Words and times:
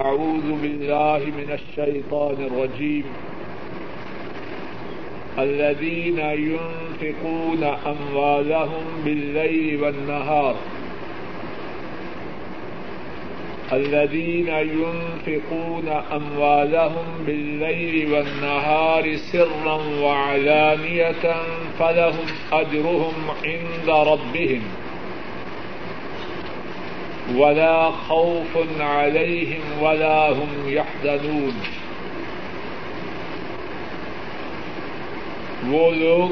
أعوذ 0.00 0.52
بالله 0.62 1.18
من 1.18 1.58
الشيطان 1.58 2.36
الرجيم. 2.44 3.04
الذين 5.38 6.18
ينفقون 6.18 7.64
أموالهم 7.64 8.84
بالليل 9.04 9.82
والنهار. 9.82 10.56
الذين 13.72 14.48
ينفقون 14.48 15.88
أموالهم 15.88 17.24
بالليل 17.26 18.12
والنهار 18.12 19.16
سرا 19.16 19.78
وعلانية 20.02 21.36
فلهم 21.78 22.26
أجرهم 22.52 23.14
عند 23.44 23.88
ربهم. 23.88 24.62
ولا 27.38 27.90
خوف 27.90 28.56
عليهم 28.80 29.82
ولا 29.82 30.28
هم 30.28 30.68
يحزنون. 30.68 31.58
وہ 35.70 35.90
لوگ 35.90 36.28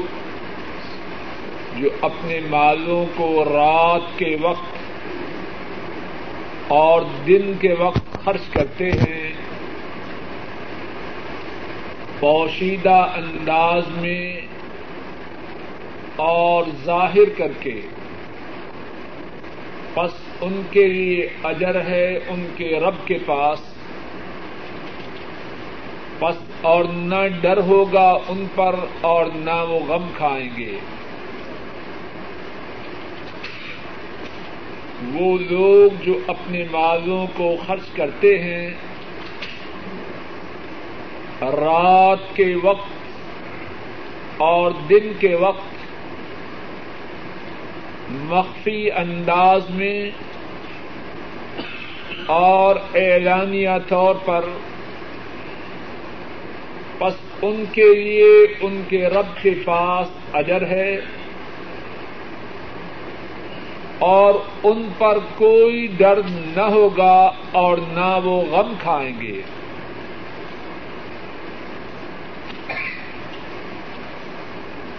جو 1.79 1.89
اپنے 2.01 2.39
مالوں 2.49 3.05
کو 3.15 3.45
رات 3.45 4.17
کے 4.19 4.35
وقت 4.41 4.75
اور 6.67 7.01
دن 7.27 7.53
کے 7.59 7.73
وقت 7.73 8.13
خرچ 8.23 8.49
کرتے 8.51 8.91
ہیں، 8.91 9.33
پوشیدہ 12.19 12.97
انداز 13.15 13.83
میں 13.97 14.41
اور 16.15 16.63
ظاہر 16.85 17.29
کر 17.37 17.51
کے، 17.59 17.79
بس 19.95 20.26
ان 20.41 20.61
کے 20.71 20.87
لیے 20.87 21.29
اجر 21.43 21.81
ہے، 21.81 22.19
ان 22.27 22.47
کے 22.57 22.79
رب 22.79 23.07
کے 23.07 23.17
پاس۔ 23.25 23.59
بس 26.19 26.35
اور 26.61 26.83
نہ 26.83 27.27
ڈر 27.41 27.57
ہوگا 27.57 28.17
ان 28.27 28.45
پر 28.55 28.75
اور 29.01 29.25
نہ 29.35 29.65
وہ 29.69 29.79
غم 29.87 30.07
کھائیں 30.17 30.49
گے۔ 30.57 30.77
وہ 35.13 35.37
لوگ 35.49 36.03
جو 36.03 36.19
اپنے 36.27 36.63
مالوں 36.71 37.27
کو 37.35 37.55
خرچ 37.67 37.95
کرتے 37.95 38.39
ہیں، 38.39 38.71
رات 41.41 42.35
کے 42.35 42.55
وقت 42.63 42.89
اور 44.37 44.71
دن 44.89 45.11
کے 45.19 45.35
وقت 45.35 45.77
مخفی 48.09 48.91
انداز 48.91 49.69
میں 49.69 50.11
اور 52.27 52.75
اعلانیہ 52.95 53.77
طور 53.87 54.15
پر، 54.25 54.45
بس 56.99 57.13
ان 57.41 57.63
کے 57.71 57.93
لیے 57.95 58.57
ان 58.61 58.81
کے 58.89 59.07
رب 59.07 59.25
کے 59.41 59.51
پاس 59.65 60.07
اجر 60.33 60.65
ہے 60.67 61.01
اور 63.99 64.33
ان 64.63 64.89
پر 64.97 65.17
کوئی 65.37 65.87
ڈر 65.97 66.19
نہ 66.55 66.61
ہوگا 66.61 67.31
اور 67.51 67.77
نہ 67.77 68.19
وہ 68.23 68.41
غم 68.41 68.73
کھائیں 68.83 69.21
گے۔ 69.21 69.41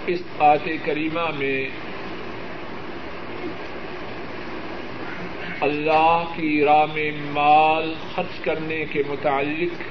اس 0.07 0.23
آیت 0.39 0.69
کریمہ 0.85 1.31
میں 1.39 1.69
اللہ 5.61 6.25
کی 6.37 6.64
راہ 6.64 6.87
میں 6.95 7.11
مال 7.31 7.95
خرچ 8.14 8.41
کرنے 8.41 8.84
کے 8.92 9.03
متعلق 9.09 9.83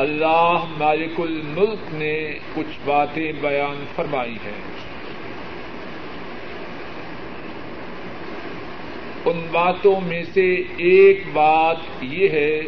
اللہ 0.00 0.64
مالک 0.78 1.20
الملک 1.20 1.94
نے 1.94 2.38
کچھ 2.54 2.78
باتیں 2.84 3.32
بیان 3.40 3.84
فرمائی 3.96 4.32
ہیں۔ 4.32 4.60
ان 9.24 9.46
باتوں 9.52 10.00
میں 10.00 10.22
سے 10.34 10.54
ایک 10.76 11.22
بات 11.32 11.76
یہ 12.00 12.28
ہے 12.28 12.60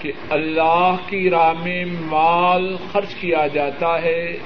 کہ 0.00 0.12
اللہ 0.30 0.96
کی 1.06 1.30
راہ 1.30 1.52
میں 1.62 1.84
مال 2.00 2.76
خرچ 2.92 3.14
کیا 3.14 3.46
جاتا 3.46 4.02
ہے۔ 4.02 4.38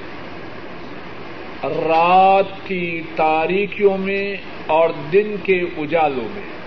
رات 1.63 2.67
کی 2.67 3.01
تاریخیوں 3.15 3.97
میں 3.97 4.35
اور 4.67 4.89
دن 5.11 5.35
کے 5.43 5.61
اجالوں 5.77 6.27
میں۔ 6.35 6.57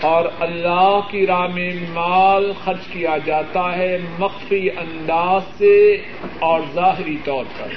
اور 0.00 0.24
اللہ 0.40 1.00
کی 1.10 1.26
راہ 1.26 1.46
میں 1.46 1.70
مال 1.94 2.52
خرچ 2.64 2.86
کیا 2.92 3.18
جاتا 3.24 3.78
ہے 3.78 3.98
مخفی 4.18 4.70
انداز 4.70 5.42
سے 5.58 5.96
اور 6.38 6.60
ظاہری 6.74 7.16
طور 7.24 7.44
پر۔ 7.58 7.68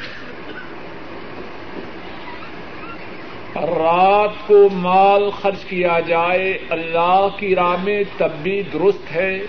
رات 3.56 4.48
کو 4.48 4.70
مال 4.74 5.30
خرچ 5.30 5.66
کیا 5.66 6.00
جائے 6.00 6.58
اللہ 6.70 7.28
کی 7.40 7.56
راہ 7.56 7.76
میں 7.84 8.04
تب 8.18 8.30
بھی 8.44 8.62
درست 8.74 9.16
ہے۔ 9.16 9.40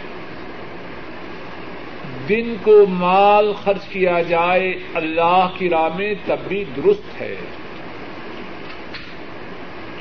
دن 2.29 2.55
کو 2.63 2.87
مال 2.89 3.53
خرچ 3.65 3.89
کیا 3.89 4.23
جائے 4.23 4.75
اللہ 4.95 5.49
کی 5.59 5.71
راہ 5.71 5.89
میں، 5.97 6.15
تب 6.27 6.37
بھی 6.49 6.65
درست 6.77 7.21
ہے۔ 7.21 7.37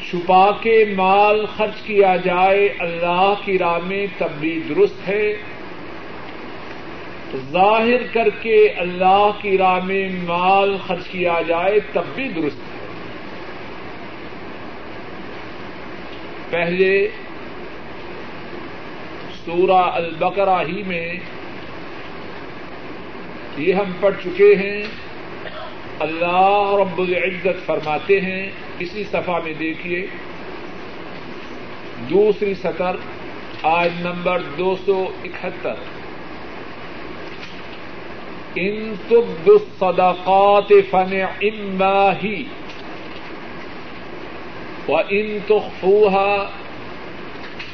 چھپا 0.09 0.51
کے 0.61 0.85
مال 0.97 1.45
خرچ 1.57 1.81
کیا 1.81 2.15
جائے 2.15 2.69
اللہ 2.79 3.33
کی 3.45 3.57
راہ 3.57 3.77
میں، 3.85 4.07
تب 4.17 4.31
بھی 4.39 4.61
درست 4.69 5.09
ہے۔ 5.09 5.35
ظاہر 7.51 8.07
کر 8.13 8.29
کے 8.41 8.67
اللہ 8.69 9.31
کی 9.41 9.57
راہ 9.57 9.79
میں 9.83 10.09
مال 10.27 10.77
خرچ 10.87 11.07
کیا 11.07 11.41
جائے، 11.47 11.79
تب 11.93 12.03
بھی 12.15 12.27
درست 12.27 12.57
ہے۔ 12.57 12.75
پہلے 16.49 17.07
سورہ 19.45 19.71
البقرہ 19.71 20.61
ہی 20.67 20.83
میں 20.83 21.13
یہ 23.57 23.73
ہم 23.73 23.91
پڑھ 23.99 24.15
چکے 24.23 24.55
ہیں۔ 24.55 24.83
اللہ 25.99 26.75
رب 26.79 26.99
العزت 26.99 27.65
فرماتے 27.65 28.21
ہیں، 28.21 28.51
اسی 28.79 29.03
صفحہ 29.03 29.39
میں 29.43 29.53
دیکھیے۔ 29.53 30.07
دوسری 32.09 32.53
سطر 32.53 32.95
آج 33.63 33.89
نمبر 33.99 34.41
دو 34.57 34.75
سو 34.85 35.05
اکہتر۔ 35.23 35.73
ان 38.55 38.93
تبد 39.07 39.47
الصدقات 39.47 40.73
فن 40.89 41.21
اما 41.41 42.11
ہی 42.23 42.43
و 44.87 44.97
ان 44.97 45.37
تخفوها 45.47 46.49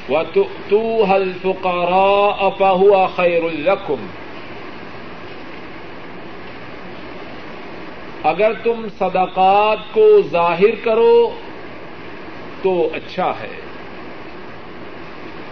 وتؤتوها 0.09 1.16
الفقراء 1.16 2.50
فهو 2.50 3.08
خير 3.16 3.44
لكم۔ 3.50 4.08
اگر 8.24 8.52
تم 8.64 8.86
صدقات 9.00 9.94
کو 9.94 10.22
ظاہر 10.32 10.76
کرو 10.84 11.30
تو 12.62 12.90
اچھا 12.94 13.34
ہے۔ 13.42 13.59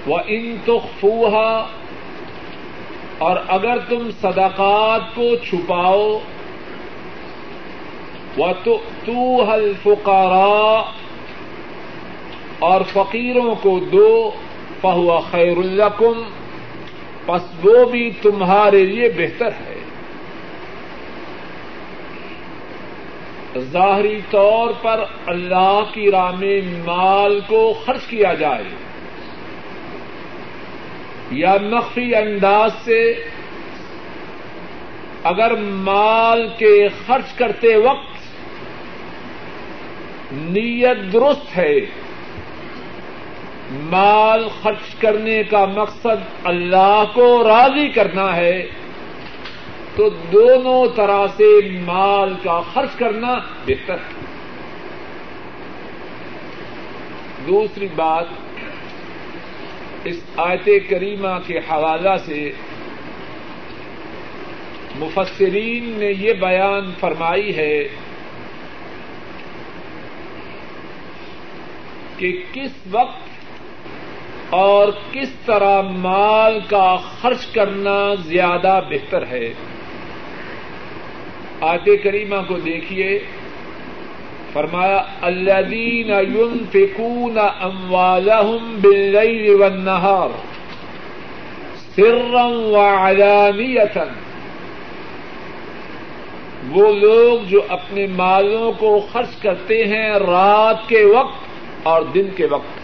وہ 0.08 0.20
ان 0.28 0.56
تخفوها، 0.66 1.68
اور 3.18 3.38
اگر 3.48 3.78
تم 3.90 4.10
صدقات 4.22 5.02
کو 5.16 5.36
چھپاؤ 5.50 6.20
وہ 8.38 8.48
تو 8.64 8.78
الفقراء، 9.52 10.82
اور 12.60 12.82
فقیروں 12.94 13.56
کو 13.62 13.80
دو 13.80 14.32
فہو 14.82 15.20
خیر 15.32 15.58
القم 15.58 16.22
پس 17.26 17.66
وہ 17.66 17.86
بھی 17.86 18.12
تمہارے 18.22 18.86
لیے 18.86 19.10
بہتر 19.18 19.48
ہے۔ 19.48 19.79
ظاہری 23.58 24.20
طور 24.30 24.70
پر 24.82 25.04
اللہ 25.26 25.82
کی 25.94 26.12
راہ 26.12 26.32
میں 26.32 26.62
مال 26.86 27.40
کو 27.48 27.74
خرچ 27.86 28.08
کیا 28.08 28.34
جائے 28.34 28.64
یا 31.32 31.56
مخفی 31.62 32.16
انداز 32.16 32.72
سے 32.84 33.14
اگر 35.24 35.56
مال 35.56 36.48
کے 36.58 36.88
خرچ 37.08 37.34
کرتے 37.38 37.76
وقت 37.76 38.18
نیت 40.32 41.14
درست 41.14 41.58
ہے، 41.58 41.80
مال 43.72 44.48
خرچ 44.62 44.96
کرنے 45.00 45.44
کا 45.44 45.66
مقصد 45.66 46.24
اللہ 46.44 47.04
کو 47.14 47.44
راضی 47.44 47.88
کرنا 47.88 48.36
ہے 48.36 48.68
تو 50.00 50.10
دونوں 50.10 50.88
طرح 50.96 51.28
سے 51.38 51.80
مال 51.86 52.34
کا 52.44 52.62
خرچ 52.74 52.96
کرنا 52.98 53.34
بہتر 53.68 53.94
ہے۔ 53.94 54.26
دوسری 57.48 57.88
بات، 57.96 58.26
اس 60.04 60.24
آیت 60.38 60.70
کریمہ 60.90 61.40
کے 61.48 61.58
حوالہ 61.58 62.16
سے 62.26 62.52
مفسرین 64.96 65.90
نے 65.90 66.12
یہ 66.20 66.34
بیان 66.34 66.92
فرمائی 67.00 67.56
ہے 67.56 67.88
کہ 72.18 72.44
کس 72.54 72.72
وقت 72.92 73.30
اور 74.50 74.88
کس 75.12 75.30
طرح 75.46 75.82
مال 75.82 76.60
کا 76.70 76.96
خرچ 76.96 77.46
کرنا 77.46 78.16
زیادہ 78.16 78.80
بہتر 78.90 79.28
ہے۔ 79.28 79.54
آیت 81.62 82.04
کریمہ 82.04 82.36
کو 82.48 82.58
دیکھیے۔ 82.58 83.20
فرمایا 84.54 85.04
الذین 85.22 86.10
ينفقون 86.10 87.38
اموالهم 87.60 88.76
بالليل 88.82 89.62
والنهار 89.62 90.30
سرا 91.96 92.46
وعلانیتا 92.46 94.04
وہ 96.70 96.94
لوگ 96.94 97.46
جو 97.48 97.62
اپنے 97.68 98.08
مالوں 98.08 98.72
کو 98.72 99.08
خرچ 99.12 99.42
کرتے 99.42 99.86
ہیں 99.86 100.12
رات 100.12 100.90
کے 100.90 101.04
وقت 101.04 101.46
اور 101.84 102.02
دن 102.02 102.28
کے 102.36 102.46
وقت۔ 102.46 102.80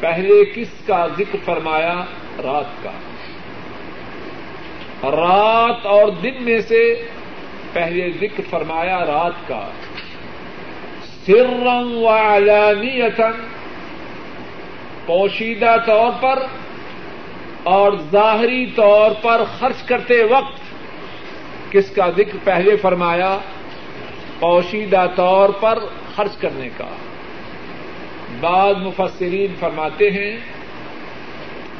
پہلے 0.00 0.44
کس 0.54 0.68
کا 0.86 1.06
ذکر 1.18 1.36
فرمایا؟ 1.44 2.04
رات 2.42 2.84
کا۔ 2.84 2.90
رات 5.04 5.86
اور 5.86 6.08
دن 6.08 6.34
میں 6.40 6.60
سے 6.60 7.08
پہلے 7.72 8.10
ذکر 8.20 8.42
فرمایا 8.50 8.98
رات 9.06 9.48
کا۔ 9.48 9.68
سرم 11.26 11.92
و 11.94 12.08
علانیتن 12.08 13.46
پوشیدہ 15.06 15.76
طور 15.86 16.10
پر 16.20 16.42
اور 17.62 17.92
ظاہری 18.12 18.66
طور 18.66 19.10
پر 19.22 19.44
خرچ 19.58 19.82
کرتے 19.82 20.22
وقت 20.22 20.60
کس 21.72 21.90
کا 21.90 22.10
ذکر 22.10 22.36
پہلے 22.44 22.76
فرمایا؟ 22.76 23.38
پوشیدہ 24.40 25.06
طور 25.16 25.48
پر 25.48 25.78
خرچ 26.14 26.36
کرنے 26.36 26.68
کا۔ 26.76 26.88
بعض 28.40 28.76
مفسرین 28.76 29.54
فرماتے 29.60 30.10
ہیں 30.10 30.36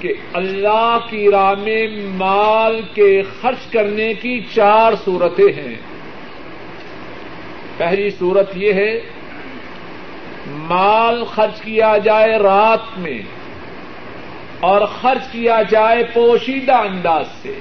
کہ 0.03 0.13
اللہ 0.33 0.99
کی 1.11 1.31
راہ 1.31 1.55
میں 1.63 1.87
مال 2.15 2.83
کے 2.95 3.23
خرچ 3.41 3.73
کرنے 3.73 4.15
کی 4.15 4.45
چار 4.55 4.93
صورتیں 5.05 5.63
ہیں۔ 5.63 5.75
پہلی 7.77 8.11
صورت 8.11 8.51
یہ 8.55 8.73
ہے، 8.73 9.01
مال 10.47 11.25
خرچ 11.25 11.63
کیا 11.63 11.97
جائے 12.05 12.39
رات 12.39 12.99
میں 12.99 13.23
اور 14.61 14.81
خرچ 15.01 15.33
کیا 15.33 15.63
جائے 15.71 16.05
پوشیدہ 16.15 16.75
انداز 16.75 17.25
سے۔ 17.43 17.59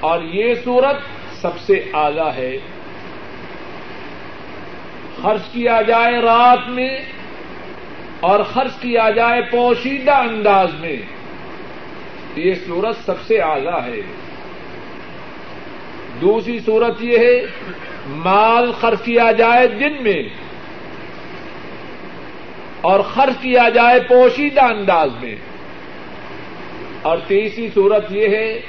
اور 0.00 0.22
یہ 0.22 0.54
صورت 0.64 0.96
سب 1.40 1.58
سے 1.58 1.90
اعلی 1.92 2.30
ہے۔ 2.36 2.58
خرچ 5.22 5.42
کیا 5.52 5.82
جائے 5.82 6.20
رات 6.20 6.68
میں 6.68 6.98
اور 8.22 8.42
خرچ 8.42 8.72
کیا 8.80 9.10
جائے 9.10 9.42
پوشیدہ 9.42 10.12
انداز 10.12 10.68
میں۔ 10.80 10.96
یہ 12.36 12.54
صورت 12.66 13.06
سب 13.06 13.22
سے 13.22 13.38
اعلی 13.38 13.96
ہے۔ 13.96 14.02
دوسری 16.20 16.58
صورت 16.58 17.02
یہ 17.02 17.18
ہے، 17.18 17.46
مال 18.06 18.72
خرچ 18.72 19.02
کیا 19.04 19.32
جائے 19.32 19.66
دن 19.66 20.02
میں 20.02 20.22
اور 22.80 23.00
خرچ 23.00 23.42
کیا 23.42 23.68
جائے 23.68 24.00
پوشیدہ 24.00 24.64
انداز 24.64 25.10
میں۔ 25.22 25.34
اور 27.02 27.18
تیسری 27.26 27.68
صورت 27.74 28.04
یہ 28.10 28.28
ہے، 28.28 28.60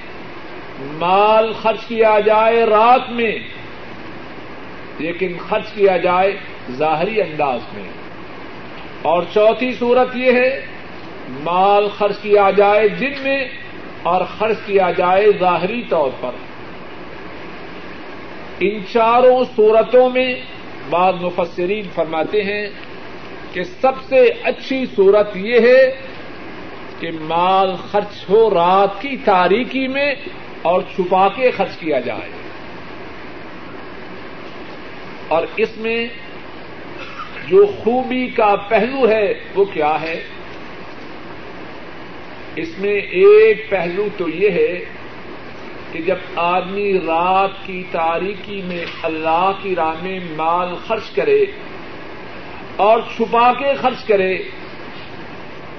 مال 0.80 1.54
خرچ 1.54 1.86
کیا 1.88 2.20
جائے 2.26 2.64
رات 2.64 3.10
میں، 3.10 3.38
لیکن 5.00 5.38
خرچ 5.50 5.74
کیا 5.74 5.98
جائے 5.98 6.38
ظاہری 6.72 7.22
انداز 7.22 7.60
میں۔ 7.74 8.03
اور 9.04 9.24
چوتھی 9.34 9.74
صورت 9.74 10.16
یہ 10.16 10.32
ہے، 10.32 10.66
مال 11.30 11.88
خرچ 11.88 12.20
کیا 12.22 12.50
جائے 12.50 12.88
دن 12.88 13.14
میں 13.22 13.48
اور 14.04 14.22
خرچ 14.38 14.58
کیا 14.66 14.92
جائے 14.92 15.26
ظاہری 15.40 15.84
طور 15.90 16.10
پر۔ 16.22 16.32
ان 18.60 18.82
چاروں 18.94 19.44
صورتوں 19.56 20.10
میں 20.10 20.36
بعض 20.90 21.14
مفسرین 21.22 21.86
فرماتے 21.96 22.44
ہیں 22.44 22.68
کہ 23.54 23.64
سب 23.64 23.92
سے 24.10 24.30
اچھی 24.44 24.86
صورت 24.96 25.38
یہ 25.38 25.60
ہے 25.60 25.96
کہ 27.00 27.12
مال 27.22 27.76
خرچ 27.76 28.30
ہو 28.30 28.50
رات 28.50 29.02
کی 29.02 29.18
تاریکی 29.18 29.88
میں 29.88 30.16
اور 30.62 30.82
چھپا 30.82 31.28
کے 31.28 31.52
خرچ 31.52 31.78
کیا 31.78 32.00
جائے۔ 32.00 32.30
اور 35.28 35.48
اس 35.58 35.78
میں 35.78 36.08
جو 37.48 37.66
خوبی 37.84 38.28
کا 38.28 38.56
پہلو 38.56 39.10
ہے 39.10 39.34
وہ 39.56 39.66
کیا 39.66 40.02
ہے؟ 40.02 40.24
اس 42.56 42.80
میں 42.80 42.94
ایک 42.94 43.70
پہلو 43.70 44.08
تو 44.18 44.30
یہ 44.30 44.50
ہے 44.50 44.86
کہ 45.92 46.02
جب 46.02 46.16
آدمی 46.36 46.94
رات 46.94 47.52
کی 47.66 47.84
تاریکی 47.92 48.62
میں 48.66 48.86
اللہ 49.04 49.52
کی 49.62 49.76
راہ 49.76 49.94
میں 50.02 50.20
مال 50.36 50.76
خرچ 50.88 51.10
کرے 51.16 51.46
اور 52.76 53.02
چھپا 53.16 53.54
کے 53.54 53.74
خرچ 53.74 54.04
کرے 54.04 54.38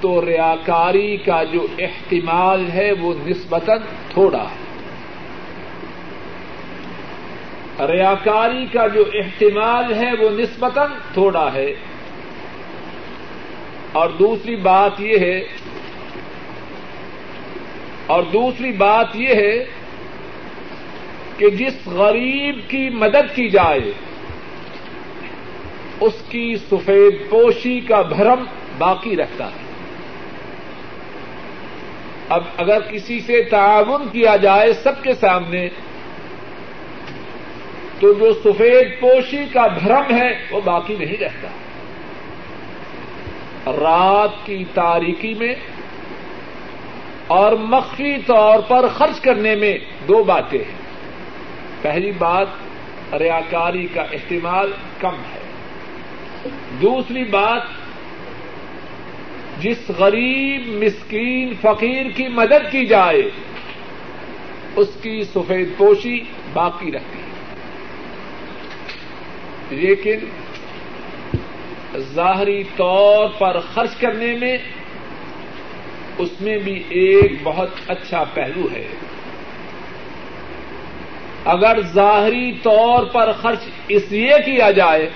تو 0.01 0.25
ریاکاری 0.25 1.17
کا 1.17 1.43
جو 1.43 1.67
احتمال 1.79 2.71
ہے 2.71 2.91
وہ 2.91 3.13
نسبتاً 3.27 3.77
تھوڑا 4.09 4.43
ہے۔ 4.43 4.64
ریاکاری 7.79 8.65
کا 8.65 8.87
جو 8.87 9.03
احتمال 9.13 9.93
ہے 9.93 10.11
وہ 10.19 10.29
نسبتاً 10.29 10.91
تھوڑا 11.13 11.53
ہے۔ 11.53 11.73
اور 13.91 14.09
دوسری 14.09 14.55
بات 14.55 15.01
یہ 15.01 15.19
ہے، 15.19 15.39
اور 18.07 18.23
دوسری 18.23 18.71
بات 18.71 19.15
یہ 19.15 19.33
ہے 19.33 19.65
کہ 21.37 21.49
جس 21.49 21.87
غریب 21.87 22.69
کی 22.69 22.89
مدد 22.89 23.35
کی 23.35 23.49
جائے، 23.49 23.91
اس 25.99 26.13
کی 26.29 26.55
سفید 26.71 27.29
پوشی 27.29 27.79
کا 27.79 28.01
بھرم 28.01 28.43
باقی 28.77 29.17
رہتا 29.17 29.45
ہے۔ 29.45 29.65
اب 32.29 32.43
اگر 32.57 32.81
کسی 32.91 33.19
سے 33.19 33.41
تعاون 33.41 34.07
کیا 34.11 34.35
جائے 34.35 34.73
سب 34.73 35.03
کے 35.03 35.13
سامنے 35.13 35.69
تو 37.99 38.13
جو 38.13 38.33
سفید 38.33 38.99
پوشی 38.99 39.45
کا 39.53 39.67
بھرم 39.67 40.15
ہے 40.15 40.45
وہ 40.51 40.61
باقی 40.61 40.95
نہیں 40.99 41.17
رہتا۔ 41.17 41.47
رات 43.71 44.45
کی 44.45 44.63
تاریکی 44.73 45.33
میں 45.33 45.55
اور 47.27 47.51
مخفی 47.51 48.17
طور 48.25 48.59
پر 48.59 48.87
خرچ 48.87 49.19
کرنے 49.19 49.55
میں 49.55 49.77
دو 50.07 50.23
باتیں 50.23 50.59
ہیں۔ 50.59 50.85
پہلی 51.81 52.11
بات، 52.11 52.47
ریاکاری 53.13 53.87
کا 53.93 54.01
استعمال 54.11 54.71
کم 54.99 55.15
ہے۔ 55.15 55.41
دوسری 56.81 57.23
بات، 57.23 57.61
جس 59.61 59.91
غریب، 59.97 60.83
مسکین، 60.83 61.53
فقیر 61.61 62.05
کی 62.15 62.27
مدد 62.27 62.71
کی 62.71 62.85
جائے، 62.85 63.29
اس 64.75 64.87
کی 65.01 65.23
سفید 65.23 65.69
پوشی 65.77 66.19
باقی 66.53 66.91
رہتی۔ 66.91 67.19
ہے 67.19 67.24
لیکن 69.69 70.19
ظاہری 71.97 72.63
طور 72.75 73.29
پر 73.37 73.59
خرچ 73.59 73.95
کرنے 73.95 74.33
میں 74.33 74.57
اس 76.17 76.41
میں 76.41 76.57
بھی 76.57 76.83
ایک 76.89 77.31
بہت 77.43 77.69
اچھا 77.87 78.23
پہلو 78.33 78.67
ہے۔ 78.73 78.87
اگر 81.45 81.81
ظاہری 81.81 82.51
طور 82.63 83.05
پر 83.05 83.31
خرچ 83.31 83.59
اس 83.87 84.11
لیے 84.11 84.33
کیا 84.45 84.71
جائے 84.71 85.09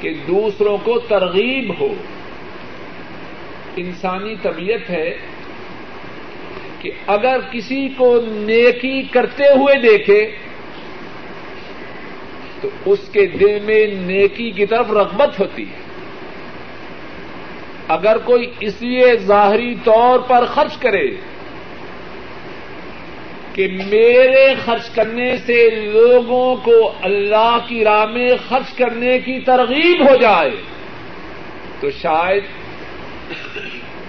کہ 0.00 0.14
دوسروں 0.28 0.78
کو 0.84 0.98
ترغیب 0.98 1.80
ہو، 1.80 1.94
انسانی 3.76 4.34
طبیعت 4.42 4.90
ہے 4.90 5.16
کہ 6.78 6.90
اگر 7.06 7.40
کسی 7.52 7.88
کو 7.96 8.20
نیکی 8.26 9.02
کرتے 9.02 9.44
ہوئے 9.44 9.80
دیکھے 9.80 10.36
تو 12.60 12.68
اس 12.86 12.98
کے 13.12 13.26
دل 13.26 13.58
میں 13.60 13.86
نیکی 13.86 14.50
کی 14.50 14.66
طرف 14.66 14.90
رغبت 14.90 15.40
ہوتی 15.40 15.62
ہے۔ 15.62 15.90
اگر 17.88 18.18
کوئی 18.18 18.50
اس 18.60 18.82
لیے 18.82 19.16
ظاہری 19.16 19.74
طور 19.84 20.18
پر 20.18 20.44
خرچ 20.44 20.76
کرے 20.76 21.06
کہ 23.54 23.68
میرے 23.86 24.54
خرچ 24.64 24.90
کرنے 24.90 25.36
سے 25.36 25.70
لوگوں 25.70 26.56
کو 26.56 26.92
اللہ 27.02 27.58
کی 27.66 27.84
راہ 27.84 28.04
میں 28.04 28.28
خرچ 28.48 28.76
کرنے 28.76 29.18
کی 29.18 29.40
ترغیب 29.40 30.10
ہو 30.10 30.16
جائے 30.16 30.50
تو 31.80 31.90
شاید 31.90 32.44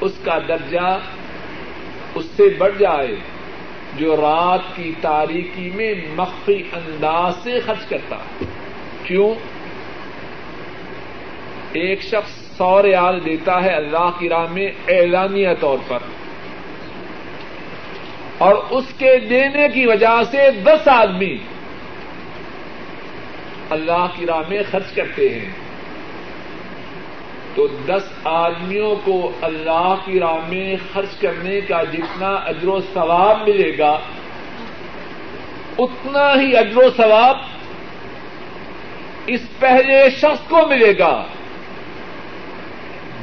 اس 0.02 0.12
کا 0.24 0.40
درجہ 0.48 1.00
اس 2.16 2.26
سے 2.26 2.50
بڑھ 2.58 2.74
جائے۔ 2.80 3.16
جو 3.98 4.16
رات 4.16 4.76
کی 4.76 4.92
تاریکی 5.02 5.70
میں 5.76 5.94
مخفی 6.16 6.64
انداز 6.74 7.34
سے 7.44 7.60
خرچ 7.60 7.90
کرتا 7.90 8.16
کیوں؟ 9.04 9.36
ایک 11.74 12.02
شخص 12.02 12.58
سو 12.58 12.84
ریال 12.84 13.26
دیتا 13.26 13.64
ہے 13.64 13.70
اللہ 13.70 14.10
کی 14.20 14.30
راہ 14.30 14.46
میں 14.52 14.72
اعلانیہ 14.88 15.50
طور 15.60 15.78
پر۔ 15.88 16.00
اور 18.38 18.56
اس 18.70 18.86
کے 18.98 19.18
دینے 19.18 19.70
کی 19.74 19.86
وجہ 19.86 20.24
سے 20.32 20.52
دس 20.64 20.88
آدمی 20.88 21.38
اللہ 23.70 24.08
کی 24.16 24.26
راہ 24.26 24.42
میں 24.50 24.62
خرچ 24.72 24.94
کرتے 24.96 25.30
ہیں۔ 25.30 25.61
تو 27.56 27.68
دس 27.68 28.04
آدمیوں 28.24 28.96
کو 29.04 29.32
اللہ 29.42 29.96
کی 30.06 30.20
راہ 30.20 30.38
میں 30.50 30.76
خرچ 30.94 31.20
کرنے 31.22 31.62
کا 31.62 31.84
جتنا 31.84 32.30
اجر 32.46 32.68
و 32.68 32.80
ثواب 32.94 33.42
ملے 33.48 33.78
گا، 33.78 34.00
اتنا 35.78 36.34
ہی 36.42 36.58
اجر 36.58 36.78
و 36.78 36.90
ثواب 36.98 37.38
اس 39.28 39.42
پہلے 39.60 40.10
شخص 40.10 40.48
کو 40.50 40.68
ملے 40.68 40.94
گا، 41.00 41.24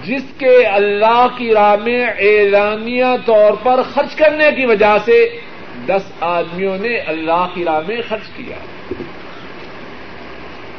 جس 0.05 0.23
کے 0.39 0.67
اللہ 0.67 1.27
کی 1.37 1.53
راہ 1.55 1.77
میں 1.77 2.07
اعلانیہ 2.19 3.15
طور 3.27 3.53
پر 3.63 3.83
خرچ 3.95 4.15
کرنے 4.15 4.51
کی 4.57 4.67
وجہ 4.67 4.97
سے 5.05 5.39
دس 5.87 6.13
آدمیوں 6.21 6.77
نے 6.79 6.97
اللہ 6.97 7.47
کی 7.55 7.65
راہ 7.65 7.81
میں 7.89 8.01
خرچ 8.09 8.29
کیا۔ 8.37 8.57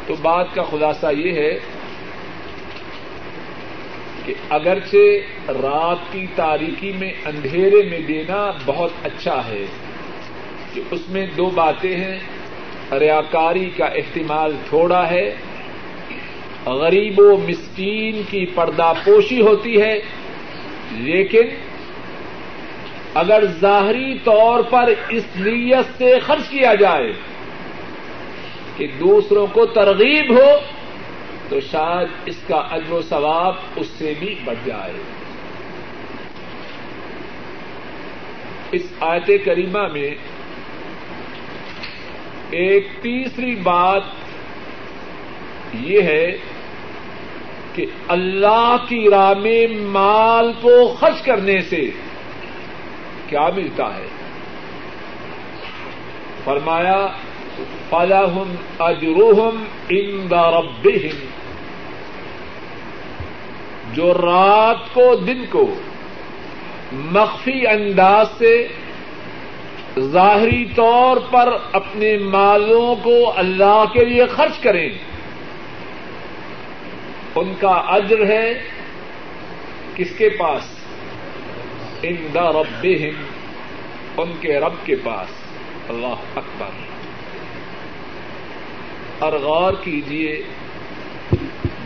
تو 0.08 0.16
بات 0.22 0.48
کا 0.54 0.64
خلاصہ 0.64 1.08
یہ 1.12 1.34
ہے 1.34 1.60
کہ 4.26 4.34
اگرچہ 4.50 5.52
رات 5.52 6.12
کی 6.12 6.26
تاریکی 6.36 6.92
میں 7.00 7.12
اندھیرے 7.26 7.82
میں 7.90 8.00
دینا 8.00 8.40
بہت 8.66 8.92
اچھا 9.04 9.38
ہے، 9.48 9.66
کہ 10.74 10.82
اس 10.92 11.10
میں 11.10 11.26
دو 11.38 11.50
باتیں 11.56 11.96
ہیں۔ 11.96 12.20
ریاکاری 13.00 13.70
کا 13.78 13.86
احتمال 13.86 14.56
تھوڑا 14.70 15.10
ہے، 15.10 15.26
غریب 16.66 17.20
و 17.20 17.36
مسکین 17.38 18.22
کی 18.30 18.46
پردہ 18.46 18.92
پوشی 19.04 19.42
ہوتی 19.42 19.82
ہے، 19.82 19.96
لیکن 20.92 21.56
اگر 23.14 23.44
ظاہری 23.62 24.18
طور 24.24 24.64
پر 24.64 24.94
اس 25.10 25.24
نیت 25.36 25.98
سے 25.98 26.20
خرچ 26.20 26.50
کیا 26.50 26.74
جائے 26.76 27.12
کہ 28.78 28.88
دوسروں 29.00 29.46
کو 29.48 29.66
ترغیب 29.66 30.32
ہو 30.34 30.50
تو 31.50 31.60
شاید 31.60 32.08
اس 32.26 32.36
کا 32.48 32.56
اجر 32.56 32.92
و 32.92 33.02
ثواب 33.02 33.56
اس 33.76 33.88
سے 33.88 34.14
بھی 34.20 34.36
بڑھ 34.46 34.58
جائے۔ 34.66 34.94
اس 38.72 38.94
آیت 39.00 39.46
کریمہ 39.46 39.88
میں 39.94 40.16
ایک 42.50 42.88
تیسری 43.02 43.56
بات 43.56 44.02
یہ 45.74 46.02
ہے 46.02 46.38
کہ 47.76 47.86
اللہ 48.08 48.76
کی 48.88 49.10
راہ 49.10 49.34
میں 49.34 49.68
مال 49.82 50.54
کو 50.62 50.94
خرچ 51.00 51.26
کرنے 51.26 51.62
سے 51.62 51.92
کیا 53.28 53.50
ملتا 53.56 53.98
ہے؟ 53.98 54.06
فرمایا 56.44 57.08
فلاحم 57.90 58.56
اجروہم 58.80 59.64
ان 59.90 60.28
ربہم 60.32 61.26
جو 64.00 64.14
رات 64.14 64.94
کو 64.94 65.16
دن 65.16 65.46
کو 65.50 65.76
مخفی 66.92 67.68
انداز 67.68 68.28
سے 68.38 68.68
ظاہری 70.00 70.66
طور 70.76 71.18
پر 71.32 71.58
اپنے 71.72 72.18
مالوں 72.18 72.96
کو 73.04 73.34
اللہ 73.36 73.84
کے 73.94 74.06
لیے 74.06 74.26
خرچ 74.26 74.60
کریں، 74.60 74.90
ان 77.36 77.54
کا 77.60 77.70
اجر 77.70 78.26
ہے 78.26 78.62
کس 79.96 80.18
کے 80.18 80.30
پاس؟ 80.30 80.62
ان 82.02 82.16
دا 82.34 82.52
رب 82.52 82.88
ان 84.18 84.32
کے 84.42 84.60
رب 84.60 84.86
کے 84.86 84.96
پاس۔ 84.96 85.30
اللہ 85.90 86.16
اکبر۔ 86.36 86.70
اور 89.20 89.34
غور 89.34 89.74
کیجیے 89.84 90.44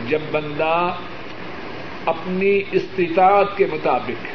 جب 0.08 0.20
بندہ 0.32 0.92
اپنی 2.06 2.62
استطاعت 2.72 3.56
کے 3.56 3.66
مطابق، 3.72 4.26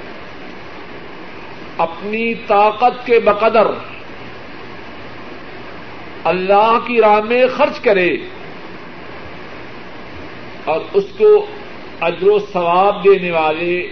اپنی 1.81 2.33
طاقت 2.33 3.05
کے 3.05 3.19
بقدر 3.19 3.67
اللہ 6.23 6.79
کی 6.87 7.01
راہ 7.01 7.21
میں 7.21 7.45
خرچ 7.57 7.79
کرے 7.79 8.17
اور 10.65 10.81
اس 10.93 11.03
کو 11.17 11.45
اجر 12.01 12.27
و 12.27 12.39
ثواب 12.39 13.03
دینے 13.03 13.31
والے 13.31 13.91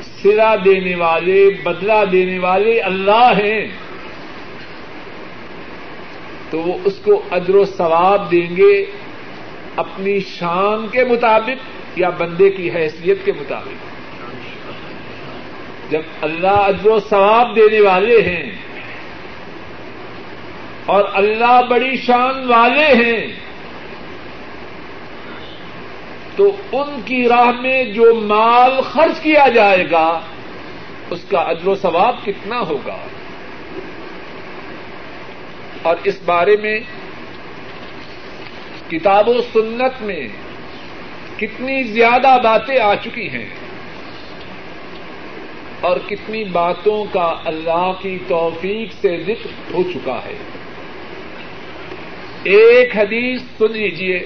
سرا 0.00 0.54
دینے 0.64 0.94
والے 0.94 1.50
بدلا 1.62 2.04
دینے 2.12 2.38
والے 2.38 2.80
اللہ 2.80 3.32
ہیں۔ 3.36 3.68
تو 6.50 6.58
وہ 6.60 6.78
اس 6.84 6.96
کو 7.04 7.22
اجر 7.30 7.54
و 7.54 7.64
ثواب 7.64 8.30
دیں 8.30 8.56
گے 8.56 8.86
اپنی 9.76 10.20
شان 10.20 10.86
کے 10.88 11.04
مطابق۔ 11.04 11.75
یا 11.96 12.10
بندے 12.10 12.50
کی 12.50 12.70
حیثیت 12.70 13.24
کے 13.24 13.32
مطابق۔ 13.32 13.96
جب 15.90 16.02
اللہ 16.20 16.46
اجر 16.46 16.90
و 16.90 17.00
ثواب 17.00 17.56
دینے 17.56 17.80
والے 17.80 18.20
ہیں 18.20 18.52
اور 20.86 21.04
اللہ 21.12 21.60
بڑی 21.70 21.96
شان 21.96 22.48
والے 22.48 22.86
ہیں، 22.86 23.26
تو 26.36 26.56
ان 26.72 27.00
کی 27.04 27.28
راہ 27.28 27.60
میں 27.60 27.84
جو 27.84 28.14
مال 28.14 28.80
خرچ 28.80 29.22
کیا 29.22 29.48
جائے 29.48 29.90
گا، 29.90 30.20
اس 31.10 31.24
کا 31.30 31.38
اجر 31.38 31.68
و 31.68 31.74
ثواب 31.74 32.24
کتنا 32.24 32.60
ہوگا؟ 32.60 32.98
اور 35.82 35.96
اس 36.04 36.20
بارے 36.24 36.56
میں 36.56 36.80
کتاب 38.90 39.28
و 39.28 39.42
سنت 39.52 40.02
میں 40.02 40.28
کتنی 41.38 41.82
زیادہ 41.82 42.36
باتیں 42.44 42.78
آ 42.78 42.94
چکی 42.94 43.28
ہیں 43.28 43.46
اور 45.80 45.96
کتنی 46.08 46.44
باتوں 46.44 47.04
کا 47.12 47.34
اللہ 47.44 47.92
کی 48.02 48.18
توفیق 48.28 48.92
سے 49.00 49.22
ذکر 49.26 49.74
ہو 49.74 49.82
چکا 49.94 50.20
ہے۔ 50.26 50.36
ایک 52.42 52.96
حدیث 52.96 53.42
سن 53.58 53.72
لیجیے 53.72 54.16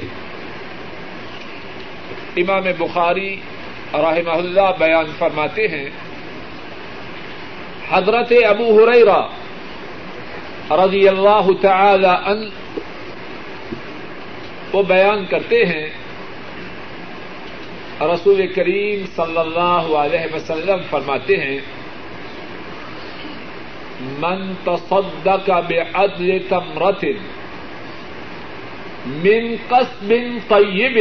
امام 2.36 2.62
بخاری 2.78 3.36
رحمہ 3.94 4.30
اللہ 4.30 4.72
بیان 4.78 5.06
فرماتے 5.18 5.68
ہیں۔ 5.68 5.90
حضرت 7.90 8.32
ابو 8.48 8.84
ہریرا 8.84 9.26
رضی 10.86 11.08
اللہ 11.08 11.46
تعالی 11.62 12.06
ان 12.06 12.50
وہ 14.72 14.82
بیان 14.82 15.26
کرتے 15.26 15.64
ہیں 15.64 15.99
رسول 18.00 18.46
کریم 18.54 19.04
صلی 19.16 19.38
اللہ 19.38 19.88
علیہ 20.02 20.34
وسلم 20.34 20.82
فرماتے 20.90 21.36
ہیں، 21.36 21.58
من 24.18 24.52
تصدق 24.64 25.50
بعدل 25.68 26.38
تمرت، 26.48 27.04
من 29.24 29.54
قصب 29.68 30.12
طیب، 30.48 30.98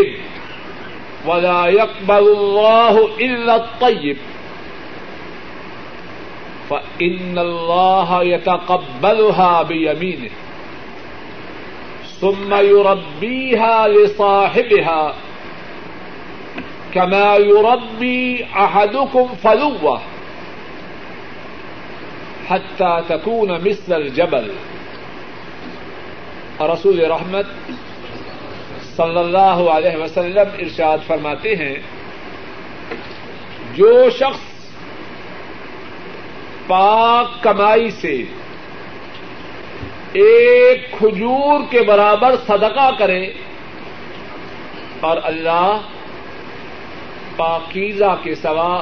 ولا 1.25 1.68
يقبل 1.68 2.27
الله 2.32 3.10
إلا 3.20 3.56
الطيب 3.56 4.18
فإن 6.70 7.38
الله 7.38 8.24
يتقبلها 8.24 9.63
بيمينه 9.63 10.29
ثم 12.22 12.53
يربيها 12.53 13.88
لصاحبها 13.88 15.13
كما 16.93 17.36
يربي 17.36 18.46
أحدكم 18.55 19.27
فلوة 19.41 20.01
حتى 22.50 23.03
تكون 23.08 23.51
مثل 23.51 23.93
الجبل. 23.93 24.51
رسول 26.62 27.00
رحمت 27.12 27.46
صلی 28.96 29.17
اللہ 29.17 29.60
علیہ 29.74 29.98
وسلم 29.98 30.55
ارشاد 30.60 30.98
فرماتے 31.08 31.55
ہیں، 31.55 31.75
جو 33.75 34.10
شخص 34.10 34.48
پاک 36.67 37.43
کمائی 37.43 37.89
سے 37.91 38.15
ایک 40.13 40.91
کھجور 40.98 41.62
کے 41.69 41.81
برابر 41.81 42.36
صدقہ 42.48 42.89
کرے 42.98 43.22
اور 45.00 45.17
اللہ 45.24 45.79
پاکیزہ 47.39 48.15
کے 48.24 48.36
سوا 48.36 48.81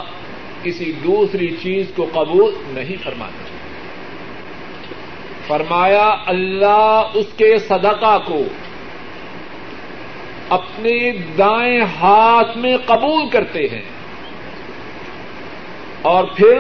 کسی 0.64 0.92
دوسری 1.04 1.48
چیز 1.62 1.92
کو 1.96 2.06
قبول 2.14 2.54
نہیں 2.68 3.04
فرماتا 3.04 3.46
فرمایا، 5.48 6.08
اللہ 6.26 7.12
اس 7.14 7.26
کے 7.38 7.58
صدقہ 7.60 8.18
کو 8.26 8.42
اپنے 10.50 11.12
دائیں 11.38 11.82
ہاتھ 12.02 12.58
میں 12.58 12.76
قبول 12.86 13.30
کرتے 13.30 13.68
ہیں 13.72 13.82
اور 16.02 16.24
پھر 16.36 16.58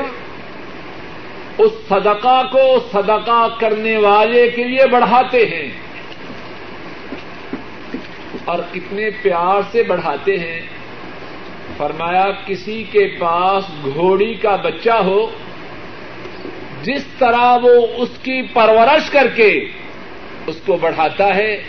اس 1.58 1.72
صدقہ 1.90 2.42
کو 2.52 2.64
صدقہ 2.92 3.48
کرنے 3.60 3.98
والے 3.98 4.50
کے 4.50 4.64
لیے 4.64 4.88
بڑھاتے 4.88 5.46
ہیں 5.46 5.68
اور 8.46 8.60
کتنے 8.72 9.10
پیار 9.22 9.62
سے 9.72 9.84
بڑھاتے 9.84 10.38
ہیں 10.40 10.60
فرمایا، 11.78 12.28
کسی 12.46 12.84
کے 12.92 13.08
پاس 13.20 13.64
گھوڑی 13.94 14.34
کا 14.34 14.56
بچہ 14.56 15.04
ہو، 15.04 15.30
جس 16.84 17.06
طرح 17.20 17.58
وہ 17.64 17.88
اس 17.98 18.10
کی 18.24 18.42
پرورش 18.42 19.10
کر 19.10 19.28
کے 19.36 19.68
اس 20.48 20.62
کو 20.66 20.78
بڑھاتا 20.78 21.36
ہے، 21.36 21.64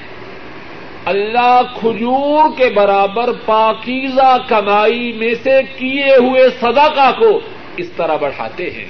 اللہ 1.04 1.62
کھجور 1.80 2.56
کے 2.56 2.70
برابر 2.74 3.32
پاکیزہ 3.46 4.36
کمائی 4.48 5.12
میں 5.12 5.34
سے 5.42 5.60
کیے 5.78 6.14
ہوئے 6.16 6.50
صدقہ 6.60 7.10
کو 7.18 7.40
اس 7.76 7.88
طرح 7.96 8.16
بڑھاتے 8.16 8.70
ہیں۔ 8.70 8.84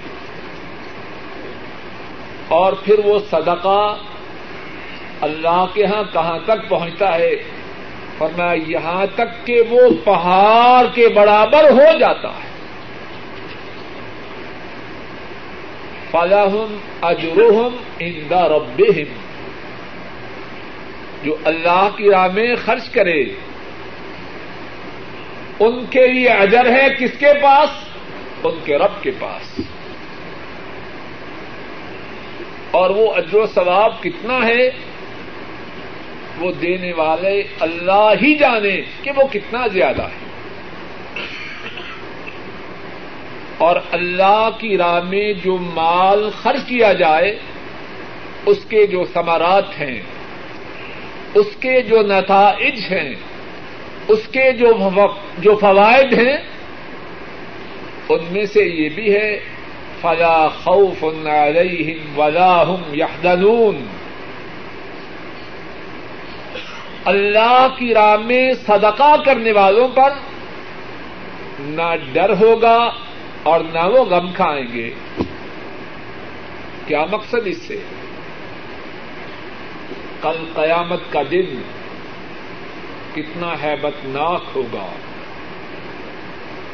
اور 2.49 2.73
پھر 2.73 2.99
وہ 3.05 3.19
صدقہ 3.31 3.97
اللہ 5.21 5.65
کے 5.75 5.87
ہاں 5.87 6.03
کہاں 6.13 6.39
تک 6.45 6.69
پہنچتا 6.69 7.15
ہے؟ 7.15 7.31
فرمایا، 8.19 8.63
یہاں 8.67 9.07
تک 9.15 9.47
کہ 9.47 9.61
وہ 9.69 9.81
پہاڑ 10.05 10.87
کے 10.95 11.09
برابر 11.09 11.71
ہو 11.71 11.99
جاتا 12.01 12.29
ہے۔ 12.29 12.49
فلاحم 16.11 16.77
اجرحم 17.03 17.77
اندا 17.99 18.49
رب 18.49 18.83
جو 21.25 21.37
اللہ 21.45 21.89
کی 21.97 22.11
راہ 22.11 22.29
میں 22.35 22.55
خرچ 22.65 22.89
کرے، 22.89 23.25
ان 25.61 25.85
کے 25.91 26.07
لیے 26.07 26.29
اجر 26.29 26.71
ہے 26.71 26.89
کس 26.99 27.19
کے 27.19 27.33
پاس؟ 27.43 27.89
ان 28.45 28.59
کے 28.65 28.79
رب 28.79 29.03
کے 29.03 29.11
پاس۔ 29.19 29.61
اور 32.71 32.91
وہ 32.91 33.15
اجر 33.15 33.35
و 33.35 33.47
ثواب 33.47 34.03
کتنا 34.03 34.47
ہے؟ 34.47 34.71
وہ 36.39 36.53
دینے 36.53 36.93
والے 36.93 37.43
اللہ 37.61 38.11
ہی 38.23 38.35
جانے 38.35 38.81
کہ 39.03 39.11
وہ 39.17 39.23
کتنا 39.33 39.67
زیادہ 39.67 40.03
ہے۔ 40.03 40.29
اور 43.59 43.77
اللہ 43.91 44.49
کی 44.59 44.79
راہ 44.79 45.01
میں 45.01 45.33
جو 45.33 45.57
مال 45.57 46.31
خرچ 46.43 46.69
کیا 46.69 46.93
جائے، 46.93 47.39
اس 48.47 48.65
کے 48.69 48.87
جو 48.87 49.05
ثمرات 49.05 49.81
ہیں، 49.81 50.01
اس 51.35 51.47
کے 51.61 51.83
جو 51.83 52.03
نتائج 52.03 52.81
ہیں، 52.91 53.15
اس 54.09 54.29
کے 54.29 54.53
جو 55.39 55.57
فوائد 55.57 56.13
ہیں، 56.13 56.37
ان 58.09 58.19
میں 58.31 58.47
سے 58.47 58.65
یہ 58.65 58.89
بھی 58.89 59.15
ہے، 59.15 59.41
فلا 60.01 60.49
خوف 60.49 61.05
علیہم 61.27 62.19
ولا 62.19 62.63
هم 62.65 62.95
يحزنون۔ 62.95 63.87
اللہ 67.09 67.67
کی 67.79 67.95
راہ 67.95 68.17
میں 68.17 68.55
صدقہ 68.67 69.17
کرنے 69.25 69.53
والوں 69.53 69.89
پر 69.89 70.11
نہ 71.61 71.95
ڈر 72.13 72.31
ہوگا 72.31 72.91
اور 73.43 73.61
نہ 73.61 73.87
وہ 73.87 74.05
غم 74.05 74.33
کھائیں 74.33 74.67
گے۔ 74.73 74.91
کیا 76.87 77.05
مقصد 77.11 77.47
اس 77.47 77.63
سے؟ 77.63 77.81
کل 80.23 80.45
قیامت 80.55 81.01
کا 81.11 81.23
دن 81.31 81.63
کتنا 83.15 83.53
ہیبت 83.63 84.05
ناک 84.05 84.43
ہوگا، 84.57 84.87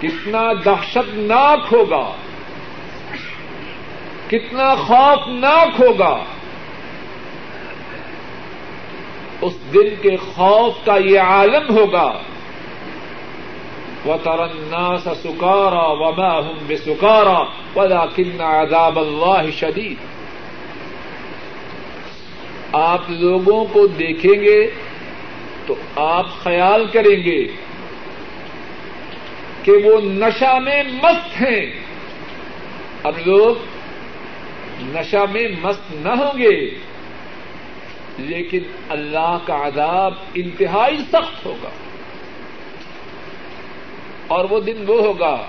کتنا 0.00 0.52
دہشت 0.64 1.14
ناک 1.14 1.72
ہوگا، 1.72 2.12
کتنا 4.28 4.74
خوفناک 4.74 5.80
ہوگا۔ 5.80 6.24
اس 9.40 9.52
دن 9.74 9.94
کے 10.02 10.16
خوف 10.16 10.74
کا 10.84 10.96
یہ 10.96 11.20
عالم 11.20 11.76
ہوگا۔ 11.76 12.18
و 14.06 14.16
ترنا 14.22 14.98
سا 14.98 15.14
سکارا 15.14 15.92
وبا 15.92 16.38
ہوں 16.38 16.54
بے 16.66 16.76
سکارا 16.76 17.44
ولا 17.76 18.06
کن 18.06 18.40
عذاب 18.40 18.98
اللہ 18.98 19.50
شدید 19.58 19.96
آپ 22.72 23.02
لوگوں 23.08 23.64
کو 23.72 23.86
دیکھیں 23.86 24.42
گے 24.42 24.70
تو 25.66 25.74
آپ 25.96 26.26
خیال 26.42 26.86
کریں 26.92 27.22
گے 27.24 27.46
کہ 29.62 29.72
وہ 29.72 30.00
نشا 30.00 30.58
میں 30.58 30.82
مست 30.82 31.42
ہیں۔ 31.42 31.66
اب 33.02 33.14
لوگ 33.26 33.54
نشا 34.80 35.24
میں 35.32 35.48
مست 35.62 35.94
نہ 35.94 36.08
ہوں 36.08 36.38
گے۔ 36.38 36.78
لیکن 38.18 38.62
اللہ 38.88 39.38
کا 39.44 39.66
عذاب 39.66 40.14
انتہائی 40.34 40.96
سخت 40.96 41.46
ہوگا۔ 41.46 41.68
اور 44.26 44.44
وہ 44.50 44.60
دن 44.60 44.84
وہ 44.86 45.00
ہوگا 45.06 45.46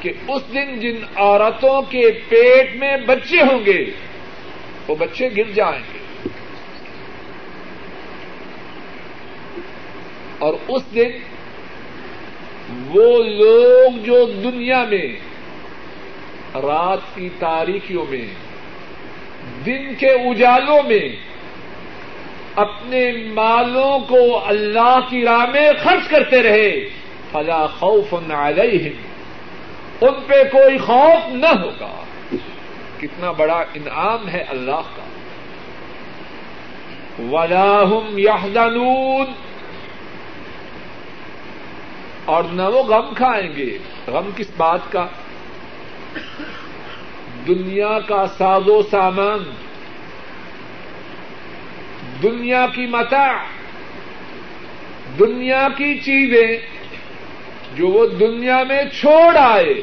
کہ 0.00 0.12
اس 0.28 0.42
دن 0.54 0.80
جن 0.80 0.96
عورتوں 1.14 1.82
کے 1.82 2.10
پیٹ 2.28 2.76
میں 2.76 2.96
بچے 2.96 3.40
ہوں 3.40 3.66
گے، 3.66 3.84
وہ 4.88 4.94
بچے 4.94 5.28
گر 5.36 5.50
جائیں 5.50 5.82
گے۔ 5.94 5.98
اور 10.38 10.54
اس 10.68 10.82
دن 10.94 11.10
وہ 12.88 13.18
لوگ 13.18 13.90
جو 14.04 14.24
دنیا 14.24 14.84
میں، 14.84 15.16
رات 16.54 17.14
کی 17.14 17.28
تاریخیوں 17.38 18.06
میں 18.10 18.47
دن 19.66 19.94
کے 19.94 20.08
اجالوں 20.08 20.82
میں 20.82 21.16
اپنے 22.54 23.12
مالوں 23.12 23.98
کو 23.98 24.46
اللہ 24.46 24.98
کی 25.08 25.24
راہ 25.24 25.46
میں 25.46 25.70
خرچ 25.82 26.10
کرتے 26.10 26.42
رہے، 26.42 26.88
فلا 27.32 27.66
خوف 27.66 28.14
علیہم، 28.32 29.02
ان 30.00 30.14
پہ 30.26 30.42
کوئی 30.52 30.78
خوف 30.78 31.28
نہ 31.28 31.46
ہوگا۔ 31.46 32.04
کتنا 33.00 33.30
بڑا 33.30 33.64
انعام 33.74 34.28
ہے 34.28 34.44
اللہ 34.48 34.82
کا۔ 34.96 35.02
ولاحم 37.30 38.18
یحزنون۔ 38.18 39.26
اور 42.24 42.44
نہ 42.44 42.62
وہ 42.62 42.82
غم 42.82 43.14
کھائیں 43.14 43.56
گے۔ 43.56 43.78
غم 44.06 44.30
کس 44.36 44.50
بات 44.56 44.80
کا؟ 44.90 45.06
دنیا 47.48 47.98
کا 48.06 48.26
ساز 48.26 48.68
و 48.68 48.82
سامان، 48.82 49.50
دنیا 52.22 52.66
کی 52.74 52.86
متا 52.86 53.32
دنیا 55.18 55.68
کی 55.76 55.98
چیزیں 55.98 56.58
جو 57.76 57.88
وہ 57.88 58.06
دنیا 58.06 58.62
میں 58.68 58.82
چھوڑ 59.00 59.36
آئے، 59.36 59.74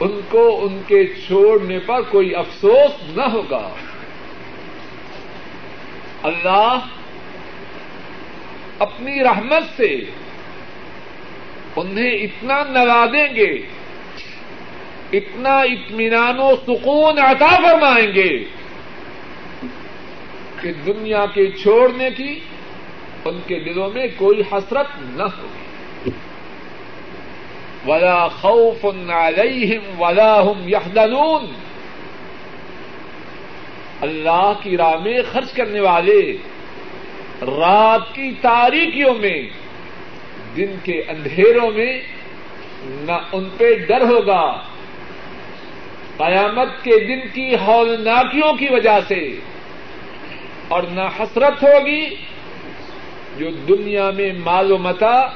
ان 0.00 0.20
کو 0.30 0.60
ان 0.62 0.82
کے 0.86 1.06
چھوڑنے 1.06 1.78
پر 1.78 2.00
کوئی 2.00 2.34
افسوس 2.34 3.16
نہ 3.16 3.22
ہوگا۔ 3.22 3.70
اللہ 6.22 6.78
اپنی 8.78 9.24
رحمت 9.24 9.76
سے 9.76 9.96
انہیں 11.76 12.10
اتنا 12.10 12.62
نوازیں 12.68 13.36
گے۔ 13.36 13.79
اتنا 15.12 15.58
اطمینان 15.58 16.38
و 16.40 16.50
سکون 16.56 17.18
عطا 17.18 17.56
فرمائیں 17.62 18.14
گے 18.14 18.44
کہ 20.60 20.72
دنیا 20.86 21.24
کے 21.26 21.46
چھوڑنے 21.50 22.10
کی 22.10 22.38
ان 23.24 23.40
کے 23.46 23.58
دلوں 23.60 23.90
میں 23.94 24.06
کوئی 24.16 24.40
حسرت 24.52 24.86
نہ 25.00 25.22
ہوگی 25.22 26.10
ولا 27.86 28.26
خوف 28.28 28.84
علیہم 28.84 30.00
ولا 30.00 30.32
هم 30.42 30.68
يحزنون 30.68 31.46
اللہ 34.00 34.52
کی 34.62 34.76
راہ 34.76 34.96
میں 34.96 35.22
خرچ 35.32 35.52
کرنے 35.52 35.80
والے 35.80 36.20
رات 37.42 38.14
کی 38.14 38.30
تاریخیوں 38.40 39.14
میں، 39.14 39.38
دن 40.56 40.74
کے 40.84 41.02
اندھیروں 41.08 41.70
میں 41.70 41.92
نہ 42.82 43.12
ان 43.32 43.48
پہ 43.56 43.74
ڈر 43.88 44.00
ہوگا۔ 44.00 44.44
قیامت 46.20 46.84
کے 46.84 47.04
دن 47.06 47.28
کی 47.32 47.54
ہولناکیوں 47.54 48.52
کی 48.52 48.66
وجہ 48.70 48.98
سے 49.08 49.40
اور 50.68 50.82
نہ 50.82 51.00
حسرت 51.00 51.62
ہوگی 51.62 52.14
جو 53.38 53.50
دنیا 53.50 54.10
میں 54.10 54.32
مال 54.44 54.72
و 54.72 54.78
متا، 54.78 55.28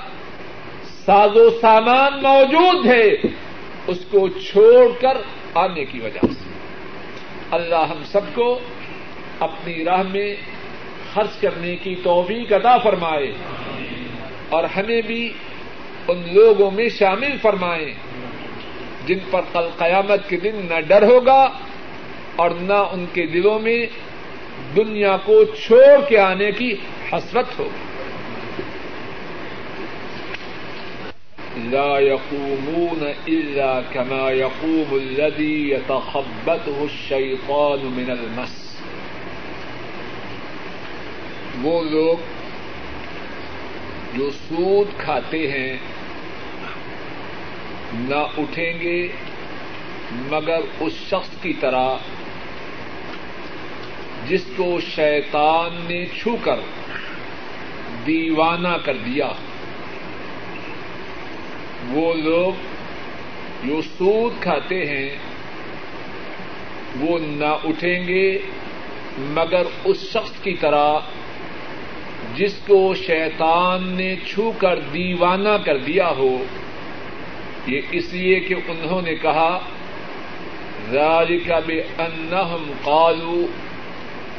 ساز 1.07 1.37
و 1.37 1.51
سامان 1.51 2.23
موجود 2.23 2.87
ہے، 2.87 3.09
اس 3.87 4.05
کو 4.11 4.29
چھوڑ 4.29 4.93
کر 5.01 5.19
آنے 5.55 5.85
کی 5.85 6.01
وجہ 6.01 6.27
سے۔ 6.27 6.51
اللہ 7.51 7.85
ہم 7.91 8.03
سب 8.05 8.21
کو 8.35 8.59
اپنی 9.41 9.85
راہ 9.85 10.03
میں 10.03 10.37
خرچ 11.15 11.41
کرنے 11.41 11.77
کی 11.77 11.95
توفیق 11.95 12.53
عطا 12.53 12.79
فرمائے 12.79 13.33
اور 14.49 14.65
ہمیں 14.65 15.03
بھی 15.03 15.33
ان 16.09 16.23
لوگوں 16.35 16.71
میں 16.71 16.89
شامل 16.89 17.39
فرمائے۔ 17.43 17.95
جن 19.07 19.19
پر 19.31 19.41
کل 19.53 19.69
قیامت 19.79 20.29
کے 20.29 20.37
دن 20.37 20.67
نہ 20.69 20.81
ڈر 20.81 21.03
ہوگا 21.03 21.51
اور 22.37 22.51
نہ 22.51 22.73
ان 22.73 23.05
کے 23.13 23.27
دلوں 23.27 23.59
میں 23.59 23.87
دنیا 24.77 25.17
کو 25.25 25.45
چھوڑ 25.45 26.09
کے 26.09 26.19
آنے 26.19 26.53
کی 26.53 26.75
حسرت 27.13 27.59
ہوگی۔ 27.59 27.95
لا 31.57 31.99
يقومون 32.01 33.13
إلا 33.27 33.81
كما 33.93 34.31
يقوم 34.31 34.95
الذي 34.95 35.73
يتخبطه 35.73 36.81
الشيطان 36.81 37.79
من 37.83 38.11
المس۔ 38.11 38.81
وہ 41.63 41.85
لوگ 41.85 42.17
جو 44.17 44.31
سود 44.31 45.01
کھاتے 45.01 45.51
ہیں 45.51 45.77
نہ 47.95 48.41
اٹھیں 48.41 48.81
گے 48.81 49.09
مگر 50.31 50.61
اس 50.81 50.93
شخص 50.93 51.43
کی 51.43 51.53
طرح 51.53 51.95
جس 54.29 54.45
کو 54.57 54.79
شیطان 54.81 55.85
نے 55.89 56.07
چھو 56.07 56.37
کر 56.45 56.57
دیوانہ 58.07 58.77
کر 58.85 58.97
دیا۔ 58.97 59.29
وہ 61.91 62.15
لوگ 62.15 62.53
جو 63.67 63.81
سود 63.83 64.43
کھاتے 64.43 64.87
ہیں، 64.87 65.11
وہ 67.01 67.19
نہ 67.19 67.69
اٹھیں 67.69 68.09
گے 68.09 68.39
مگر 69.19 69.63
اس 69.85 70.11
شخص 70.11 70.43
کی 70.43 70.55
طرح 70.55 70.99
جس 72.35 72.55
کو 72.67 72.95
شیطان 72.95 73.89
نے 73.89 74.17
چھو 74.17 74.53
کر 74.59 74.79
دیوانہ 74.81 75.57
کر 75.65 75.77
دیا 75.77 76.09
ہو۔ 76.09 76.45
یہ 77.67 77.81
اس 77.93 78.13
لیے 78.13 78.41
کہ 78.41 78.55
انہوں 78.69 79.03
نے 79.03 79.15
کہا 79.15 79.59
ذالک 80.91 81.53
بأنہم 81.67 82.73
قالوا 82.83 83.47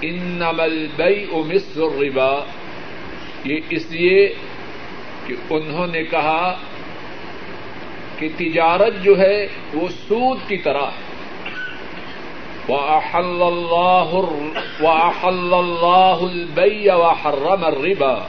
انما 0.01 0.63
البیع 0.63 1.35
مثل 1.35 1.81
الربا۔ 1.81 2.43
یہ 3.45 3.59
اس 3.69 3.91
لیے 3.91 4.33
کہ 5.27 5.35
انہوں 5.49 5.87
نے 5.87 6.03
کہا 6.03 6.57
کہ 8.19 8.29
تجارت 8.37 9.03
جو 9.03 9.19
ہے 9.19 9.47
وہ 9.73 9.87
سود 9.89 10.37
کی 10.47 10.57
طرح 10.57 10.81
ہے۔ 10.81 11.15
وأحل 12.69 13.41
الله 13.41 14.19
وأحل 14.79 15.53
الله 15.53 16.25
البيع 16.31 16.93
وحرم 16.95 17.65
الربا۔ 17.65 18.27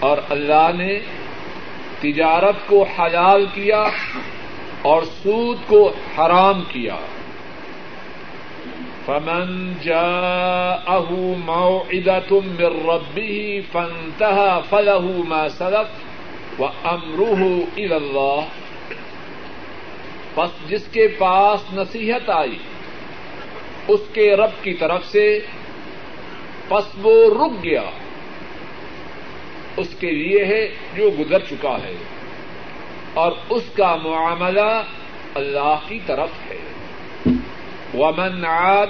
اور 0.00 0.18
اللہ 0.30 0.70
نے 0.76 0.98
تجارت 2.00 2.56
کو 2.66 2.82
حلال 2.82 3.46
کیا 3.54 3.84
اور 4.82 5.02
سود 5.02 5.56
کو 5.66 5.92
حرام 6.18 6.62
کیا۔ 6.68 6.96
فمن 9.06 9.72
جاءه 9.82 11.14
موعظة 11.44 12.30
من 12.30 12.88
ربه 12.88 13.58
فانتهى 13.72 14.60
فله 14.70 15.22
ما 15.28 15.48
سلف 15.48 16.06
وأمره 16.60 17.48
إلى 17.76 17.94
الله۔ 17.94 18.40
پس 20.34 20.68
جس 20.68 20.84
کے 20.92 21.08
پاس 21.08 21.72
نصیحت 21.72 22.30
آئی، 22.30 22.58
اس 23.88 24.00
کے 24.12 24.36
رب 24.36 24.64
کی 24.64 24.74
طرف 24.74 25.06
سے، 25.06 25.38
پس 26.68 26.84
وہ 27.02 27.44
رک 27.44 27.64
گیا۔ 27.64 27.82
اس 29.76 29.88
کے 30.00 30.10
لیے 30.10 30.44
ہے 30.44 30.68
جو 30.96 31.10
گزر 31.18 31.38
چکا 31.38 31.76
ہے۔ 31.84 31.94
اور 33.14 33.32
اس 33.50 33.62
کا 33.76 33.96
معاملہ 33.96 34.82
اللہ 35.34 35.78
کی 35.88 35.98
طرف 36.06 36.28
ہے۔ 36.50 36.58
ومن 37.94 38.44
عاد 38.44 38.86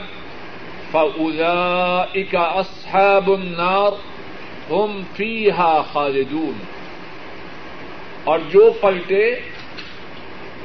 فأولئك 0.90 2.34
أصحاب 2.56 3.30
النار 3.30 3.90
هم 4.72 5.02
فيها 5.16 5.82
خالدون۔ 5.92 6.52
اور 8.24 8.38
جو 8.38 8.70
پلٹے 8.80 9.40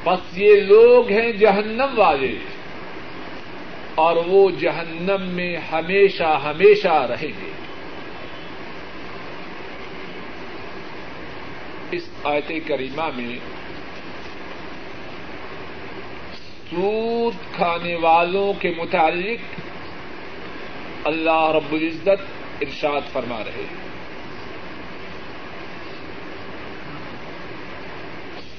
پس 0.03 0.37
یہ 0.37 0.55
لوگ 0.55 1.09
ہیں 1.09 1.31
جہنم 1.31 1.99
والے۔ 1.99 2.35
اور 3.95 4.15
وہ 4.27 4.49
جہنم 4.59 5.21
میں 5.21 5.57
ہمیشہ 5.71 6.39
ہمیشہ 6.43 7.07
رہیں 7.09 7.27
گے۔ 7.27 7.51
اس 11.91 12.09
آیت 12.23 12.51
کریمہ 12.67 13.09
میں 13.15 13.39
سود 16.69 17.55
کھانے 17.55 17.95
والوں 17.95 18.61
کے 18.61 18.73
متعلق 18.77 19.59
اللہ 21.07 21.51
رب 21.55 21.73
العزت 21.73 22.21
ارشاد 22.61 23.01
فرما 23.13 23.43
رہے 23.43 23.63
ہیں۔ 23.71 23.91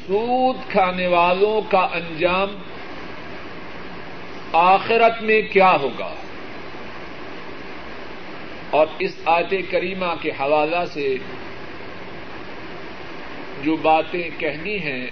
سود 0.06 0.70
کھانے 0.70 1.06
والوں 1.06 1.70
کا 1.70 1.88
انجام 1.92 2.62
آخرت 4.52 5.22
میں 5.22 5.42
کیا 5.42 5.76
ہوگا؟ 5.80 6.14
اور 8.70 8.86
اس 8.98 9.16
آیت 9.24 9.54
کریمہ 9.70 10.14
کے 10.20 10.30
حوالہ 10.30 10.84
سے 10.92 11.16
جو 13.62 13.76
باتیں 13.76 14.28
کہنی 14.38 14.78
ہیں، 14.78 15.06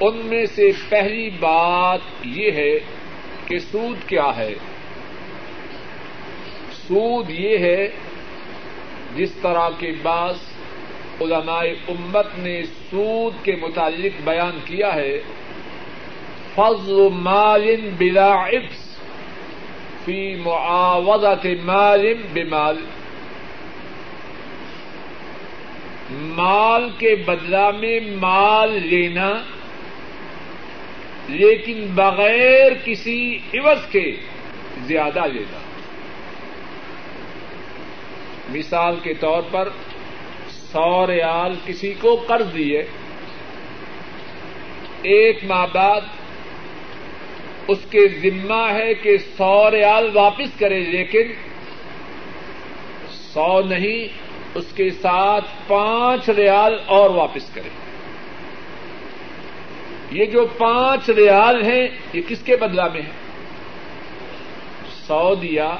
ان 0.00 0.16
میں 0.16 0.46
سے 0.46 0.70
پہلی 0.88 1.30
بات 1.30 2.00
یہ 2.24 2.50
ہے 2.52 2.78
کہ 3.46 3.58
سود 3.58 4.08
کیا 4.08 4.36
ہے۔ 4.36 4.54
سود 6.72 7.30
یہ 7.30 7.58
ہے، 7.58 7.88
جس 9.16 9.32
طرح 9.42 9.68
کے 9.78 9.92
بعض 10.02 10.34
علماء 11.20 11.64
امت 11.88 12.26
نے 12.38 12.62
سود 12.90 13.44
کے 13.44 13.56
متعلق 13.56 14.20
بیان 14.24 14.58
کیا 14.64 14.94
ہے، 14.94 15.20
فضل 16.54 17.08
مال 17.12 17.90
بلا 17.98 18.48
عفس 18.48 18.96
فی 20.04 20.34
معاوضت 20.34 21.46
مال 21.64 22.14
بمال۔ 22.32 22.76
مال 26.10 26.88
کے 26.98 27.14
بدلا 27.14 27.70
میں 27.70 27.98
مال 28.20 28.72
لینا، 28.82 29.32
لیکن 31.28 31.86
بغیر 31.94 32.72
کسی 32.84 33.38
عوض 33.54 33.86
کے 33.90 34.04
زیادہ 34.86 35.26
لینا۔ 35.26 35.58
مثال 38.50 38.96
کے 39.02 39.14
طور 39.14 39.42
پر 39.50 39.68
سو 40.50 41.06
ریال 41.06 41.54
کسی 41.64 41.92
کو 42.00 42.14
قرض 42.26 42.54
دیے، 42.54 42.82
ایک 45.02 45.44
ماہ 45.44 45.66
بعد 45.72 46.00
اس 47.68 47.84
کے 47.90 48.06
ذمہ 48.22 48.62
ہے 48.72 48.94
کہ 48.94 49.16
سو 49.36 49.70
ریال 49.70 50.10
واپس 50.14 50.58
کرے، 50.58 50.80
لیکن 50.80 51.32
سو 53.10 53.60
نہیں 53.60 54.29
اس 54.54 54.72
کے 54.74 54.90
ساتھ 54.90 55.44
پانچ 55.66 56.30
ریال 56.30 56.78
اور 56.86 57.10
واپس 57.10 57.50
کرے 57.54 57.68
یہ 60.10 60.24
جو 60.24 60.46
پانچ 60.58 61.10
ریال 61.10 61.62
ہیں، 61.62 61.88
یہ 62.12 62.20
کس 62.28 62.42
کے 62.42 62.56
بدلا 62.56 62.88
میں 62.88 63.02
ہے 63.02 63.10
سو 65.06 65.34
دیا۔ 65.34 65.76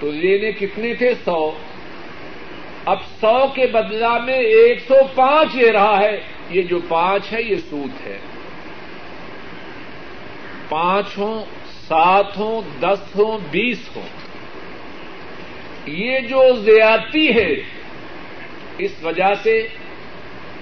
تو 0.00 0.10
لینے 0.10 0.52
کتنے 0.52 0.94
تھے؟ 0.94 1.14
سو۔ 1.24 1.52
اب 2.84 2.98
سو 3.20 3.46
کے 3.54 3.66
بدلا 3.66 4.18
میں 4.18 4.38
ایک 4.38 4.78
سو 4.88 4.94
پانچ 5.14 5.56
لے 5.56 5.72
رہا 5.72 5.98
ہے۔ 6.00 6.20
یہ 6.50 6.62
جو 6.62 6.78
پانچ 6.88 7.32
ہے 7.32 7.42
یہ 7.42 7.56
سود 7.70 8.06
ہے۔ 8.06 8.18
پانچ 10.68 11.18
ہوں، 11.18 11.44
سات 11.88 12.38
ہوں، 12.38 12.60
دس 12.80 13.00
ہوں، 13.16 13.38
بیس 13.50 13.96
ہوں۔ 13.96 14.25
یہ 15.86 16.18
جو 16.18 16.56
زیادتی 16.56 17.28
ہے، 17.34 17.54
اس 18.78 19.02
وجہ 19.02 19.34
سے 19.42 19.68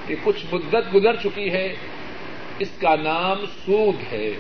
کہ 0.07 0.15
کچھ 0.23 0.55
مدت 0.55 0.95
گزر 0.95 1.17
چکی 1.17 1.53
ہے، 1.53 1.75
اس 2.59 2.69
کا 2.81 2.97
نام 2.97 3.45
سود 3.47 4.13
ہے۔ 4.13 4.31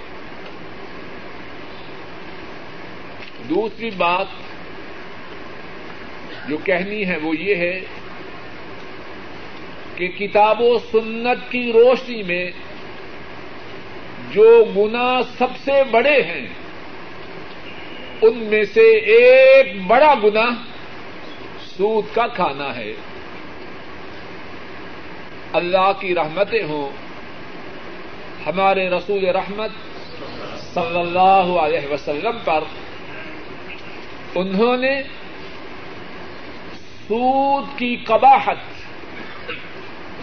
دوسری 3.49 3.91
بات 3.91 4.27
جو 6.49 6.57
کہنی 6.65 7.07
ہے 7.07 7.17
وہ 7.17 7.37
یہ 7.37 7.55
ہے 7.55 7.81
کہ 9.97 10.09
کتاب 10.09 10.61
و 10.61 10.79
سنت 10.79 11.53
کی 11.53 11.73
روشنی 11.73 12.23
میں 12.23 12.51
جو 14.33 14.65
گنا 14.77 15.23
سب 15.39 15.57
سے 15.65 15.73
بڑے 15.91 16.23
ہیں، 16.23 16.47
ان 18.23 18.39
میں 18.39 18.65
سے 18.65 18.99
ایک 18.99 19.83
بڑا 19.87 20.15
گنا 20.25 20.74
سود 21.77 22.05
کا 22.15 22.27
کھانا 22.27 22.77
ہے۔ 22.77 22.93
اللہ 25.53 25.93
کی 26.01 26.15
رحمتیں 26.15 26.65
ہوں۔ 26.65 26.91
ہمارے 28.47 28.89
رسول 28.89 29.25
رحمت 29.25 29.71
صلی 30.75 31.01
اللہ 31.01 31.59
علیہ 31.59 31.93
وسلم 31.93 32.37
پر 32.45 32.65
انہوں 34.35 34.77
نے 34.77 35.03
سود 37.09 37.79
کی 37.79 37.97
قباحت 37.97 38.57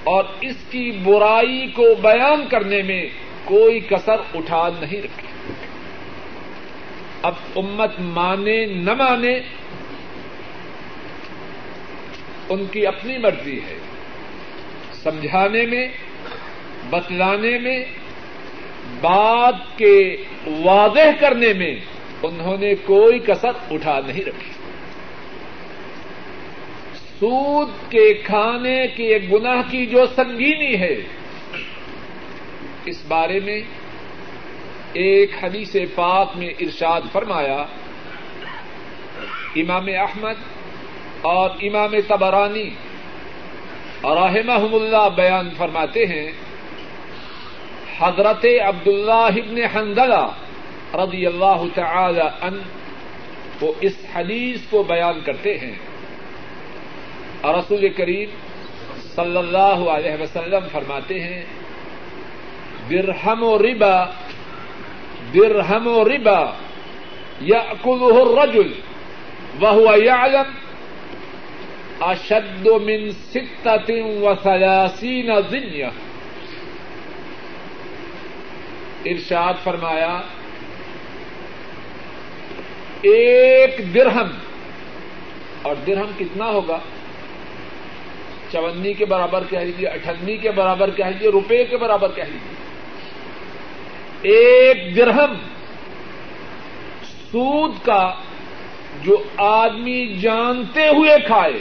اور 0.03 0.23
اس 0.41 0.55
کی 0.69 0.91
برائی 0.91 1.67
کو 1.67 1.95
بیان 2.01 2.47
کرنے 2.47 2.81
میں 2.81 3.05
کوئی 3.43 3.79
کسر 3.79 4.15
اٹھا 4.33 4.69
نہیں 4.79 5.01
رکھی۔ 5.01 5.27
اب 7.21 7.33
امت 7.55 7.91
مانے 7.99 8.65
نہ 8.65 8.93
مانے 8.93 9.39
ان 12.49 12.65
کی 12.71 12.87
اپنی 12.87 13.17
مرضی 13.17 13.57
ہے۔ 13.57 13.77
سمجھانے 14.93 15.65
میں، 15.65 15.87
بتلانے 16.89 17.59
میں 17.59 17.85
بات 19.01 19.77
کے 19.77 20.17
واضح 20.45 21.09
کرنے 21.19 21.53
میں 21.53 21.75
انہوں 22.23 22.57
نے 22.57 22.75
کوئی 22.75 23.19
کسر 23.19 23.51
اٹھا 23.71 23.99
نہیں 24.07 24.23
رکھی۔ 24.23 24.51
سود 27.19 27.91
کے 27.91 28.13
کھانے 28.13 28.87
کے 28.95 29.19
گناہ 29.31 29.61
کی 29.69 29.85
جو 29.85 30.05
سنگینی 30.15 30.79
ہے، 30.79 30.95
اس 32.85 33.05
بارے 33.07 33.39
میں 33.39 33.61
ایک 34.93 35.31
حدیث 35.43 35.75
پاک 35.95 36.37
میں 36.37 36.49
ارشاد 36.59 37.01
فرمایا، 37.11 37.65
امام 39.55 39.85
احمد 39.87 40.60
اور 41.21 41.49
امام 41.61 41.95
تبرانی 42.07 42.69
رحمہ 44.03 44.75
اللہ 44.75 45.09
بیان 45.15 45.49
فرماتے 45.57 46.05
ہیں، 46.05 46.31
حضرت 47.99 48.45
عبد 48.67 48.87
اللہ 48.87 49.11
ابن 49.11 49.63
حنزلہ 49.63 50.27
رضی 50.93 51.25
اللہ 51.25 51.63
تعالی 51.75 52.27
ان 52.41 52.61
وہ 53.61 53.73
اس 53.81 53.93
حدیث 54.13 54.61
کو 54.69 54.83
بیان 54.83 55.21
کرتے 55.25 55.57
ہیں۔ 55.57 55.75
اور 57.41 57.55
رسول 57.55 57.89
کریم 57.89 58.29
صلی 59.15 59.37
اللہ 59.37 59.89
علیہ 59.89 60.21
وسلم 60.21 60.63
فرماتے 60.71 61.19
ہیں، 61.19 61.45
درہم 62.89 63.43
و 63.43 63.57
ربا، 63.57 64.05
درہم 65.33 65.87
و 65.87 66.03
ربا 66.03 66.51
یا 67.41 67.59
الرجل 67.85 68.73
وهو 69.61 70.03
يعلم 70.03 70.70
اشد 72.01 72.67
من 72.67 73.11
ستة 73.11 73.89
وثلاثين 74.21 75.29
دنیا 75.51 75.89
ارشاد 79.05 79.53
فرمایا، 79.63 80.21
ایک 83.01 83.81
درہم، 83.95 84.29
اور 85.61 85.75
درہم 85.87 86.11
کتنا 86.17 86.47
ہوگا؟ 86.51 86.77
چونی 88.51 88.93
کے 88.93 89.05
برابر 89.05 89.43
کہہ 89.49 89.59
لیجیے 89.59 89.87
اٹھنی 89.87 90.37
کے 90.37 90.51
برابر 90.51 90.89
کہہ 90.95 91.05
لیجیے 91.05 91.29
روپے 91.31 91.63
کے 91.65 91.77
برابر 91.77 92.11
کہہ 92.15 92.31
لیجیے 92.31 92.53
ایک 94.33 94.95
درہم 94.95 95.33
سود 97.31 97.85
کا 97.85 98.03
جو 99.03 99.15
آدمی 99.37 100.01
جانتے 100.21 100.87
ہوئے 100.87 101.15
کھائے 101.27 101.59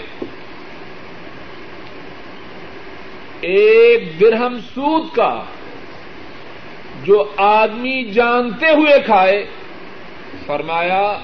ایک 3.41 4.21
درہم 4.21 4.59
سود 4.75 5.17
کا 5.17 5.43
جو 7.05 7.33
آدمی 7.37 8.05
جانتے 8.05 8.67
ہوئے 8.67 8.95
کھائے، 9.05 9.47
فرمایا، 10.47 11.19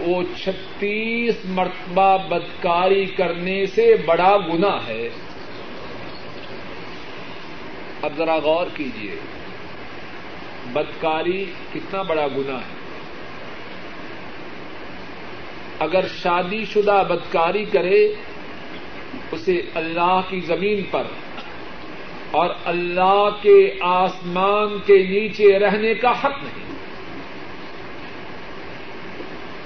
وہ 0.00 0.22
چھتیس 0.42 1.34
مرتبہ 1.44 2.18
بدکاری 2.28 3.04
کرنے 3.04 3.66
سے 3.66 3.96
بڑا 4.06 4.36
گنا 4.36 4.86
ہے۔ 4.86 5.08
اب 8.02 8.12
ذرا 8.16 8.36
غور 8.36 8.66
کیجیے 8.74 9.16
بدکاری 10.72 11.44
کتنا 11.74 12.02
بڑا 12.02 12.26
گنا 12.28 12.56
ہے۔ 12.56 12.84
اگر 15.78 16.04
شادی 16.22 16.64
شدہ 16.64 17.02
بدکاری 17.08 17.64
کرے 17.64 18.14
اسے 19.32 19.62
اللہ 19.74 20.20
کی 20.28 20.40
زمین 20.40 20.82
پر 20.90 21.02
اور 22.30 22.50
اللہ 22.64 23.28
کے 23.42 23.74
آسمان 23.80 24.78
کے 24.86 24.98
نیچے 24.98 25.58
رہنے 25.58 25.94
کا 25.94 26.10
حق 26.10 26.44
نہیں۔ 26.44 26.74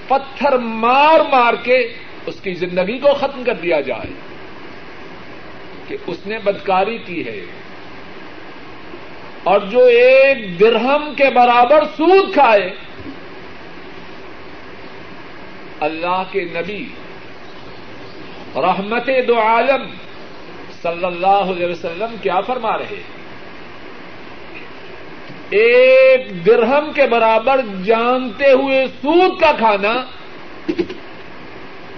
پتھر 0.09 0.59
مار 0.59 1.21
مار 1.31 1.55
کے 1.63 1.93
اس 2.27 2.41
کی 2.41 2.55
زندگی 2.55 2.99
کو 2.99 3.15
ختم 3.15 3.43
کر 3.45 3.55
دیا 3.55 3.81
جائے 3.81 4.13
کہ 5.89 5.97
اس 6.07 6.27
نے 6.27 6.39
بدکاری 6.39 6.99
کی 6.99 7.27
ہے۔ 7.27 7.41
اور 9.45 9.61
جو 9.61 9.85
ایک 9.85 10.61
درہم 10.61 11.13
کے 11.17 11.25
برابر 11.35 11.85
سود 11.97 12.33
کھائے، 12.33 12.75
اللہ 15.81 16.23
کے 16.33 16.41
نبی 16.41 16.89
رحمت 18.57 19.09
دو 19.29 19.41
عالم 19.41 19.91
صلی 20.83 21.05
اللہ 21.05 21.27
علیہ 21.27 21.67
وسلم 21.67 22.17
کیا 22.23 22.41
فرما 22.41 22.79
رہے 22.79 22.85
ہیں؟ 22.91 23.19
ایک 25.51 26.47
درہم 26.47 26.93
کے 26.95 27.07
برابر 27.07 27.61
جانتے 27.85 28.53
ہوئے 28.53 28.87
سود 29.03 29.41
کا 29.41 29.53
کھانا 29.59 30.05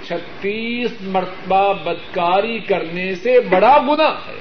چھتیس 0.06 0.90
مرتبہ 1.00 1.72
بدکاری 1.72 2.58
کرنے 2.58 3.14
سے 3.14 3.40
بڑا 3.40 3.78
گنا 3.88 4.08
ہے۔ 4.08 4.40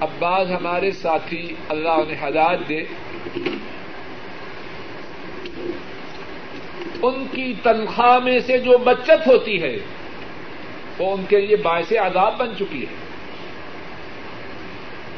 اب 0.00 0.08
بعض 0.18 0.50
ہمارے 0.52 0.90
ساتھی 0.90 1.54
اللہ 1.68 1.88
انہیں 1.88 2.28
ہدایت 2.28 2.68
دے۔ 2.68 2.84
ان 7.06 7.26
کی 7.32 7.54
تنخواہ 7.62 8.18
میں 8.18 8.40
سے 8.40 8.58
جو 8.58 8.78
بچت 8.78 9.26
ہوتی 9.26 9.62
ہے، 9.62 9.76
وہ 10.98 11.16
ان 11.16 11.24
کے 11.28 11.40
لیے 11.40 11.56
باعث 11.56 11.92
عذاب 11.92 12.38
بن 12.38 12.56
چکی 12.58 12.82
ہے۔ 12.82 12.94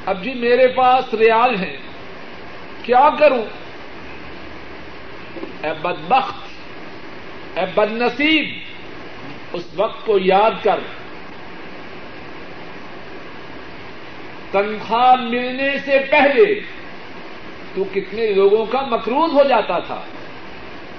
اب 0.06 0.24
جی 0.24 0.34
میرے 0.34 0.68
پاس 0.68 1.14
ریال 1.14 1.56
ہیں، 1.56 1.76
کیا 2.82 3.08
کروں؟ 3.18 3.44
اے 5.62 5.72
بدبخت، 5.82 6.36
اے 7.58 7.64
بد 7.74 7.92
نصیب 7.92 8.48
اس 9.52 9.64
وقت 9.76 10.06
کو 10.06 10.18
یاد 10.18 10.64
کر۔ 10.64 10.80
تنخواہ 14.50 15.14
ملنے 15.14 15.78
سے 15.84 15.98
پہلے 16.10 16.60
تو 17.74 17.84
کتنے 17.94 18.26
لوگوں 18.26 18.66
کا 18.66 18.80
مقروض 18.80 19.32
ہو 19.32 19.42
جاتا 19.48 19.78
تھا۔ 19.78 20.02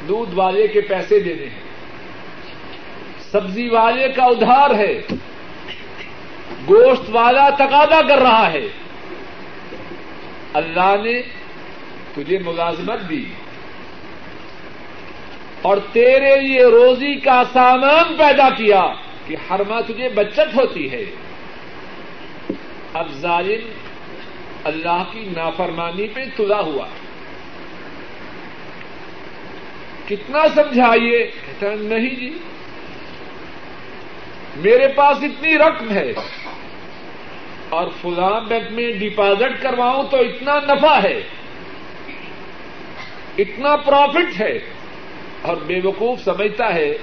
دودھ 0.07 0.35
والے 0.35 0.67
کے 0.67 0.81
پیسے 0.81 1.19
دینے 1.19 1.45
ہیں۔ 1.45 1.67
سبزی 3.31 3.69
والے 3.69 4.09
کا 4.09 4.23
ادھار 4.23 4.69
ہے۔ 4.75 5.01
گوشت 6.69 7.09
والا 7.09 7.49
تقاضا 7.49 8.01
کر 8.01 8.17
رہا 8.17 8.51
ہے۔ 8.51 8.67
اللہ 10.53 10.95
نے 11.03 11.21
تجھے 12.15 12.39
ملازمت 12.39 13.09
دی۔ 13.09 13.25
اور 15.61 15.77
تیرے 15.93 16.41
لیے 16.41 16.63
روزی 16.65 17.19
کا 17.19 17.43
سامان 17.53 18.17
پیدا 18.17 18.49
کیا 18.49 18.93
کہ 19.27 19.35
ہر 19.49 19.61
ماہ 19.69 19.81
تجھے 19.81 20.09
بچت 20.09 20.55
ہوتی 20.55 20.91
ہے۔ 20.91 21.05
اب 22.93 23.07
ظالم 23.11 23.69
اللہ 24.63 25.03
کی 25.11 25.29
نافرمانی 25.35 26.07
پہ 26.07 26.21
تلا 26.35 26.59
ہوا۔ 26.59 26.85
ہے 26.85 27.06
کتنا 30.07 30.47
سمجھائیے؟ 30.55 31.31
کہتا 31.45 31.67
نہیں 31.75 32.15
جی۔ 32.15 32.37
میرے 34.55 34.87
پاس 34.87 35.17
اتنی 35.21 35.57
رقم 35.57 35.91
ہے 35.91 36.11
اور 37.69 37.87
فلاں 38.01 38.41
بینک 38.41 38.71
میں 38.71 38.91
ڈپازٹ 38.91 39.61
کرواؤں 39.61 40.03
تو 40.11 40.17
اتنا 40.17 40.73
نفع 40.73 40.99
ہے، 41.03 41.21
اتنا 43.37 43.75
پروفٹ 43.75 44.41
ہے۔ 44.41 44.59
اور 45.41 45.57
بے 45.57 45.79
وقوف 45.83 46.19
سمجھتا 46.23 46.73
ہے 46.73 46.97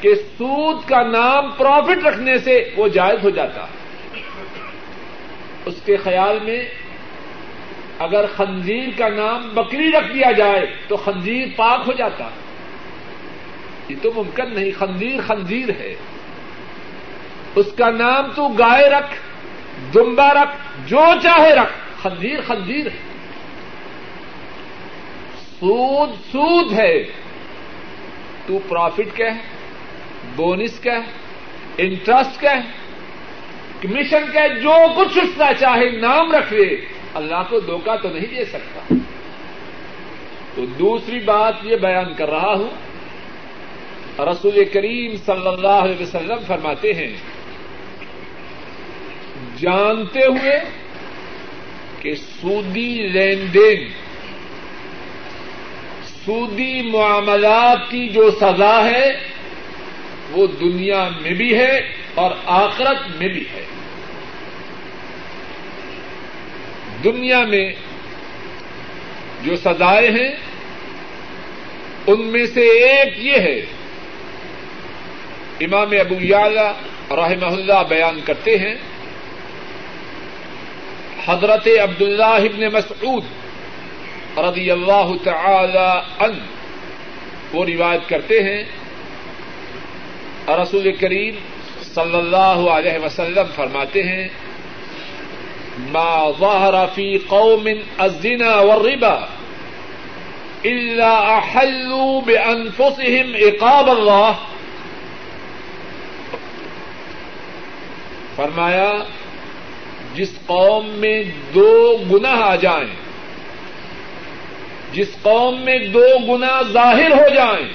کہ 0.00 0.14
سود 0.14 0.88
کا 0.88 1.02
نام 1.02 1.50
پروفٹ 1.50 2.06
رکھنے 2.06 2.38
سے 2.38 2.70
وہ 2.76 2.88
جائز 2.88 3.24
ہو 3.24 3.30
جاتا۔ 3.30 3.66
اس 5.64 5.74
کے 5.84 5.96
خیال 5.96 6.38
میں 6.42 6.64
اگر 7.98 8.26
خنزیر 8.26 8.88
کا 8.98 9.08
نام 9.08 9.48
بکری 9.54 9.92
رکھ 9.92 10.14
دیا 10.14 10.32
جائے 10.32 10.74
تو 10.88 10.96
خنزیر 10.96 11.46
پاک 11.56 11.80
ہو 11.86 11.92
جاتا 11.92 12.28
یہ 13.88 13.96
تو 14.02 14.10
ممکن 14.16 14.54
نہیں، 14.54 14.70
خنزیر 14.78 15.20
خنزیر 15.26 15.68
ہے۔ 15.68 15.94
اس 17.54 17.66
کا 17.78 17.90
نام 17.90 18.32
تو 18.36 18.48
گائے 18.48 18.90
رکھ 18.90 19.14
دمبا 19.94 20.34
رکھ، 20.34 20.56
جو 20.86 21.04
چاہے 21.22 21.54
رکھ، 21.54 22.02
خنزیر 22.02 22.40
خنزیر 22.46 22.86
ہے۔ 22.86 23.14
سود 25.60 26.10
سود 26.32 26.72
ہے۔ 26.72 27.04
تو 28.46 28.58
پروفٹ 28.68 29.16
کہ 29.16 29.28
بونس 30.36 30.80
کہ 30.80 30.90
انٹرسٹ 31.78 32.40
کہ 32.40 32.48
کمیشن 33.82 34.22
کہ 34.32 34.60
جو 34.60 34.74
کچھ 34.96 35.18
اس 35.18 35.30
کا 35.36 35.50
چاہے 35.58 35.90
نام 35.90 36.32
رکھ 36.32 36.52
لے۔ 36.52 36.93
اللہ 37.14 37.42
کو 37.50 37.60
دھوکہ 37.60 37.96
تو 38.02 38.08
نہیں 38.08 38.34
دے 38.36 38.44
سکتا۔ 38.44 38.94
تو 40.54 40.66
دوسری 40.66 41.18
بات 41.18 41.54
یہ 41.62 41.76
بیان 41.76 42.14
کر 42.14 42.30
رہا 42.30 42.54
ہوں۔ 42.54 42.68
رسول 44.18 44.64
کریم 44.72 45.16
صلی 45.16 45.48
اللہ 45.48 45.68
علیہ 45.68 46.02
وسلم 46.02 46.38
فرماتے 46.46 46.92
ہیں، 46.92 47.16
جانتے 49.58 50.20
ہوئے 50.24 50.58
کہ 52.00 52.14
سودی 52.14 53.08
لین 53.08 53.54
دین، 53.54 53.88
سودی 56.24 56.90
معاملات 56.90 57.90
کی 57.90 58.08
جو 58.08 58.30
سزا 58.30 58.84
ہے، 58.84 59.10
وہ 60.30 60.46
دنیا 60.46 61.08
میں 61.22 61.34
بھی 61.34 61.58
ہے 61.58 61.80
اور 62.14 62.30
آخرت 62.46 63.16
میں 63.16 63.28
بھی 63.28 63.44
ہے۔ 63.54 63.64
دنیا 67.04 67.42
میں 67.42 67.72
جو 69.42 69.56
سزائیں 69.56 70.10
ہیں، 70.10 70.34
ان 72.06 72.26
میں 72.26 72.46
سے 72.46 72.60
ایک 72.60 73.14
یہ 73.18 73.32
ہے۔ 73.32 73.60
امام 75.60 75.90
ابو 75.90 76.14
یالا 76.20 76.72
رحمہ 77.10 77.46
اللہ 77.46 77.82
بیان 77.88 78.20
کرتے 78.24 78.58
ہیں، 78.58 78.74
حضرت 81.26 81.68
عبد 81.82 82.02
اللہ 82.02 82.24
ابن 82.24 82.66
مسعود 82.72 83.24
رضی 84.38 84.70
اللہ 84.70 85.10
تعالی 85.24 86.24
ان 86.24 86.38
وہ 87.52 87.64
روایت 87.64 88.08
کرتے 88.08 88.42
ہیں۔ 88.42 88.64
رسول 90.48 90.96
کریم 90.96 91.34
صلی 91.82 92.16
اللہ 92.16 92.70
علیہ 92.70 93.04
وسلم 93.04 93.46
فرماتے 93.54 94.02
ہیں 94.02 94.28
ما 95.78 96.30
ظهر 96.30 96.86
في 96.86 97.20
قوم 97.28 97.78
الزنا 98.00 98.60
والربا 98.60 99.28
الا 100.64 101.38
احلوا 101.38 102.20
بانفسهم 102.20 103.36
عقاب 103.36 103.88
الله. 103.88 104.34
فرمایا، 108.36 108.92
جس 110.14 110.30
قوم 110.46 110.86
میں 110.86 111.22
دو 111.54 111.96
گناہ 112.12 112.42
آ 112.42 112.56
جائیں، 112.56 112.94
جس 114.92 115.08
قوم 115.22 115.60
میں 115.60 115.78
دو 115.78 116.06
گنا 116.28 116.62
ظاہر 116.62 117.10
ہو 117.10 117.34
جائیں، 117.34 117.68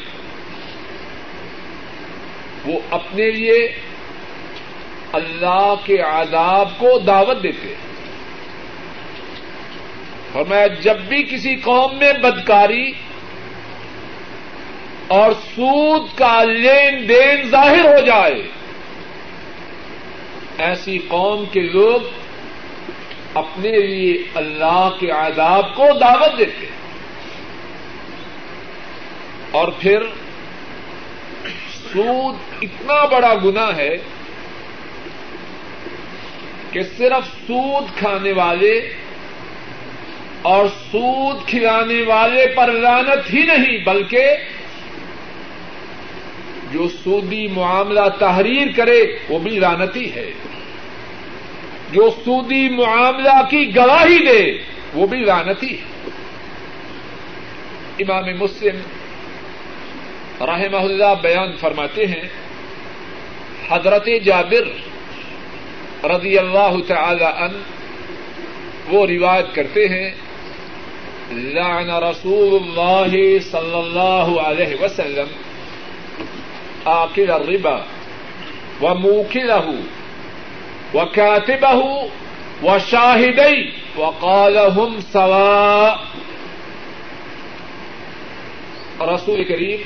وہ 2.66 2.80
اپنے 2.92 3.32
لیے 3.32 3.74
اللہ 5.14 5.74
کے 5.86 5.98
عذاب 6.00 6.70
کو 6.78 7.00
دعوت 7.00 7.44
دیتے 7.44 7.74
اور 7.74 7.89
میں 10.36 10.68
جب 10.68 10.98
بھی 10.98 11.24
کسی 11.24 11.56
قوم 11.56 11.98
میں 11.98 12.14
بدکاری 12.14 12.92
اور 15.08 15.32
سود 15.32 16.18
کا 16.18 16.44
لین 16.44 17.10
دین 17.10 17.50
ظاہر 17.50 17.86
ہو 17.86 18.06
جائے، 18.06 18.48
ایسی 20.58 20.98
قوم 21.08 21.46
کے 21.52 21.60
لوگ 21.60 22.02
اپنے 23.34 23.72
لیے 23.72 24.24
اللہ 24.36 24.90
کے 25.00 25.12
عذاب 25.12 25.76
کو 25.76 25.86
دعوت 26.02 26.40
دیتے 26.40 26.66
ہیں۔ 26.66 26.80
اور 29.52 29.68
پھر 29.80 30.00
سود 31.94 32.36
اتنا 32.62 33.06
بڑا 33.06 33.34
گنا 33.44 33.76
ہے 33.76 33.98
کہ 36.72 36.84
صرف 36.98 37.48
سود 37.48 37.98
کھانے 37.98 38.32
والے 38.32 38.94
اور 40.42 40.68
سود 40.92 41.48
کھلانے 41.48 42.02
والے 42.02 42.48
پر 42.56 42.72
لانت 42.72 43.34
ہی 43.34 43.44
نہیں، 43.44 43.78
بلکہ 43.78 44.22
جو 46.72 46.88
سودی 47.04 47.48
معاملہ 47.48 48.10
تحریر 48.20 48.68
کرے 48.76 49.04
وہ 49.30 49.40
بھی 49.40 49.60
لانتی 49.60 50.14
ہے۔ 50.14 50.32
جو 51.92 52.10
سودی 52.26 52.70
معاملہ 52.70 53.42
کی 53.50 53.76
گواہی 53.76 54.26
دے 54.26 54.58
وہ 54.94 55.08
بھی 55.08 55.20
لانتی 55.20 55.78
ہے۔ 55.78 56.10
امام 58.00 58.26
مسلم 58.40 58.76
رحمہ 60.46 60.78
اللہ 60.78 61.14
بیان 61.22 61.56
فرماتے 61.60 62.08
ہیں، 62.08 62.24
حضرت 63.70 64.08
جابر 64.24 64.68
رضی 66.06 66.38
اللہ 66.38 66.76
تعالی 66.88 67.26
ان 67.26 67.62
وہ 68.88 69.08
روایت 69.08 69.56
کرتے 69.56 69.88
ہیں 69.88 70.12
لعن 71.32 71.90
رسول 71.90 72.64
اللہ 72.64 73.40
صلی 73.40 73.78
اللہ 73.78 74.40
علیہ 74.42 74.84
وسلم 74.84 75.28
آکل 76.86 77.32
الربا 77.32 77.78
وموکلہ 78.82 79.66
وكاتبه 80.94 82.10
وشاهدي 82.64 83.74
وقال 83.98 84.58
هم 84.58 85.00
سواء 85.12 85.96
رسول 89.02 89.44
کریم 89.44 89.82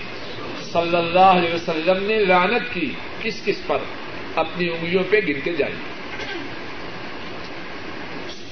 صلی 0.74 0.96
اللہ 0.96 1.20
علیہ 1.20 1.54
وسلم 1.54 2.04
نے 2.04 2.20
لعنت 2.20 2.74
کی. 2.74 2.92
کس 3.22 3.46
کس 3.46 3.68
پر؟ 3.68 3.78
اپنی 4.36 4.70
انگلیوں 4.70 5.04
پہ 5.10 5.18
گر 5.28 5.40
کے 5.44 5.54
جائیں 5.54 5.93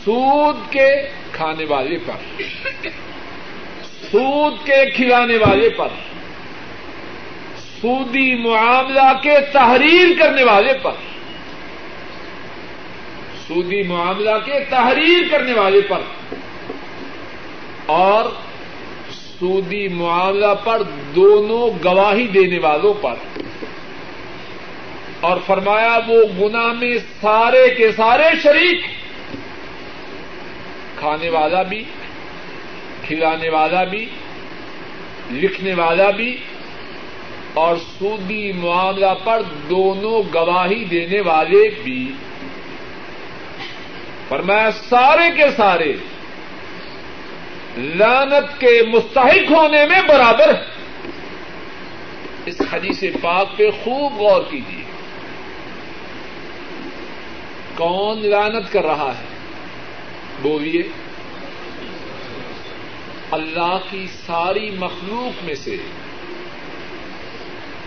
سود 0.05 0.57
کے 0.71 0.87
کھانے 1.31 1.65
والے 1.65 1.97
پر۔ 1.97 2.41
سود 4.11 4.65
کے 4.65 4.89
کھلانے 4.89 5.37
والے 5.37 5.69
پر۔ 5.69 5.87
سودی 7.81 8.35
معاملہ 8.35 9.13
کے 9.23 9.33
تحریر 9.53 10.07
کرنے 10.19 10.43
والے 10.43 10.73
پر۔ 10.83 10.91
سودی 13.47 13.83
معاملہ 13.83 14.37
کے 14.45 14.59
تحریر 14.69 15.23
کرنے 15.31 15.53
والے 15.53 15.81
پر۔ 15.81 16.01
اور 17.85 18.29
سودی 19.39 19.87
معاملہ 19.87 20.55
پر 20.63 20.81
دونوں 21.15 21.83
گواہی 21.83 22.27
دینے 22.27 22.59
والوں 22.59 22.93
پر۔ 22.93 23.15
اور 25.21 25.37
فرمایا 25.45 25.99
وہ 26.07 26.23
گنا 26.39 26.73
میں 26.73 26.97
سارے 27.21 27.75
کے 27.75 27.91
سارے 27.91 28.29
شریک۔ 28.43 29.00
کھانے 31.01 31.29
والا 31.29 31.61
بھی، 31.63 31.83
کھلانے 33.07 33.49
والا 33.49 33.83
بھی، 33.83 34.05
لکھنے 35.31 35.73
والا 35.73 36.09
بھی، 36.09 36.37
اور 37.53 37.75
سودی 37.99 38.51
معاملہ 38.51 39.13
پر 39.23 39.41
دونوں 39.69 40.21
گواہی 40.33 40.83
دینے 40.85 41.21
والے 41.21 41.69
بھی۔ 41.83 42.13
فرمایا، 44.27 44.71
سارے 44.71 45.29
کے 45.37 45.49
سارے 45.55 45.93
لانت 47.77 48.59
کے 48.59 48.81
مستحق 48.87 49.51
ہونے 49.51 49.85
میں 49.85 50.01
برابر 50.07 50.53
اس 52.45 52.61
حدیث 52.73 53.03
پاک 53.21 53.57
پہ 53.57 53.69
خوب 53.83 54.13
غور 54.13 54.41
کیجیے 54.49 54.83
کون 57.75 58.29
لانت 58.29 58.71
کر 58.71 58.83
رہا 58.83 59.11
ہے؟ 59.19 59.30
بولیے، 60.41 60.81
اللہ 63.31 63.77
کی 63.89 64.05
ساری 64.25 64.69
مخلوق 64.69 65.43
میں 65.43 65.55
سے 65.55 65.75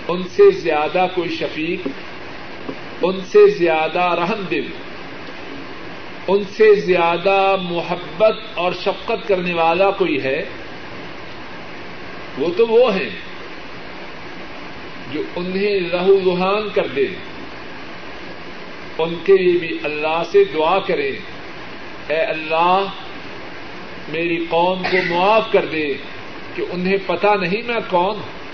ان 0.08 0.22
سے 0.22 0.50
زیادہ 0.50 1.06
کوئی 1.14 1.36
شفیق، 1.36 1.88
ان 3.02 3.20
سے 3.28 3.46
زیادہ 3.50 4.04
رحم 4.18 4.42
دل، 4.50 4.66
ان 6.28 6.42
سے 6.56 6.74
زیادہ 6.74 7.56
محبت 7.62 8.34
اور 8.54 8.72
شفقت 8.72 9.28
کرنے 9.28 9.54
والا 9.54 9.90
کوئی 9.90 10.22
ہے؟ 10.22 10.44
وہ 12.38 12.48
تو 12.56 12.66
وہ 12.66 12.94
ہیں 12.94 13.10
جو 15.12 15.22
انہیں 15.36 15.80
لہو 15.80 16.18
لہان 16.24 16.68
کر 16.74 16.86
دے 16.86 17.06
ان 18.98 19.14
کے 19.24 19.36
لیے 19.36 19.58
بھی 19.58 19.78
اللہ 19.82 20.22
سے 20.32 20.44
دعا 20.44 20.78
کرے 20.78 21.10
اے 22.08 22.20
اللہ، 22.20 22.84
میری 24.08 24.46
قوم 24.48 24.82
کو 24.90 24.96
معاف 25.08 25.52
کر 25.52 25.64
دے 25.64 25.94
کہ 26.54 26.62
انہیں 26.70 26.96
پتا 27.06 27.34
نہیں 27.34 27.62
میں 27.66 27.80
کون 27.90 28.16
ہوں۔ 28.16 28.44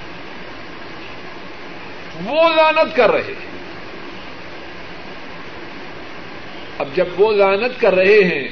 وہ 2.24 2.48
لانت 2.48 2.96
کر 2.96 3.10
رہے 3.10 3.34
اب 6.78 6.88
جب 6.94 7.06
وہ 7.18 7.32
لانت 7.32 7.80
کر 7.80 7.94
رہے 7.94 8.24
ہیں، 8.24 8.48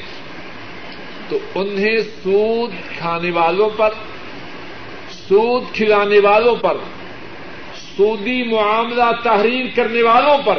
تو 1.29 1.39
انہیں 1.55 1.97
سود 2.25 2.73
کھانے 2.99 3.31
والوں 3.31 3.71
پر، 3.77 3.95
سود 5.11 5.75
کھلانے 5.75 6.19
والوں 6.19 6.57
پر، 6.57 6.77
سودی 7.97 8.43
معاملہ 8.43 9.11
تحریر 9.25 9.67
کرنے 9.75 10.03
والوں 10.03 10.39
پر 10.45 10.59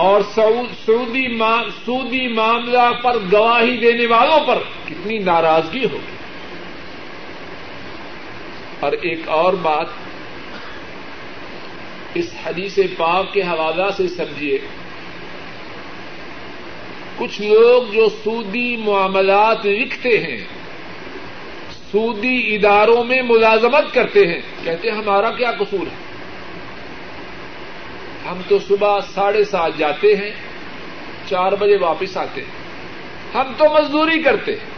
اور 0.00 0.20
سعودی 0.34 1.38
سودی 1.84 2.28
معاملہ 2.28 3.02
پر 3.02 3.16
گواہی 3.32 3.76
دینے 3.76 4.06
والوں 4.06 4.46
پر 4.46 4.58
کتنی 4.84 5.18
ناراضگی 5.18 5.84
ہوگی 5.84 6.16
اور 8.80 8.92
ایک 8.92 9.28
اور 9.28 9.52
بات 9.52 9.86
اس 12.14 12.34
حدیث 12.46 12.78
پاک 12.96 13.32
کے 13.32 13.42
حوالہ 13.42 13.90
سے 13.96 14.08
سمجھیے۔ 14.08 14.58
کچھ 17.18 17.40
لوگ 17.40 17.92
جو 17.92 18.08
سودی 18.24 18.76
معاملات 18.76 19.66
لکھتے 19.66 20.18
ہیں 20.18 20.44
سودی 21.92 22.54
اداروں 22.54 23.04
میں 23.04 23.22
ملازمت 23.22 23.94
کرتے 23.94 24.26
ہیں، 24.26 24.40
کہتے 24.64 24.90
ہیں 24.90 24.98
ہمارا 24.98 25.30
کیا 25.30 25.50
قصور 25.50 25.86
ہے؟ 25.86 26.09
ہم 28.28 28.40
تو 28.48 28.58
صبح 28.58 29.00
ساڑھے 29.14 29.44
سات 29.44 29.78
جاتے 29.78 30.16
ہیں، 30.16 30.30
چار 31.28 31.52
بجے 31.52 31.76
واپس 31.76 32.16
آتے 32.16 32.40
ہیں۔ 32.40 32.50
ہم 33.34 33.52
تو 33.56 33.64
مزدوری 33.64 34.22
کرتے 34.22 34.52
ہیں۔ 34.52 34.70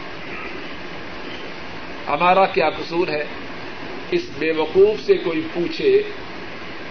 ہمارا 2.07 2.45
کیا 2.45 2.69
قصور 2.69 3.07
ہے؟ 3.07 3.25
اس 4.11 4.21
بے 4.39 4.51
وقوف 4.51 5.05
سے 5.05 5.13
کوئی 5.13 5.41
پوچھے، 5.53 6.03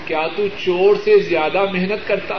کیا 0.07 0.27
تو 0.37 0.47
چور 0.65 0.97
سے 1.05 1.19
زیادہ 1.19 1.65
محنت 1.73 2.09
کرتا؟ 2.09 2.35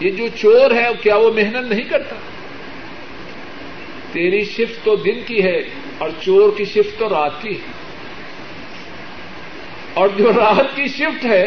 یہ 0.00 0.10
جو 0.10 0.28
چور 0.28 0.70
ہے، 0.70 0.88
کیا 1.02 1.16
وہ 1.16 1.32
محنت 1.32 1.72
نہیں 1.72 1.84
کرتا؟ 1.84 2.16
تیری 4.12 4.44
شفٹ 4.44 4.84
تو 4.84 4.96
دن 4.96 5.20
کی 5.26 5.42
ہے 5.42 5.58
اور 5.98 6.10
چور 6.20 6.50
کی 6.56 6.64
شفٹ 6.64 6.98
تو 6.98 7.08
رات 7.08 7.42
کی 7.42 7.54
ہے۔ 7.54 7.79
اور 10.00 10.08
جو 10.08 10.32
رات 10.32 10.76
کی 10.76 10.86
شفٹ 10.88 11.24
ہے، 11.24 11.44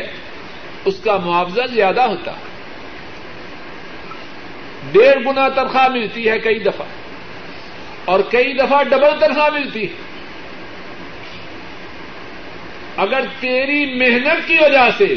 اس 0.85 0.99
کا 1.03 1.17
معاوضہ 1.17 1.65
زیادہ 1.73 2.01
ہوتا۔ 2.01 2.31
ہے 2.31 2.51
ڈیڑھ 4.91 5.19
گنا 5.27 5.47
تنخواہ 5.49 5.87
ملتی 5.87 6.29
ہے 6.29 6.39
کئی 6.39 6.59
دفعہ، 6.59 6.85
اور 8.05 8.19
کئی 8.31 8.53
دفعہ 8.53 8.83
ڈبل 8.83 9.19
تنخواہ 9.19 9.49
ملتی 9.53 9.83
ہے۔ 9.83 10.01
اگر 12.97 13.25
تیری 13.39 13.85
محنت 13.95 14.47
کی 14.47 14.57
وجہ 14.61 14.89
سے 14.97 15.07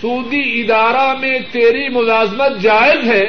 سودی 0.00 0.44
ادارہ 0.60 1.14
میں 1.18 1.38
تیری 1.52 1.88
ملازمت 1.88 2.60
جائز 2.60 3.04
ہے، 3.10 3.24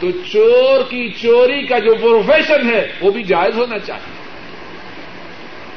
تو 0.00 0.10
چور 0.32 0.90
کی 0.90 1.08
چوری 1.22 1.66
کا 1.66 1.78
جو 1.78 1.94
پروفیشن 1.94 2.70
ہے، 2.74 2.86
وہ 3.00 3.10
بھی 3.10 3.22
جائز 3.22 3.56
ہونا 3.56 3.78
چاہیے۔ 3.78 4.15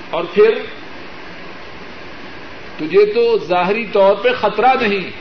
اور 0.09 0.23
پھر 0.23 0.59
تجھے 2.77 3.05
تو 3.05 3.37
ظاہری 3.47 3.85
طور 3.85 4.15
پہ 4.15 4.29
خطرہ 4.39 4.73
نہیں، 4.81 5.11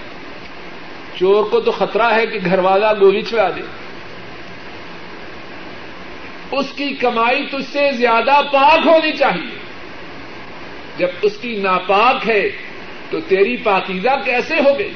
چور 1.19 1.45
کو 1.45 1.61
تو 1.61 1.71
خطرہ 1.71 2.15
ہے 2.15 2.27
کہ 2.27 2.39
گھر 2.45 2.59
والا 2.59 2.93
گولی 2.93 3.23
چلا 3.23 3.51
دے۔ 3.51 3.61
اس 6.53 6.67
کی 6.77 6.89
کمائی 6.89 7.47
تجھ 7.47 7.73
سے 7.73 7.93
زیادہ 7.93 8.41
پاک 8.53 8.87
ہونی 8.87 9.13
چاہیے۔ 9.13 9.59
جب 10.99 11.09
اس 11.23 11.37
کی 11.41 11.57
ناپاک 11.57 12.29
ہے 12.29 12.51
تو 13.11 13.21
تیری 13.21 13.57
پاکیزہ 13.57 14.21
کیسے 14.25 14.55
ہو 14.55 14.79
گئی؟ 14.79 14.93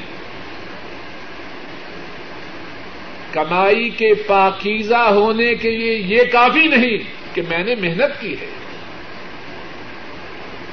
کمائی 3.31 3.89
کے 3.89 4.13
پاکیزہ 4.13 5.07
ہونے 5.09 5.55
کے 5.55 5.71
لیے 5.71 5.93
یہ 5.93 6.23
کافی 6.31 6.67
نہیں 6.67 6.97
کہ 7.35 7.41
میں 7.49 7.63
نے 7.63 7.75
محنت 7.75 8.21
کی 8.21 8.35
ہے۔ 8.41 8.62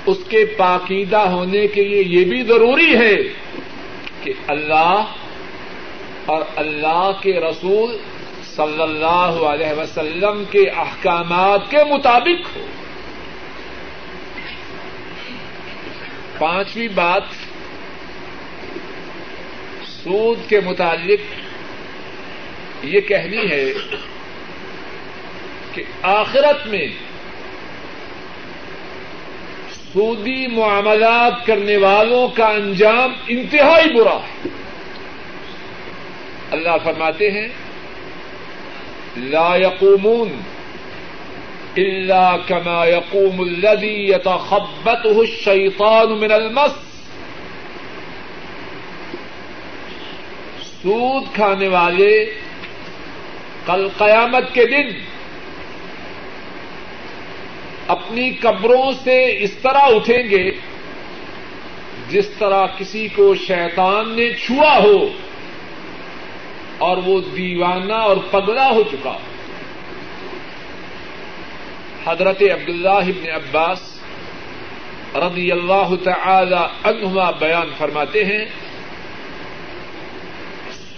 اس 0.07 0.19
کے 0.29 0.45
پاکیدہ 0.45 1.19
ہونے 1.19 1.67
کے 1.67 1.85
لیے 1.85 2.03
یہ 2.03 2.25
بھی 2.25 2.43
ضروری 2.43 2.97
ہے 2.97 3.15
کہ 4.23 4.33
اللہ 4.49 5.05
اور 6.27 6.43
اللہ 6.57 7.11
کے 7.23 7.41
رسول 7.41 7.97
صلی 8.57 8.83
اللہ 8.83 9.43
علیہ 9.47 9.79
وسلم 9.79 10.43
کے 10.51 10.71
احکامات 10.71 11.71
کے 11.71 11.85
مطابق 11.91 12.57
ہو۔ 12.57 12.67
پانچویں 16.39 16.89
بات، 16.89 17.23
سود 19.87 20.49
کے 20.49 20.61
متعلق 20.61 21.21
یہ 22.83 23.01
کہنی 23.01 23.51
ہے 23.51 23.73
کہ 25.73 25.83
آخرت 26.03 26.67
میں 26.67 26.87
سودی 29.93 30.47
معاملات 30.47 31.47
کرنے 31.47 31.77
والوں 31.77 32.29
کا 32.29 32.47
انجام 32.49 33.13
انتہائی 33.27 33.99
برا 33.99 34.17
ہے۔ 34.17 34.49
اللہ 36.51 36.77
فرماتے 36.85 37.31
ہیں، 37.31 37.49
لا 39.17 39.57
يقومون 39.57 40.29
الا 41.77 42.37
كما 42.37 42.87
يقوم 42.87 43.41
الذي 43.41 44.11
يتخبطه 44.13 45.19
الشيطان 45.19 46.13
من 46.13 46.33
المس۔ 46.33 46.73
سود 50.83 51.35
کھانے 51.35 51.69
والے 51.69 52.25
کل 53.67 53.89
قیامت 53.99 54.55
کے 54.55 54.67
دن 54.67 55.10
اپنی 57.91 58.31
قبروں 58.31 58.93
سے 59.05 59.37
اس 59.39 59.53
طرح 59.53 59.85
اٹھیں 59.95 60.31
گے 60.31 60.51
جس 62.09 62.29
طرح 62.39 62.67
کسی 62.79 63.09
کو 63.09 63.35
شیطان 63.35 64.09
نے 64.17 64.33
چھوا 64.47 64.77
ہو 64.79 65.09
اور 66.79 66.97
وہ 66.97 67.21
دیوانہ 67.37 67.93
اور 67.93 68.17
پگلا 68.31 68.69
ہو 68.71 68.83
چکا 68.83 69.17
حضرت 72.07 72.43
عبداللہ 72.43 73.03
ابن 73.13 73.31
عباس 73.31 73.81
رضی 75.15 75.53
اللہ 75.53 75.95
تعالی 76.05 76.63
عنہما 76.85 77.31
بیان 77.31 77.71
فرماتے 77.79 78.25
ہیں، 78.25 78.45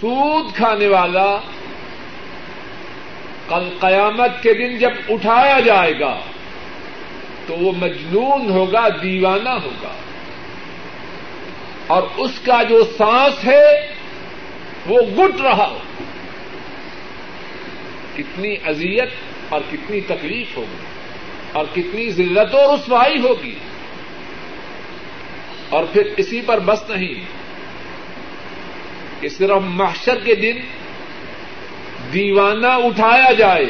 سود 0.01 0.55
کھانے 0.55 0.87
والا 0.87 1.37
کل 3.49 3.69
قیامت 3.79 4.43
کے 4.43 4.53
دن 4.53 4.77
جب 4.77 4.93
اٹھایا 5.09 5.59
جائے 5.59 5.99
گا 5.99 6.19
تو 7.47 7.53
وہ 7.53 7.71
مجنون 7.77 8.49
ہوگا، 8.49 8.87
دیوانہ 9.03 9.49
ہوگا۔ 9.49 9.93
اور 11.87 12.03
اس 12.17 12.31
کا 12.45 12.63
جو 12.63 12.83
سانس 12.97 13.45
ہے، 13.45 13.87
وہ 14.85 15.01
گٹ 15.01 15.41
رہا۔ 15.41 15.67
ہو 15.67 15.79
کتنی 18.15 18.55
اذیت 18.65 19.09
اور 19.49 19.61
کتنی 19.71 20.01
تکلیف 20.01 20.57
ہوگی، 20.57 20.77
اور 21.51 21.65
کتنی 21.73 22.09
ذلت 22.09 22.55
و 22.55 22.75
رسوائی 22.75 23.19
ہوگی۔ 23.19 23.55
اور 25.69 25.83
پھر 25.93 26.13
اسی 26.17 26.41
پر 26.45 26.59
بس 26.59 26.89
نہیں، 26.89 27.23
کہ 29.19 29.29
صرف 29.29 29.61
محشر 29.63 30.19
کے 30.19 30.35
دن 30.35 30.59
دیوانہ 32.13 32.67
اٹھایا 32.67 33.31
جائے 33.33 33.65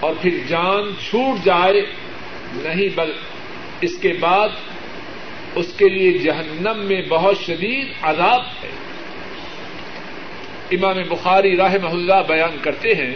اور 0.00 0.14
پھر 0.22 0.38
جان 0.48 0.94
چھوٹ 1.10 1.44
جائے۔ 1.44 1.99
نہیں، 2.52 2.88
بل 2.94 3.12
اس 3.80 3.98
کے 3.98 4.12
بعد 4.20 4.48
اس 5.54 5.72
کے 5.76 5.88
لیے 5.88 6.18
جہنم 6.18 6.78
میں 6.78 7.02
بہت 7.08 7.36
شدید 7.38 7.88
عذاب 8.02 8.40
ہے۔ 8.40 8.68
امام 10.70 10.96
بخاری 11.08 11.56
راہ 11.56 11.74
محلہ 11.82 12.14
بیان 12.28 12.56
کرتے 12.62 12.94
ہیں، 12.94 13.14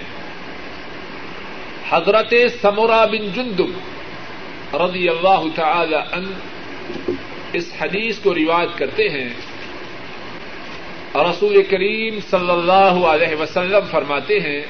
حضرت 1.90 2.34
سمورا 2.62 3.04
بن 3.04 3.32
جندب 3.34 3.70
رضی 4.76 5.08
اللہ 5.08 5.42
تعالی 5.54 6.24
اس 7.52 7.72
حدیث 7.80 8.18
کو 8.18 8.34
روایت 8.34 8.78
کرتے 8.78 9.08
ہیں۔ 9.08 9.28
رسول 11.14 11.62
کریم 11.62 12.18
صلی 12.30 12.50
اللہ 12.50 13.06
علیہ 13.06 13.36
وسلم 13.36 13.84
فرماتے 13.90 14.40
ہیں، 14.40 14.62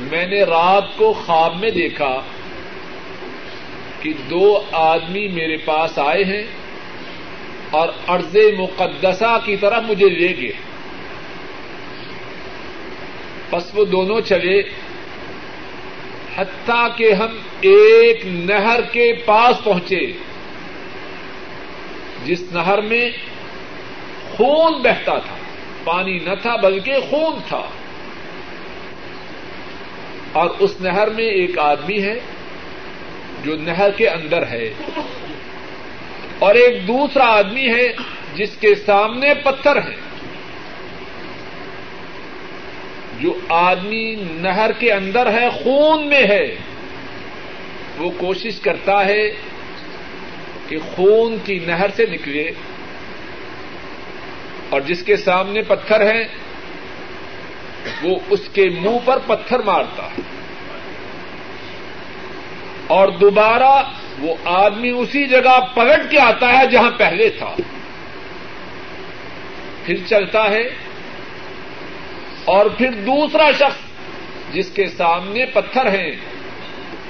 میں 0.00 0.26
نے 0.26 0.42
رات 0.42 0.96
کو 0.96 1.12
خواب 1.12 1.60
میں 1.60 1.70
دیکھا۔ 1.70 2.22
کہ 4.00 4.12
دو 4.30 4.62
آدمی 4.72 5.28
میرے 5.28 5.56
پاس 5.56 5.98
آئے 5.98 6.24
ہیں 6.24 6.42
اور 7.70 7.88
ارض 8.08 8.36
مقدسہ 8.58 9.38
کی 9.44 9.56
طرف 9.56 9.82
مجھے 9.88 10.08
لے 10.08 10.42
گئے۔ 10.42 10.52
بس 13.50 13.70
وہ 13.74 13.84
دونوں 13.84 14.20
چلے۔ 14.20 14.62
حتیٰ 16.36 16.96
کہ 16.96 17.12
ہم 17.12 17.28
ایک 17.60 18.26
نہر 18.26 18.80
کے 18.80 19.12
پاس 19.24 19.64
پہنچے۔ 19.64 20.12
جس 22.24 22.42
نہر 22.52 22.80
میں 22.80 23.10
خون 24.36 24.72
بہتا 24.72 25.18
تھا۔ 25.18 25.36
پانی 25.84 26.18
نہ 26.18 26.34
تھا 26.42 26.56
بلکہ 26.56 26.92
خون 27.10 27.38
تھا۔ 27.48 27.62
اور 30.32 30.50
اس 30.58 30.80
نہر 30.80 31.10
میں 31.10 31.24
ایک 31.24 31.58
آدمی 31.58 32.02
ہے۔ 32.02 32.14
جو 33.44 33.56
نہر 33.56 33.90
کے 33.90 34.08
اندر 34.08 34.46
ہے۔ 34.46 34.70
اور 36.38 36.54
ایک 36.54 36.88
دوسرا 36.88 37.24
آدمی 37.24 37.74
ہے 37.74 37.88
جس 38.34 38.56
کے 38.60 38.74
سامنے 38.74 39.34
پتھر 39.34 39.76
ہے۔ 39.76 39.96
جو 43.20 43.38
آدمی 43.48 44.14
نہر 44.14 44.70
کے 44.78 44.92
اندر 44.92 45.32
ہے، 45.32 45.48
خون 45.50 46.08
میں 46.08 46.22
ہے۔ 46.22 46.54
وہ 47.98 48.10
کوشش 48.18 48.60
کرتا 48.60 49.06
ہے 49.06 49.30
کہ 50.68 50.78
خون 50.78 51.36
کی 51.44 51.58
نہر 51.66 51.90
سے 51.96 52.06
نکلے۔ 52.06 52.50
اور 54.70 54.80
جس 54.80 55.02
کے 55.02 55.16
سامنے 55.16 55.62
پتھر 55.62 56.00
ہے 56.00 56.22
وہ 58.02 58.18
اس 58.30 58.40
کے 58.52 58.64
منہ 58.68 58.98
پر 59.04 59.18
پتھر 59.26 59.58
مارتا 59.58 60.06
ہے۔ 60.06 60.39
اور 62.90 63.08
دوبارہ 63.08 63.82
وہ 64.18 64.34
آدمی 64.44 64.90
اسی 64.90 65.26
جگہ 65.26 65.60
پلٹ 65.74 66.10
کے 66.10 66.20
آتا 66.20 66.58
ہے 66.58 66.66
جہاں 66.66 66.90
پہلے 66.90 67.30
تھا۔ 67.30 67.54
پھر 69.84 69.94
چلتا 70.06 70.50
ہے 70.50 70.62
اور 72.44 72.66
پھر 72.66 72.90
دوسرا 72.90 73.50
شخص 73.52 73.78
جس 74.52 74.70
کے 74.70 74.86
سامنے 74.86 75.46
پتھر 75.46 75.86
ہیں، 75.86 76.12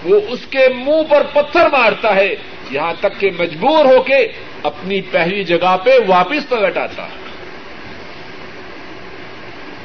وہ 0.04 0.20
اس 0.28 0.46
کے 0.50 0.68
منہ 0.68 1.02
پر 1.08 1.22
پتھر 1.32 1.68
مارتا 1.68 2.14
ہے، 2.14 2.34
یہاں 2.70 2.92
تک 3.00 3.20
کہ 3.20 3.30
مجبور 3.38 3.84
ہو 3.84 4.02
کے 4.02 4.28
اپنی 4.62 5.02
پہلی 5.02 5.44
جگہ 5.44 5.76
پہ 5.84 5.90
واپس 6.06 6.48
پلٹ 6.48 6.78
آتا 6.78 7.02
ہے۔ 7.02 7.16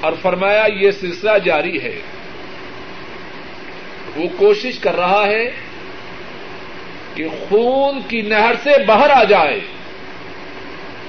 اور 0.02 0.14
فرمایا، 0.22 0.66
یہ 0.80 0.92
سلسلہ 0.92 1.32
جاری 1.46 1.82
ہے۔ 1.82 2.02
وہ 4.16 4.28
کوشش 4.38 4.80
کر 4.80 4.96
رہا 4.96 5.26
ہے 5.28 5.52
کہ 7.16 7.28
خون 7.30 8.02
کی 8.08 8.22
نہر 8.22 8.54
سے 8.64 8.84
باہر 8.86 9.10
آ 9.10 9.24
جائے۔ 9.24 9.60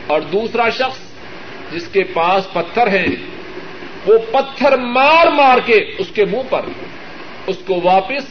اور 0.07 0.21
دوسرا 0.21 0.69
شخص 0.69 0.99
جس 1.73 1.89
کے 1.89 2.05
پاس 2.05 2.53
پتھر 2.53 2.87
ہیں، 2.87 3.17
وہ 4.07 4.19
پتھر 4.33 4.77
مار 4.77 5.27
مار 5.27 5.59
کے 5.65 5.95
اس 5.99 6.07
کے 6.15 6.25
منہ 6.25 6.43
پر، 6.51 6.63
اس 7.47 7.57
کو 7.67 7.81
واپس 7.83 8.23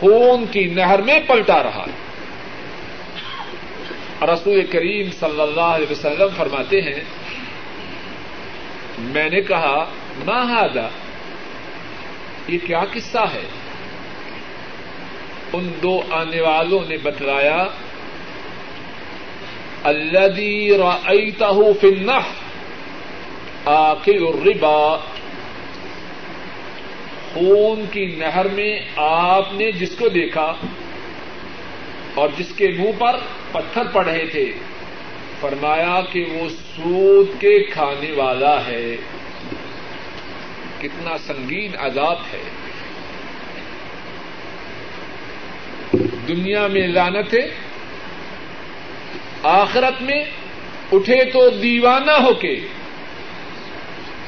خون 0.00 0.44
کی 0.50 0.64
نہر 0.64 1.02
میں 1.02 1.20
پلٹا 1.26 1.62
رہا 1.62 1.84
ہے۔ 1.86 2.06
رسول 4.22 4.66
کریم 4.66 5.10
صلی 5.20 5.40
اللہ 5.40 5.60
علیہ 5.60 5.92
وسلم 5.92 6.28
فرماتے 6.36 6.80
ہیں، 6.80 7.04
میں 8.98 9.30
نے 9.30 9.40
کہا 9.40 9.84
ماہدا 10.24 10.88
یہ 12.48 12.58
کیا 12.66 12.84
قصہ 12.92 13.18
ہے؟ 13.18 13.65
ان 15.52 15.68
دو 15.82 16.02
آنے 16.10 16.40
والوں 16.40 16.88
نے 16.88 16.96
بتلایا 16.96 17.66
الذي 19.84 20.76
رأيته 20.76 21.72
في 21.80 21.88
النهر 21.88 22.34
آخر 23.66 24.24
الربا، 24.26 24.96
خون 27.32 27.84
کی 27.92 28.04
نہر 28.06 28.48
میں 28.48 28.72
آپ 28.96 29.52
نے 29.52 29.70
جس 29.72 29.92
کو 29.98 30.08
دیکھا 30.08 30.48
اور 32.14 32.28
جس 32.36 32.50
کے 32.56 32.68
منہ 32.78 32.92
پر 32.98 33.14
پتھر 33.52 33.84
پڑ 33.92 34.04
رہے 34.04 34.26
تھے، 34.26 34.52
فرمایا 35.40 36.00
کہ 36.12 36.24
وہ 36.32 36.48
سود 36.48 37.40
کے 37.40 37.58
کھانے 37.72 38.12
والا 38.12 38.56
ہے، 38.66 38.96
کتنا 40.80 41.14
سنگین 41.26 41.72
عذاب 41.78 42.18
ہے۔ 42.32 42.46
دنیا 46.28 46.66
میں 46.66 46.88
لانت 46.88 47.34
ہے 47.34 47.50
آخرت 49.42 50.02
میں 50.02 50.24
اٹھے 50.92 51.24
تو 51.24 51.48
دیوانہ 51.48 52.10
ہو 52.10 52.34
کے 52.34 52.60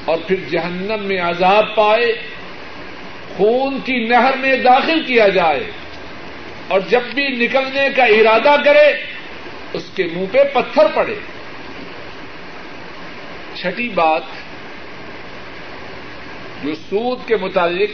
اور 0.05 0.19
پھر 0.27 0.37
جہنم 0.51 1.05
میں 1.05 1.21
عذاب 1.21 1.75
پائے، 1.75 2.13
خون 3.37 3.79
کی 3.85 4.05
نہر 4.05 4.37
میں 4.37 4.57
داخل 4.57 5.03
کیا 5.07 5.29
جائے 5.29 5.71
اور 6.69 6.81
جب 6.81 7.01
بھی 7.15 7.29
نکلنے 7.29 7.89
کا 7.97 8.05
ارادہ 8.05 8.63
کرے، 8.65 8.93
اس 9.73 9.91
کے 9.95 10.05
منہ 10.05 10.27
پہ 10.33 10.39
پتھر 10.53 10.87
پڑے۔ 10.95 11.15
چھٹی 13.55 13.89
بات 13.89 14.23
جو 16.63 16.75
سود 16.75 17.29
کے 17.29 17.37
متعلق 17.37 17.91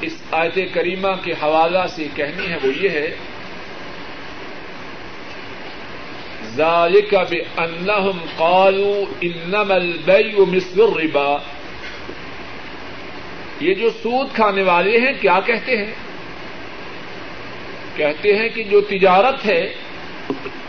اس 0.00 0.22
آیت 0.30 0.58
کریمہ 0.74 1.08
کے 1.24 1.32
حوالہ 1.32 1.86
سے 1.88 2.06
کہنی 2.14 2.46
ہے 2.46 2.56
وہ 2.62 2.72
یہ 2.80 2.88
ہے، 2.88 3.16
ذالک 6.56 7.14
بأنہم 7.14 8.18
قالوا 8.36 9.14
انما 9.20 9.74
البیع 9.74 10.44
مثل 10.48 10.80
الربا۔ 10.80 11.36
یہ 13.60 13.74
جو 13.74 13.90
سود 13.90 14.26
کھانے 14.34 14.62
والے 14.62 14.98
ہیں، 14.98 15.12
کیا 15.20 15.40
کہتے 15.40 15.76
ہیں؟ 15.76 15.94
کہتے 17.96 18.36
ہیں 18.36 18.48
کہ 18.48 18.62
جو 18.62 18.80
تجارت 18.80 19.46
ہے، 19.46 19.74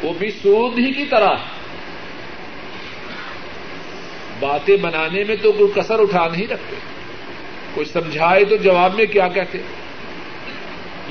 وہ 0.02 0.14
بھی 0.14 0.32
سود 0.32 0.80
ہی 0.80 0.94
کی 0.94 1.06
طرح۔ 1.06 1.36
ہے 1.36 1.56
باتیں 4.40 4.78
بنانے 4.78 5.24
میں 5.24 5.36
تو 5.42 5.52
کوئی 5.52 5.72
کسر 5.76 6.00
اٹھا 6.00 6.28
نہیں 6.28 6.48
رکھتے۔ 6.48 6.95
کوئی 7.76 7.86
سمجھائے 7.86 8.46
تو 8.46 8.56
جواب 8.56 8.96
میں 8.96 9.06
کیا 9.06 9.28
کہتے؟ 9.28 9.58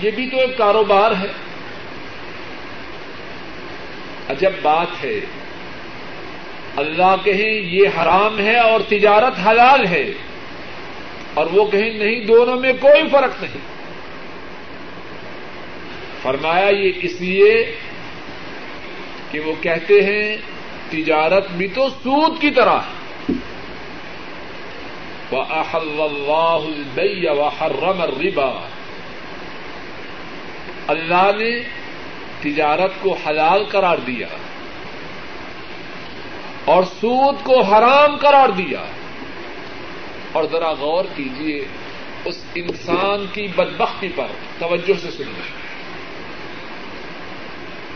یہ 0.03 0.11
بھی 0.11 0.31
تو 0.31 0.41
ایک 0.41 0.59
کاروبار 0.59 1.11
ہے۔ 1.11 1.27
عجب 4.29 4.51
بات 4.63 5.05
ہے۔ 5.05 5.21
اللہ 6.77 7.17
کہیں 7.25 7.51
یہ 7.51 7.89
حرام 7.89 8.39
ہے 8.39 8.59
اور 8.59 8.81
تجارت 8.89 9.47
حلال 9.47 9.87
ہے۔ 9.87 10.13
اور 11.35 11.47
وہ 11.53 11.71
کہیں 11.71 11.91
نہیں، 11.91 12.25
دونوں 12.25 12.57
میں 12.57 12.73
کوئی 12.81 13.09
فرق 13.09 13.43
نہیں۔ 13.43 13.59
فرمایا، 16.23 16.69
یہ 16.69 16.93
اس 17.03 17.21
لیے 17.21 17.77
کہ 19.31 19.41
وہ 19.41 19.53
کہتے 19.61 19.95
ہیں، 19.95 20.37
تجارت 20.91 21.51
بھی 21.51 21.69
تو 21.69 21.89
سود 21.89 22.41
کی 22.41 22.51
طرح 22.51 22.79
ہے۔ 22.79 23.04
وَأَحَلَّ 25.33 26.01
اللَّهُ 26.01 26.67
الْبَيَّ 26.67 27.31
وَحَرَّمَ 27.31 28.03
الرِّبَا۔ 28.03 28.69
اللہ 30.87 31.31
نے 31.39 31.61
تجارت 32.41 32.93
کو 33.01 33.17
حلال 33.27 33.65
قرار 33.65 33.99
دیا 33.99 34.27
اور 36.65 36.83
سود 36.83 37.35
کو 37.45 37.63
حرام 37.63 38.17
قرار 38.17 38.49
دیا۔ 38.49 38.85
اور 40.33 40.45
ذرا 40.45 40.73
غور 40.73 41.05
کیجیے 41.17 41.65
اس 42.25 42.45
انسان 42.55 43.27
کی 43.33 43.47
بدبختی 43.47 44.09
پر 44.17 44.27
توجہ 44.59 45.01
سے 45.01 45.11
سنیے 45.11 45.51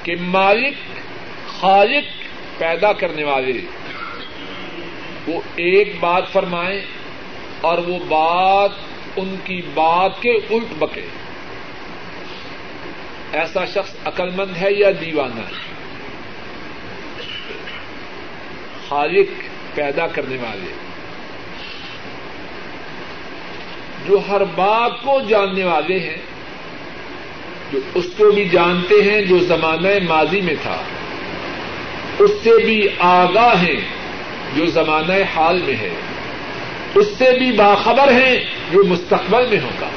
کہ 0.03 0.17
مالک 0.21 0.75
خالق 1.61 2.05
پیدا 2.59 2.93
کرنے 2.93 3.25
والے، 3.25 3.61
وہ 5.27 5.41
ایک 5.57 5.93
بات 6.01 6.29
فرمائیں 6.33 6.81
اور 7.61 7.79
وہ 7.79 7.99
بات 8.09 8.71
ان 9.17 9.37
کی 9.45 9.63
بات 9.75 10.23
کے 10.23 10.31
الٹ 10.31 10.75
بکے۔ 10.79 11.07
ایسا 13.33 13.65
شخص 13.65 13.95
عقل 14.05 14.31
مند 14.31 14.57
ہے 14.57 14.73
یا 14.73 14.91
دیوانہ؟ 15.01 15.41
ہے 15.41 15.69
خالق 18.89 19.27
پیدا 19.75 20.07
کرنے 20.07 20.37
والے۔ 20.37 20.73
جو 24.07 24.19
ہر 24.29 24.45
بات 24.45 24.93
کو 25.03 25.21
جاننے 25.29 25.65
والے 25.65 25.99
ہیں، 25.99 26.17
جو 27.73 27.79
اس 27.95 28.07
کو 28.17 28.31
بھی 28.31 28.49
جانتے 28.49 28.95
ہیں 29.03 29.23
جو 29.23 29.39
زمانہ 29.39 29.89
ماضی 30.09 30.41
میں 30.41 30.55
تھا۔ 30.63 30.83
اس 32.19 32.31
سے 32.45 32.65
بھی 32.65 32.89
آگاہ 32.99 33.63
ہیں 33.63 33.81
جو 34.57 34.67
زمانہ 34.67 35.13
حال 35.37 35.63
میں 35.63 35.77
ہے۔ 35.77 35.91
اس 36.99 37.07
سے 37.19 37.39
بھی 37.39 37.53
باخبر 37.53 38.13
ہیں 38.13 38.45
جو 38.71 38.85
مستقبل 38.85 39.47
میں 39.51 39.61
ہوگا۔ 39.61 39.89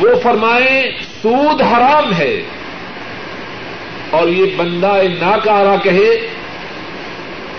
وہ 0.00 0.20
فرمائیں، 0.22 0.82
سود 1.22 1.62
حرام 1.62 2.12
ہے۔ 2.12 2.42
اور 4.10 4.28
یہ 4.28 4.56
بندہ 4.56 4.98
ناکارا 5.20 5.76
کہے 5.76 6.28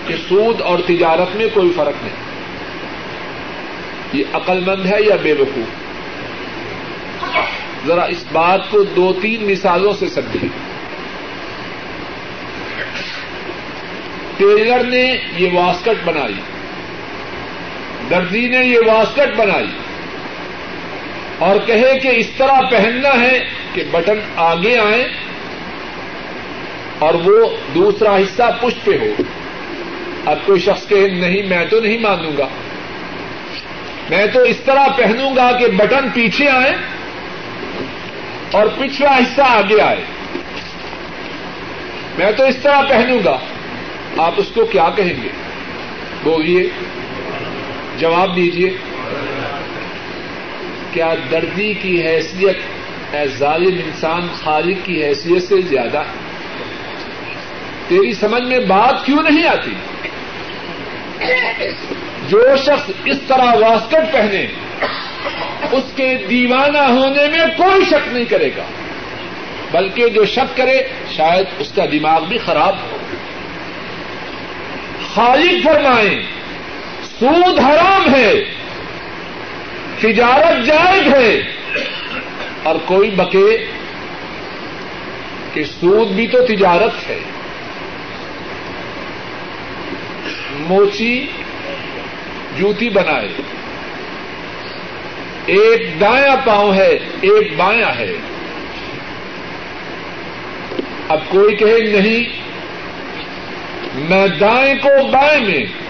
کہ 0.06 0.14
سود 0.28 0.60
اور 0.60 0.78
تجارت 0.86 1.36
میں 1.36 1.46
کوئی 1.54 1.72
فرق 1.76 2.04
نہیں۔ 2.04 2.14
یہ 4.12 4.24
عقل 4.32 4.60
مند 4.60 4.86
ہے 4.86 4.96
یا 5.00 5.16
بے 5.22 5.32
وقوف؟ 5.32 5.88
ذرا 7.86 8.02
اس 8.02 8.24
بات 8.32 8.70
کو 8.70 8.82
دو 8.82 9.12
تین 9.22 9.50
مثالوں 9.50 9.92
سے 9.92 10.08
سمجھے 10.08 10.46
ٹیلر 14.36 14.84
نے 14.84 15.16
یہ 15.36 15.48
واسکٹ 15.52 16.08
بنائی۔ 16.08 16.34
درزی 18.10 18.48
نے 18.48 18.66
یہ 18.66 18.78
واسکٹ 18.86 19.36
بنائی 19.36 19.66
اور 21.38 21.56
کہے 21.66 21.98
کہ 21.98 22.08
اس 22.08 22.26
طرح 22.36 22.60
پہننا 22.70 23.20
ہے 23.20 23.38
کہ 23.74 23.84
بٹن 23.90 24.18
آگے 24.36 24.78
آئے 24.78 25.08
اور 26.98 27.14
وہ 27.14 27.56
دوسرا 27.74 28.16
حصہ 28.16 28.42
پشت 28.60 28.84
پہ 28.84 28.98
ہو۔ 29.00 29.22
اب 30.26 30.38
کوئی 30.44 30.60
شخص 30.60 30.88
کہ 30.88 31.08
نہیں، 31.12 31.42
میں 31.42 31.66
تو 31.70 31.80
نہیں 31.80 31.98
مانوں 31.98 32.32
گا۔ 32.38 32.48
میں 34.10 34.26
تو 34.26 34.40
اس 34.40 34.56
طرح 34.64 34.88
پہنوں 34.96 35.36
گا 35.36 35.52
کہ 35.58 35.66
بٹن 35.66 36.08
پیچھے 36.14 36.48
آئے 36.48 36.72
اور 38.50 38.66
پچھلا 38.78 39.16
حصہ 39.16 39.42
آگے 39.42 39.80
آئے۔ 39.80 40.04
میں 42.18 42.32
تو 42.32 42.44
اس 42.44 42.56
طرح 42.56 42.82
پہنوں 42.88 43.18
گا۔ 43.24 43.38
آپ 44.18 44.32
اس 44.36 44.46
کو 44.54 44.64
کیا 44.64 44.88
کہیں 44.96 45.22
گے؟ 45.22 45.28
بولیے۔ 46.22 46.70
جواب 47.98 48.36
دیجیے 48.36 48.70
کیا 50.92 51.14
دردی 51.30 51.74
کی 51.74 52.06
حیثیت، 52.06 52.58
اے 53.14 53.28
ظالم 53.28 53.80
انسان 53.84 54.28
خالق 54.44 54.86
کی 54.86 55.04
حیثیت 55.04 55.42
سے 55.42 55.60
زیادہ؟ 55.60 56.02
تیری 57.88 58.14
سمجھ 58.14 58.42
میں 58.42 58.58
بات 58.58 59.06
کیوں 59.06 59.22
نہیں 59.22 59.48
آتی؟ 59.48 59.74
جو 62.28 62.56
شخص 62.56 62.90
اس 63.04 63.18
طرح 63.28 63.44
واسکٹ 63.44 64.12
پہنے، 64.12 64.46
اس 65.72 65.84
کے 65.96 66.18
دیوانہ 66.30 66.78
ہونے 66.78 67.28
میں 67.28 67.46
کوئی 67.56 67.84
شک 67.84 68.08
نہیں 68.08 68.24
کرے 68.24 68.50
گا۔ 68.56 68.64
بلکہ 69.72 70.08
جو 70.08 70.24
شک 70.24 70.56
کرے، 70.56 70.82
شاید 71.16 71.46
اس 71.58 71.72
کا 71.72 71.84
دماغ 71.86 72.24
بھی 72.24 72.38
خراب 72.38 72.76
ہو۔ 72.76 72.96
خالق 75.14 75.64
فرمائیں 75.64 76.37
سود 77.20 77.58
حرام 77.58 78.14
ہے، 78.14 78.44
تجارت 80.00 80.66
جائز 80.66 81.14
ہے، 81.14 81.42
اور 82.62 82.76
کوئی 82.84 83.10
بکے 83.10 83.66
کہ 85.52 85.64
سود 85.64 86.08
بھی 86.08 86.26
تو 86.26 86.46
تجارت 86.46 87.10
ہے۔ 87.10 87.18
موچی 90.54 91.26
جوتی 92.58 92.90
بنائے۔ 92.90 93.28
ایک 95.46 96.00
دایا 96.00 96.36
پاؤں 96.44 96.74
ہے، 96.74 96.98
ایک 97.20 97.56
بایاں 97.56 97.98
ہے۔ 97.98 98.12
اب 101.08 101.18
کوئی 101.28 101.56
کہے، 101.56 102.00
نہیں، 102.00 102.24
میں 103.94 104.26
دائیں 104.26 104.74
کو 104.74 105.08
بائیں 105.10 105.46
میں۔ 105.46 105.87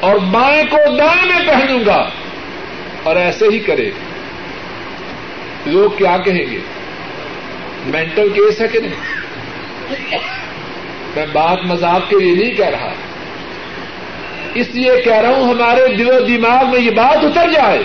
اور 0.00 0.16
بائیں 0.16 0.64
کو 0.70 0.96
دائیں 0.96 1.26
میں 1.26 1.46
پہنوں 1.46 1.80
گا 1.86 2.10
اور 3.02 3.16
ایسے 3.16 3.44
ہی 3.52 3.58
کرے۔ 3.58 3.90
لوگ 5.66 5.90
کیا 5.90 6.16
کہیں 6.18 6.50
گے؟ 6.50 6.58
مینٹل 7.86 8.28
کیس 8.28 8.60
ہے 8.60 8.68
کہ 8.68 8.80
نہیں؟ 8.80 9.18
میں 11.16 11.26
بات 11.32 11.58
مذاق 11.64 12.10
کے 12.10 12.16
لیے 12.16 12.34
نہیں 12.34 12.54
کہہ 12.54 12.68
رہا۔ 12.68 12.92
اس 14.54 14.66
لیے 14.70 15.02
کہہ 15.04 15.16
رہا 15.16 15.28
ہوں 15.28 15.54
ہمارے 15.54 15.94
دل 15.94 16.08
و 16.08 16.20
دماغ 16.20 16.70
میں 16.70 16.80
یہ 16.80 16.90
بات 16.90 17.24
اتر 17.24 17.50
جائے۔ 17.52 17.82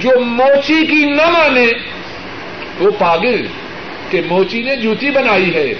جو 0.00 0.20
موچی 0.20 0.86
کی 0.86 1.04
نہ 1.04 1.30
مانے، 1.30 1.66
وہ 2.78 2.90
پاگل 2.98 3.46
کہ 4.10 4.20
موچی 4.28 4.62
نے 4.62 4.76
جوتی 4.76 5.10
بنائی 5.10 5.54
ہے۔ 5.54 5.74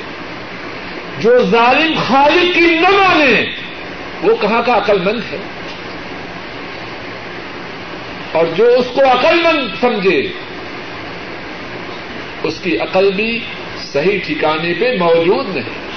جو 1.21 1.39
ظالم 1.39 1.93
خالق 2.09 2.55
کی 2.55 2.61
نہ 2.61 2.89
مانے، 2.89 3.45
وہ 4.23 4.37
کہاں 4.37 4.63
کا 4.67 4.77
عقل 4.77 4.99
مند 5.01 5.21
ہے؟ 5.33 5.39
اور 8.33 8.47
جو 8.57 8.65
اس 8.65 8.87
کو 8.95 9.01
عقل 9.01 9.43
مند 9.43 9.81
سمجھے، 9.81 10.29
اس 12.43 12.61
کی 12.63 12.79
عقل 12.79 13.13
بھی 13.13 13.41
صحیح 13.93 14.19
ٹھکانے 14.27 14.75
پہ 14.75 14.97
موجود 14.99 15.57
نہیں۔ 15.57 15.89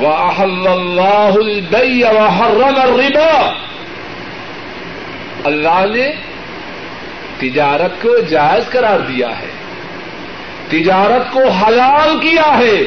وَأَحَلَّ 0.00 0.68
اللَّهُ 0.68 1.44
الْبَيَّ 1.44 2.06
وَحَرَّمَ 2.06 2.80
الرِّبَا۔ 2.80 3.52
اللہ 5.44 5.86
نے 5.94 6.12
تجارت 7.38 8.02
کو 8.02 8.18
جائز 8.18 8.70
قرار 8.70 9.00
دیا 9.00 9.38
ہے۔ 9.38 9.59
تجارت 10.70 11.32
کو 11.32 11.48
حلال 11.48 12.20
کیا 12.20 12.58
ہے 12.58 12.80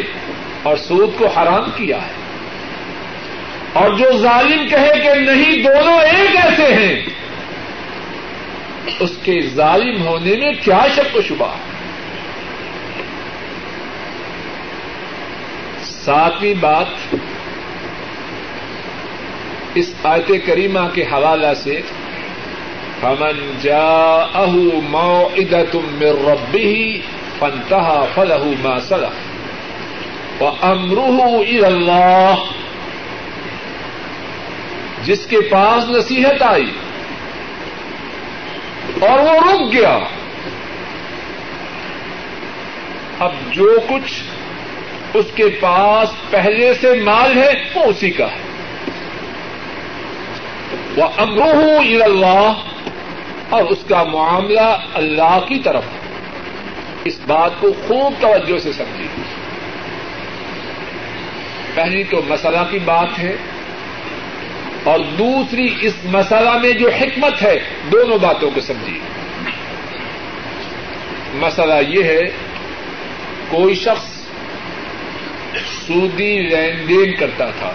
اور 0.63 0.77
سود 0.77 1.09
کو 1.17 1.27
حرام 1.27 1.63
کیا 1.75 1.97
ہے۔ 1.97 2.23
اور 3.73 3.93
جو 3.93 4.11
ظالم 4.17 4.67
کہے 4.69 4.99
کہ 5.03 5.19
نہیں، 5.19 5.63
دونوں 5.63 5.99
ایک 5.99 6.35
ایسے 6.35 6.73
ہیں۔ 6.73 7.01
اس 8.99 9.11
کے 9.23 9.41
ظالم 9.55 10.07
ہونے 10.07 10.35
میں 10.35 10.51
کیا 10.63 10.87
شک 10.95 11.17
و 11.17 11.21
شبہ؟ 11.21 11.47
ہے 11.47 11.73
ساتویں 15.83 16.53
بات 16.59 17.15
اس 19.75 19.93
آیت 20.03 20.31
کریمہ 20.45 20.79
کے 20.93 21.03
حوالہ 21.03 21.53
سے، 21.63 21.81
فمن 23.01 23.57
جاءه 23.61 24.59
موعدة 24.89 25.79
من 25.91 26.25
ربه 26.25 26.93
فانتهى 27.43 28.05
فله 28.13 28.43
ما 28.61 28.79
سلف. 28.79 29.33
وامره 30.41 31.41
الى 31.41 31.65
الله. 31.65 32.35
جس 35.03 35.25
کے 35.25 35.41
پاس 35.41 35.89
نصیحت 35.89 36.41
آئی 36.41 36.71
اور 39.01 39.19
وہ 39.19 39.51
رک 39.51 39.73
گیا. 39.73 39.99
اب 43.19 43.31
جو 43.51 43.77
کچھ 43.89 44.13
اس 45.13 45.25
کے 45.35 45.45
پاس 45.59 46.09
پہلے 46.29 46.73
سے 46.73 46.93
مال 46.93 47.37
ہے 47.37 47.51
وہ 47.75 47.83
اسی 47.83 48.11
کا 48.11 48.25
ہے. 48.25 48.37
وہ 50.97 51.03
امروہ 51.17 52.03
اللہ 52.03 52.53
اور 53.49 53.63
اس 53.63 53.83
کا 53.87 54.03
معاملہ 54.03 54.77
اللہ 54.93 55.39
کی 55.47 55.59
طرف 55.59 55.83
ہے. 55.83 56.02
اس 57.05 57.19
بات 57.27 57.51
کو 57.59 57.73
خوب 57.87 58.13
توجہ 58.19 58.57
سے 58.57 58.73
سمجھی 58.73 59.07
پہلی 61.73 62.03
تو 62.03 62.21
مسئلہ 62.27 62.57
کی 62.71 62.79
بات 62.79 63.19
ہے 63.19 63.35
اور 64.83 64.99
دوسری 64.99 65.67
اس 65.81 65.93
مسئلہ 66.03 66.57
میں 66.57 66.71
جو 66.71 66.89
حکمت 66.89 67.43
ہے، 67.43 67.59
دونوں 67.91 68.17
باتوں 68.17 68.51
کو 68.51 68.61
سمجھی 68.61 68.99
مسئلہ 71.33 71.73
یہ 71.87 72.03
ہے، 72.03 72.21
کوئی 73.49 73.75
شخص 73.75 74.07
سودی 75.87 76.39
لین 76.39 76.89
دین 76.89 77.15
کرتا 77.15 77.49
تھا۔ 77.49 77.71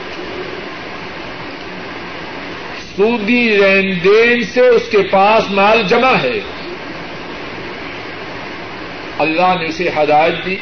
سودی 2.97 3.49
لین 3.49 3.99
دین 4.05 4.43
سے 4.45 4.61
اس 4.61 4.83
کے 4.91 4.99
پاس 5.11 5.51
مال 5.51 5.83
جمع 5.89 6.15
ہے۔ 6.23 6.41
اللہ 9.19 9.59
نے 9.61 9.67
اسے 9.67 9.89
ہدایت 9.89 10.47
دی۔ 10.47 10.57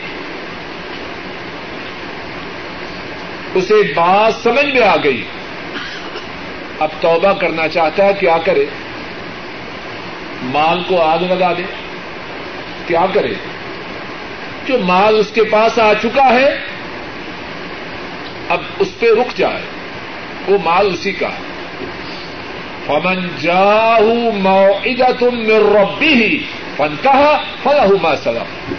اسے 3.55 3.75
بات 3.97 4.35
سمجھ 4.43 4.67
میں 4.67 4.89
آ 4.89 4.97
گئی۔ 5.05 5.25
اب 6.79 6.89
توبہ 7.01 7.33
کرنا 7.33 7.69
چاہتا 7.69 8.05
ہے، 8.05 8.13
کیا 8.21 8.39
کرے؟ 8.39 8.67
مال 10.43 10.83
کو 10.89 11.03
آگ 11.03 11.19
لگا 11.19 11.53
دے۔ 11.53 11.63
کیا 12.87 13.07
کرے؟ 13.15 13.35
جو 14.67 14.79
مال 14.79 15.17
اس 15.19 15.31
کے 15.31 15.45
پاس 15.45 15.79
آ 15.79 15.93
چکا 16.03 16.35
ہے، 16.35 16.61
اب 18.49 18.61
اس 18.79 18.99
پہ 18.99 19.07
رک 19.07 19.37
جائے۔ 19.37 19.63
وہ 20.49 20.59
مال 20.65 20.87
اسی 20.93 21.13
کا 21.13 21.29
ہے۔ 21.29 21.47
فمن 22.87 23.29
جاہ 23.41 24.01
موعدت 24.35 25.23
من 25.23 25.51
ربه 25.51 26.37
فانتهى 26.79 27.41
فله 27.63 28.03
ما 28.03 28.17
سلف 28.17 28.75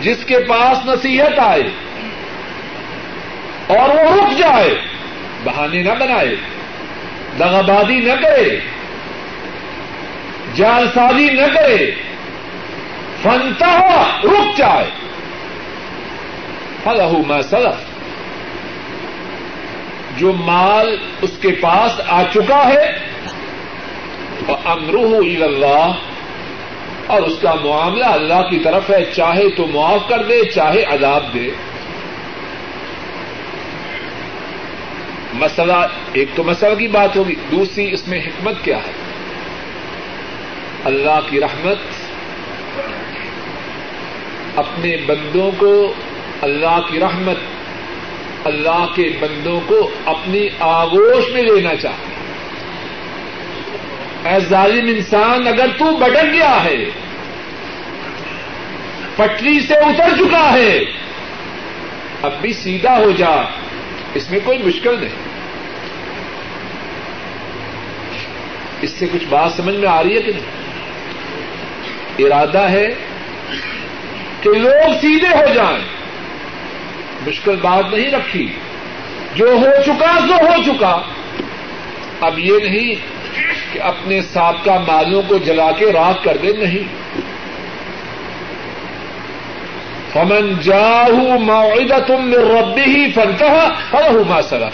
جس 0.00 0.24
کے 0.24 0.38
پاس 0.38 0.86
نصیحت 0.86 1.38
آئے 1.38 1.68
اور 3.66 3.88
وہ 3.88 4.16
رک 4.16 4.38
جائے، 4.38 4.74
بہانے 5.44 5.82
نہ 5.82 5.94
بنائے، 6.00 6.34
دغابادی 7.38 8.00
نہ 8.00 8.12
کرے 8.22 8.60
جال 10.54 10.86
سازی 10.94 11.28
نہ 11.28 11.46
کرے 11.54 11.90
فنتا 13.22 14.02
رک 14.24 14.56
جائے۔ 14.56 14.90
فلاح 16.84 17.12
ما 17.26 17.42
سلف 17.42 17.82
جو 20.16 20.32
مال 20.32 20.96
اس 21.22 21.30
کے 21.40 21.48
پاس 21.48 22.00
آ 22.06 22.22
چکا 22.34 22.68
ہے 22.68 23.13
اور 24.46 24.58
امروہ 24.64 25.44
اللہ 25.44 25.92
اور 27.06 27.22
اس 27.22 27.38
کا 27.42 27.54
معاملہ 27.54 28.04
اللہ 28.04 28.48
کی 28.50 28.58
طرف 28.58 28.90
ہے، 28.90 29.04
چاہے 29.04 29.48
تو 29.56 29.66
معاف 29.66 30.08
کر 30.08 30.22
دے، 30.22 30.44
چاہے 30.44 30.82
عذاب 30.82 31.34
دے۔ 31.34 31.50
مسئلہ، 35.32 35.86
ایک 36.12 36.28
تو 36.34 36.44
مسئلہ 36.44 36.74
کی 36.74 36.88
بات 36.88 37.16
ہوگی، 37.16 37.34
دوسری 37.50 37.92
اس 37.92 38.08
میں 38.08 38.18
حکمت 38.18 38.54
کیا 38.62 38.76
ہے؟ 38.76 38.92
اللہ 40.84 41.20
کی 41.30 41.40
رحمت 41.40 41.78
اپنے 44.56 44.96
بندوں 45.06 45.50
کو، 45.58 45.94
اللہ 46.42 46.80
کی 46.90 47.00
رحمت 47.00 47.36
اللہ 48.44 48.86
کے 48.94 49.08
بندوں 49.20 49.60
کو 49.66 49.90
اپنی 50.06 50.48
آگوش 50.60 51.32
میں 51.32 51.42
لینا 51.42 51.74
چاہے 51.76 52.13
اے 54.24 54.40
ظالم 54.40 54.86
انسان، 54.86 55.48
اگر 55.48 55.66
تو 55.78 55.96
بٹک 55.96 56.24
گیا 56.32 56.64
ہے، 56.64 56.84
پٹری 59.16 59.60
سے 59.60 59.74
اتر 59.74 60.16
چکا 60.16 60.52
ہے، 60.52 60.84
اب 62.22 62.32
بھی 62.40 62.52
سیدھا 62.52 62.98
ہو 62.98 63.10
جا، 63.10 63.30
اس 64.14 64.30
میں 64.30 64.38
کوئی 64.44 64.58
مشکل 64.58 65.00
نہیں۔ 65.00 65.14
اس 68.82 68.90
سے 68.90 69.06
کچھ 69.12 69.24
بات 69.28 69.52
سمجھ 69.52 69.76
میں 69.76 69.88
آ 69.88 70.02
رہی 70.02 70.16
ہے 70.16 70.22
کہ 70.22 70.32
نہیں؟ 70.32 70.64
ارادہ 72.18 72.70
ہے 72.70 72.94
کہ 74.40 74.50
لوگ 74.50 74.92
سیدھے 75.00 75.28
ہو 75.28 75.54
جائیں۔ 75.54 75.84
مشکل 77.26 77.56
بات 77.56 77.84
نہیں 77.92 78.10
رکھی۔ 78.10 78.52
جو 79.34 79.46
ہو 79.50 79.82
چکا، 79.86 80.18
سو 80.28 80.34
ہو 80.34 80.62
چکا۔ 80.66 81.02
اب 82.20 82.38
یہ 82.38 82.58
نہیں 82.62 83.13
کہ 83.72 83.82
اپنے 83.82 84.22
سابقہ 84.22 84.70
مالوں 84.70 85.22
کو 85.28 85.38
جلا 85.38 85.72
کے 85.72 85.92
راک 85.92 86.24
کر 86.24 86.36
دے، 86.36 86.52
نہیں۔ 86.52 87.14
فمن 90.12 90.60
جاہ 90.60 91.38
معدہ 91.38 91.98
تم 92.06 92.28
نے 92.28 92.36
ربی 92.36 92.82
ہی 92.82 93.12
فنتا 93.12 93.68
ہر 93.92 94.10
ما 94.28 94.42
سرف 94.42 94.72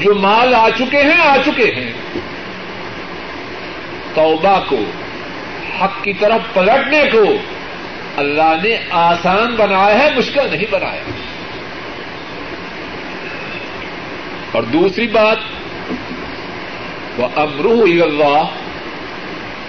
جو 0.00 0.14
مال 0.14 0.54
آ 0.54 0.68
چکے 0.78 1.02
ہیں، 1.02 1.20
آ 1.20 1.36
چکے 1.46 1.72
ہیں۔ 1.76 1.92
توبہ 4.14 4.60
کو، 4.68 4.80
حق 5.82 6.04
کی 6.04 6.12
طرف 6.12 6.54
پلٹنے 6.54 7.02
کو۔ 7.12 7.24
اللہ 8.16 8.54
نے 8.62 8.76
آسان 8.90 9.54
بنایا 9.54 9.98
ہے، 9.98 10.08
مشکل 10.16 10.50
نہیں 10.50 10.64
بنایا۔ 10.70 11.00
اور 14.52 14.62
دوسری 14.62 15.06
بات 15.06 15.36
وہ 17.18 17.28
امروح 17.36 18.02
اللہ 18.02 18.44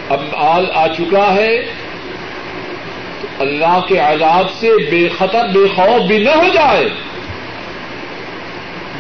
اب 0.09 0.21
آل 0.33 0.65
آ 0.73 0.87
چکا 0.87 1.33
ہے 1.33 1.63
تو 3.21 3.27
اللہ 3.39 3.79
کے 3.87 3.97
عذاب 3.97 4.51
سے 4.51 4.71
بے 4.91 5.09
خطر، 5.17 5.47
بے 5.47 5.67
خوف 5.75 6.07
بھی 6.07 6.17
نہ 6.17 6.29
ہو 6.29 6.47
جائے۔ 6.53 6.89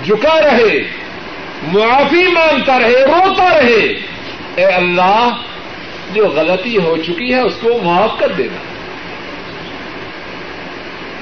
جھکا 0.03 0.41
رہے، 0.41 0.83
معافی 1.67 2.31
مانگتا 2.31 2.79
رہے، 2.79 3.05
روتا 3.05 3.49
رہے۔ 3.57 4.01
اے 4.55 4.65
اللہ، 4.65 5.29
جو 6.13 6.27
غلطی 6.27 6.77
ہو 6.77 6.97
چکی 6.97 7.33
ہے 7.33 7.39
اس 7.39 7.55
کو 7.61 7.79
معاف 7.83 8.19
کر 8.19 8.31
دینا۔ 8.31 8.57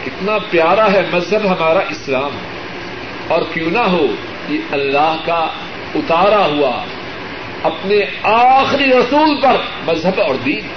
کتنا 0.06 0.38
پیارا 0.50 0.92
ہے 0.92 1.02
مذہب 1.12 1.46
ہمارا 1.46 1.80
اسلام۔ 1.80 2.38
اور 3.28 3.42
کیوں 3.54 3.72
نہ 3.72 3.80
ہو، 3.80 4.08
یہ 4.50 4.58
اللہ 4.72 5.16
کا 5.26 5.48
اتارا 5.96 6.46
ہوا 6.46 6.84
اپنے 7.64 8.00
آخری 8.24 8.86
رسول 8.86 9.42
پر 9.42 9.56
مذہب 9.86 10.22
اور 10.22 10.36
دین۔ 10.36 10.68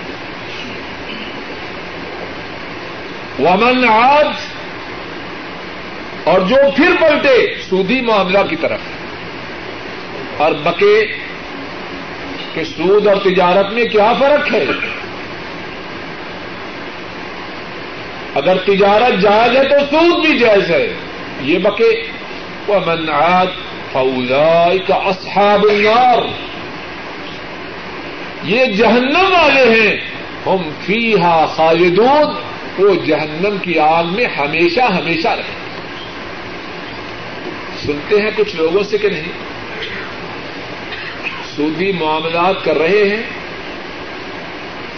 ومن 3.39 3.89
آج 3.89 4.27
اور 6.25 6.41
جو 6.41 6.57
پھر 6.77 6.91
پلٹے 7.01 7.55
سودی 7.71 8.01
معاملہ 8.01 8.39
کی 8.51 8.57
طرف۔ 8.57 8.81
اور 10.37 10.53
بکے 10.53 11.05
کہ 12.55 12.65
سود 12.65 13.07
اور 13.07 13.17
تجارت 13.17 13.73
میں 13.73 13.85
کیا 13.85 14.13
فرق 14.19 14.55
ہے؟ 14.55 14.65
اگر 18.35 18.57
تجارت 18.57 19.21
جائز 19.21 19.57
ہے 19.57 19.65
تو 19.65 19.79
سود 19.91 20.27
بھی 20.27 20.39
جائز 20.39 20.71
ہے۔ 20.71 20.95
یہ 21.41 21.59
بکے۔ 21.59 22.03
وہ 22.67 22.75
منعت 22.87 23.49
فولا 23.93 24.69
کا 24.87 24.95
اصحاب 24.95 25.65
النار۔ 25.65 26.19
یہ 28.43 28.65
جہنم 28.65 29.33
والے 29.33 29.81
ہیں۔ 29.81 29.97
ہم 30.47 30.71
فی 30.87 31.15
ہا 31.15 31.47
خالدون، 31.47 32.35
وہ 32.79 32.95
جہنم 32.95 33.57
کی 33.63 33.79
آگ 33.79 34.05
میں 34.05 34.25
ہمیشہ 34.25 34.81
ہمیشہ 34.81 35.29
رہے 35.29 35.61
سنتے 37.87 38.23
ہیں 38.23 38.31
کچھ 38.37 38.57
لوگوں 38.57 38.83
سے 38.83 38.99
کہ 38.99 39.09
نہیں؟ 39.09 39.33
سودی 41.57 41.93
معاملات 41.93 42.65
کر 42.65 42.79
رہے 42.79 43.09
ہیں۔ 43.09 43.23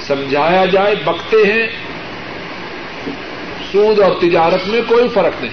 سمجھایا 0.00 0.64
جائے، 0.64 0.94
بکتے 0.94 1.36
ہیں۔ 1.36 1.66
سود 3.72 4.00
اور 4.00 4.12
تجارت 4.20 4.68
میں 4.68 4.80
کوئی 4.88 5.08
فرق 5.08 5.32
نہیں۔ 5.40 5.52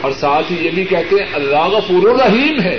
اور 0.00 0.12
ساتھ 0.12 0.52
ہی 0.52 0.64
یہ 0.64 0.70
بھی 0.70 0.84
کہتے 0.84 1.16
ہیں، 1.16 1.34
اللہ 1.34 1.64
غفور 1.64 2.10
الرحیم 2.10 2.60
ہے۔ 2.60 2.78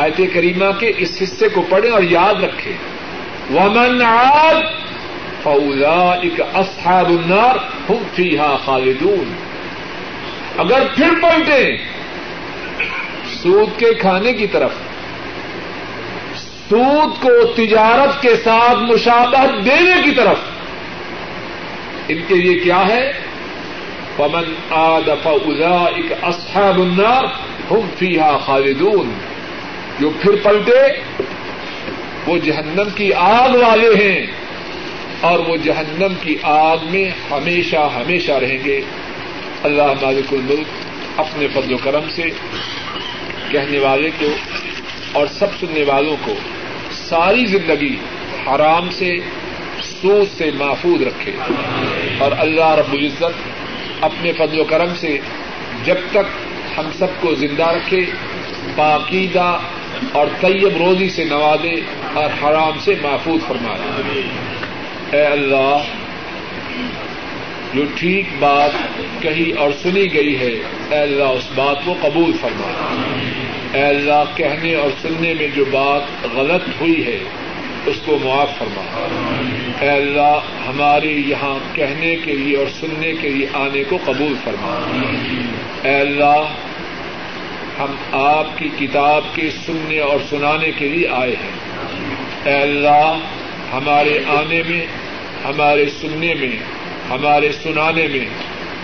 آیت 0.00 0.20
کریمہ 0.34 0.78
کے 0.78 0.92
اس 0.96 1.22
حصے 1.22 1.48
کو 1.48 1.62
پڑھیں 1.68 1.90
اور 1.90 2.02
یاد 2.02 2.42
رکھیں۔ 2.42 2.72
ومن 3.54 4.02
عاد 4.02 4.54
فاولئک 5.42 6.42
اصحاب 6.54 7.08
النار 7.08 7.56
هم 7.92 8.02
فیہا 8.14 8.56
خالدون۔ 8.64 9.32
اگر 10.58 10.82
پھر 10.96 11.10
پلٹے 11.22 11.76
سود 13.42 13.78
کے 13.78 13.94
کھانے 13.94 14.32
کی 14.32 14.46
طرف، 14.46 14.70
سود 16.70 17.22
کو 17.22 17.44
تجارت 17.52 18.22
کے 18.22 18.36
ساتھ 18.44 18.78
مشابہت 18.78 19.64
دینے 19.64 20.02
کی 20.04 20.10
طرف، 20.10 20.36
ان 22.08 22.18
کے 22.28 22.34
لیے 22.34 22.58
کیا 22.58 22.88
ہے؟ 22.88 23.12
پمن 24.16 24.54
آد 24.70 25.08
فاولئک 25.22 26.12
اصحاب 26.22 26.80
النار 26.80 27.24
هم 27.74 27.88
فیہا 27.98 28.38
خالدون۔ 28.38 29.12
جو 30.00 30.10
پھر 30.10 30.30
پلٹے، 30.42 31.00
وہ 32.26 32.38
جہنم 32.38 32.88
کی 32.94 33.12
آگ 33.12 33.48
والے 33.48 34.04
ہیں 34.04 34.26
اور 35.20 35.38
وہ 35.38 35.56
جہنم 35.56 36.14
کی 36.20 36.36
آگ 36.42 36.76
میں 36.82 37.10
ہمیشہ 37.30 37.76
ہمیشہ 37.76 38.32
رہیں 38.32 38.58
گے۔ 38.64 38.80
اللہ 39.62 39.82
مالک 39.82 40.32
الملک 40.32 40.66
اپنے 41.16 41.46
فضل 41.48 41.72
و 41.72 41.76
کرم 41.76 42.08
سے 42.10 42.22
کہنے 43.50 43.78
والے 43.78 44.10
کو 44.20 44.26
اور 45.12 45.26
سب 45.26 45.46
سننے 45.60 45.84
والوں 45.84 46.16
کو 46.24 46.34
ساری 46.92 47.44
زندگی 47.46 47.96
حرام 48.46 48.90
سے 48.90 49.12
سوز 49.82 50.38
سے 50.38 50.50
محفوظ 50.54 51.02
رکھے۔ 51.02 51.32
اور 52.18 52.32
اللہ 52.38 52.70
رب 52.70 52.92
العزت 52.92 53.48
اپنے 54.00 54.32
فضل 54.32 54.60
و 54.60 54.64
کرم 54.64 54.94
سے 54.94 55.18
جب 55.84 55.96
تک 56.10 56.50
ہم 56.78 56.90
سب 56.98 57.06
کو 57.20 57.34
زندہ 57.34 57.66
رکھے 57.66 58.00
پاکیدہ 58.76 59.58
اور 60.12 60.26
طیب 60.40 60.76
روزی 60.76 61.08
سے 61.08 61.24
نوازے 61.24 61.74
اور 62.14 62.30
حرام 62.42 62.78
سے 62.80 62.94
محفوظ 63.02 63.46
فرمائے۔ 63.48 64.22
اے 65.12 65.26
اللہ، 65.26 65.76
جو 67.74 67.82
ٹھیک 67.94 68.26
بات 68.38 68.70
کہی 69.20 69.50
اور 69.50 69.70
سنی 69.82 70.14
گئی 70.14 70.38
ہے، 70.38 70.54
اے 70.90 70.98
اللہ، 70.98 71.24
اس 71.24 71.48
بات 71.54 71.76
کو 71.84 71.94
قبول 72.00 72.32
فرما 72.40 72.94
اے 73.72 73.82
اللہ، 73.82 74.24
کہنے 74.34 74.74
اور 74.74 74.90
سننے 75.02 75.34
میں 75.34 75.48
جو 75.54 75.64
بات 75.70 76.26
غلط 76.34 76.62
ہوئی 76.80 77.06
ہے، 77.06 77.18
اس 77.86 77.96
کو 78.04 78.18
معاف 78.24 78.58
فرما 78.58 79.06
اے 79.80 79.88
اللہ، 79.88 80.38
ہمارے 80.68 81.12
یہاں 81.26 81.58
کہنے 81.74 82.16
کے 82.16 82.32
لیے 82.32 82.56
اور 82.56 82.66
سننے 82.80 83.12
کے 83.20 83.28
لیے 83.28 83.46
آنے 83.52 83.84
کو 83.88 83.98
قبول 84.04 84.34
فرما 84.44 84.74
اے 85.82 85.94
اللہ 85.94 86.44
ہم 87.80 87.94
آپ 88.12 88.58
کی 88.58 88.68
کتاب 88.78 89.24
کے 89.34 89.50
سننے 89.66 89.98
اور 89.98 90.18
سنانے 90.30 90.70
کے 90.78 90.88
لیے 90.88 91.08
آئے 91.08 91.32
ہیں۔ 91.32 91.84
اے 92.44 92.62
اللہ، 92.62 93.18
ہمارے 93.72 94.18
آنے 94.28 94.62
میں، 94.68 94.86
ہمارے 95.44 95.86
سننے 96.00 96.34
میں، 96.34 96.56
ہمارے 97.10 97.52
سنانے 97.52 98.06
میں 98.06 98.24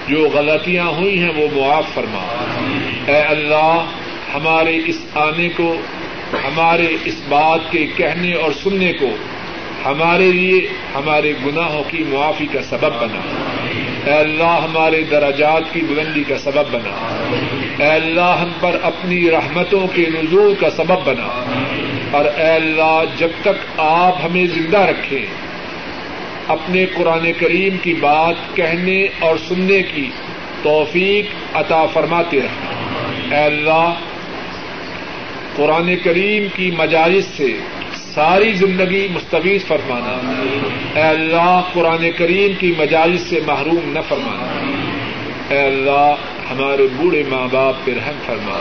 جو 0.09 0.29
غلطیاں 0.33 0.85
ہوئی 0.85 1.23
ہیں، 1.23 1.33
وہ 1.37 1.47
معاف 1.55 1.85
فرما۔ 1.95 2.45
اے 3.07 3.17
اللہ، 3.17 3.85
ہمارے 4.35 4.81
اس 4.87 4.99
آنے 5.15 5.49
کو، 5.49 5.77
ہمارے 6.33 6.97
اس 7.05 7.21
بات 7.29 7.61
کے 7.71 7.87
کہنے 7.97 8.35
اور 8.35 8.53
سننے 8.53 8.93
کو 8.93 9.17
ہمارے 9.85 10.33
لیے، 10.33 10.69
ہمارے 10.95 11.33
گناہوں 11.47 11.85
کی 11.91 12.05
معافی 12.09 12.47
کا 12.47 12.63
سبب 12.63 13.01
بنا۔ 13.01 13.21
اے 14.07 14.13
اللہ 14.13 14.61
ہمارے 14.65 15.03
دراجات 15.03 15.63
کی 15.73 15.81
بلندی 15.81 16.25
کا 16.25 16.39
سبب 16.39 16.65
بنا۔ 16.71 17.25
اے 17.79 17.91
اللہ 17.91 18.37
ہم 18.41 18.49
پر 18.61 18.77
اپنی 18.83 19.31
رحمتوں 19.31 19.87
کے 19.87 20.03
نزول 20.03 20.55
کا 20.55 20.71
سبب 20.71 21.01
بنا۔ 21.05 21.55
اور 22.11 22.25
اے 22.25 22.51
اللہ 22.51 23.03
جب 23.17 23.29
تک 23.41 23.81
آپ 23.81 24.25
ہمیں 24.25 24.47
زندہ 24.47 24.79
رکھیں، 24.79 25.27
اپنے 26.49 26.87
قرآن 26.87 27.33
کریم 27.39 27.77
کی 27.83 27.95
بات 27.95 28.35
کہنے 28.55 29.07
اور 29.19 29.37
سننے 29.49 29.83
کی 29.83 30.11
توفیق 30.63 31.57
عطا 31.57 31.87
فرماتے 31.87 32.41
رہیں 32.41 33.39
اے 33.39 33.45
اللہ، 33.45 33.93
قرآن 35.57 35.97
کریم 36.05 36.47
کی 36.57 36.71
مجالس 36.79 37.25
سے 37.37 37.57
ساری 38.17 38.53
زندگی 38.53 39.09
مستویز 39.13 39.67
فرمانا۔ 39.67 40.33
اے 40.95 41.03
اللہ، 41.03 41.63
قرآن 41.73 42.11
کریم 42.19 42.51
کی 42.59 42.75
مجالس 42.79 43.21
سے 43.21 43.41
محروم 43.47 43.93
نہ 43.93 43.99
فرمانا۔ 44.09 44.71
اے 45.55 45.61
اللہ، 45.61 46.15
ہمارے 46.51 46.87
بوڑھے 46.97 47.23
ماں 47.29 47.49
باپ 47.51 47.75
پہ 47.85 47.93
رحم 47.95 48.19
فرما۔ 48.27 48.59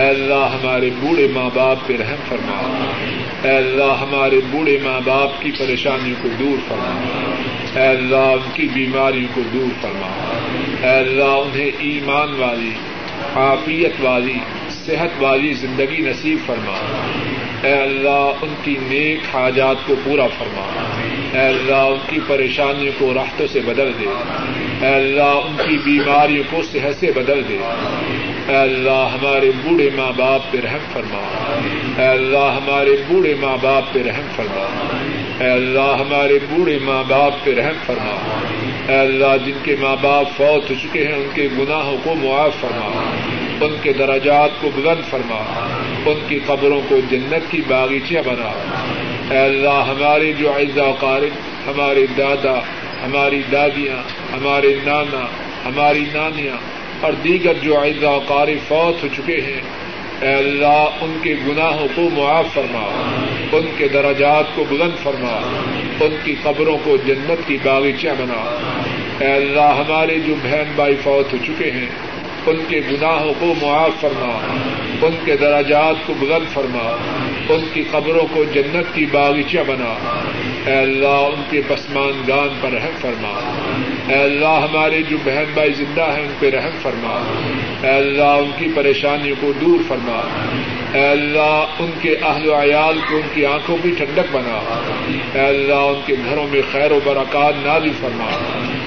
اے 0.00 0.08
اللہ، 0.08 0.56
ہمارے 0.60 0.90
بوڑھے 1.00 1.28
ماں 1.32 1.50
باپ 1.54 1.76
پہ 1.86 1.96
رحم 1.96 2.16
فرما۔ 2.28 2.86
اے 3.42 3.56
اللہ، 3.56 3.96
ہمارے 4.00 4.40
بوڑھے 4.50 4.78
ماں 4.82 5.00
باپ 5.04 5.42
کی 5.42 5.50
پریشانیوں 5.58 6.16
کو 6.22 6.28
دور 6.38 6.58
فرما۔ 6.68 7.00
اے 7.80 7.88
اللہ، 7.88 8.16
ان 8.16 8.50
کی 8.54 8.68
بیماریوں 8.72 9.28
کو 9.34 9.40
دور 9.52 9.82
فرما۔ 9.82 10.38
اے 10.82 10.98
اللہ، 10.98 11.24
انہیں 11.24 11.70
ایمان 11.78 12.34
والی، 12.38 12.70
عافیت 13.34 13.92
والی، 14.00 14.38
صحت 14.70 15.22
والی 15.22 15.52
زندگی 15.52 15.98
نصیب 15.98 16.38
فرما۔ 16.46 16.74
اے 17.62 17.72
اللہ، 17.72 18.30
ان 18.42 18.54
کی 18.64 18.76
نیک 18.82 19.36
حاجات 19.36 19.76
کو 19.86 19.94
پورا 20.04 20.26
فرما۔ 20.26 20.66
اے 21.32 21.46
اللہ، 21.46 21.74
ان 21.74 21.98
کی 22.06 22.20
پریشانیوں 22.26 22.92
کو 22.98 23.14
راحتوں 23.14 23.46
سے 23.46 23.60
بدل 23.60 23.92
دے۔ 24.00 24.06
اے 24.86 24.94
اللہ، 24.94 25.22
ان 25.22 25.56
کی 25.68 25.78
بیماریوں 25.84 26.44
کو 26.50 26.62
صحت 26.62 27.00
سے 27.00 27.12
بدل 27.12 27.42
دے۔ 27.48 27.58
اے 28.48 28.56
اللہ، 28.56 29.08
ہمارے 29.12 29.50
بوڑھے 29.64 29.90
ماں 29.96 30.12
باپ 30.16 30.40
پہ 30.50 30.58
رحم 30.64 30.78
فرما۔ 30.92 31.22
اے 31.98 32.08
اللہ، 32.08 32.56
ہمارے 32.56 32.96
بوڑھے 33.08 33.34
ماں 33.40 33.56
باپ 33.60 33.92
پہ 33.92 34.02
رحم 34.02 34.26
فرما۔ 34.36 34.66
اے 35.40 35.50
اللہ، 35.50 35.96
ہمارے 36.00 36.38
بوڑھے 36.50 36.78
ماں 36.82 37.04
باپ 37.08 37.32
پہ 37.44 37.54
رحم 37.54 37.74
فرما۔ 37.86 38.40
اے 38.88 38.98
اللہ، 38.98 39.46
جن 39.46 39.58
کے 39.62 39.76
ماں 39.80 39.96
باپ 40.00 40.26
فوت 40.36 40.70
ہو 40.70 40.74
چکے 40.82 41.06
ہیں، 41.06 41.14
ان 41.14 41.28
کے 41.34 41.48
گناہوں 41.58 41.96
کو 42.02 42.14
معاف 42.14 42.60
فرما۔ 42.60 43.14
ان 43.60 43.76
کے 43.82 43.92
دراجات 43.92 44.50
کو 44.60 44.70
بلند 44.74 45.10
فرما۔ 45.10 45.42
ان 46.08 46.18
کی 46.28 46.38
قبروں 46.46 46.80
کو 46.88 47.00
جنت 47.10 47.50
کی 47.50 47.62
باغیچیاں 47.68 48.22
بنا۔ 48.26 48.52
اے 49.30 49.38
اللہ، 49.38 49.68
ہمارے 49.68 50.32
جو 50.32 50.52
اعزا 50.52 50.90
قارب 51.00 51.34
ہمارے 51.68 52.06
دادا، 52.18 52.58
ہماری 53.06 53.42
دادیاں، 53.52 53.96
ہمارے 54.32 54.76
نانا، 54.84 55.26
ہماری 55.64 56.04
نانیاں 56.14 56.56
اور 57.00 57.12
دیگر 57.12 57.52
جو 57.62 57.80
اعزا 57.80 58.18
قارب 58.26 58.68
فوت 58.68 59.02
ہو 59.02 59.08
چکے 59.16 59.40
ہیں، 59.40 59.60
اے 60.20 60.34
اللہ، 60.34 60.88
ان 61.00 61.18
کے 61.22 61.34
گناہوں 61.46 61.88
کو 61.94 62.08
معاف 62.12 62.46
فرما۔ 62.54 63.12
ان 63.52 63.66
کے 63.76 63.88
دراجات 63.88 64.44
کو 64.54 64.64
بلند 64.68 65.02
فرما۔ 65.02 65.40
ان 66.00 66.16
کی 66.24 66.34
قبروں 66.42 66.78
کو 66.84 66.96
جنت 67.06 67.48
کی 67.48 67.58
باغیچیاں 67.62 68.14
بنا۔ 68.18 68.58
اے 69.20 69.32
اللہ، 69.32 69.82
ہمارے 69.88 70.18
جو 70.26 70.34
بہن 70.42 70.72
بھائی 70.74 70.96
فوت 71.02 71.32
ہو 71.32 71.38
چکے 71.46 71.70
ہیں، 71.70 71.86
ان 72.46 72.56
کے 72.68 72.80
گناہوں 72.90 73.34
کو 73.38 73.54
معاف 73.62 74.00
فرما۔ 74.00 74.38
ان 75.02 75.14
کے 75.24 75.36
دراجات 75.36 76.06
کو 76.06 76.14
بلند 76.20 76.52
فرما 76.52 76.96
ان 77.48 77.60
کی 77.72 77.82
قبروں 77.90 78.26
کو 78.34 78.44
جنت 78.44 78.94
کی 78.94 79.06
باغیچہ 79.06 79.58
بنا۔ 79.66 79.94
اے 80.66 80.76
اللہ، 80.76 81.06
ان 81.06 81.42
کے 81.50 81.60
پسمان 81.68 82.22
گان 82.28 82.48
پر 82.60 82.72
رحم 82.72 82.96
فرما۔ 83.00 83.50
اے 84.08 84.22
اللہ، 84.22 84.66
ہمارے 84.70 85.02
جو 85.02 85.16
بہن 85.24 85.44
بھائی 85.54 85.72
زندہ 85.72 86.02
ہیں، 86.02 86.22
ان 86.22 86.32
پہ 86.38 86.50
رحم 86.50 86.78
فرما۔ 86.82 87.22
اے 87.82 87.94
اللہ، 87.94 88.22
ان 88.22 88.50
کی 88.58 88.66
پریشانیوں 88.74 89.36
کو 89.40 89.52
دور 89.52 89.78
فرما۔ 89.88 90.20
اے 90.94 91.06
اللہ، 91.06 91.64
ان 91.78 91.90
کے 92.02 92.16
اہل 92.16 92.48
و 92.48 92.54
عیال 92.54 92.98
کو 93.10 93.16
ان 93.16 93.28
کی 93.34 93.46
آنکھوں 93.46 93.76
کی 93.82 93.90
ٹھنڈک 93.90 94.36
بنا۔ 94.36 94.80
اے 95.34 95.40
اللہ، 95.40 95.74
ان 95.74 96.00
کے 96.06 96.14
گھروں 96.30 96.46
میں 96.50 96.62
خیر 96.72 96.90
و 96.90 97.00
برکات 97.04 97.54
نازل 97.66 97.92
فرما۔ 98.00 98.30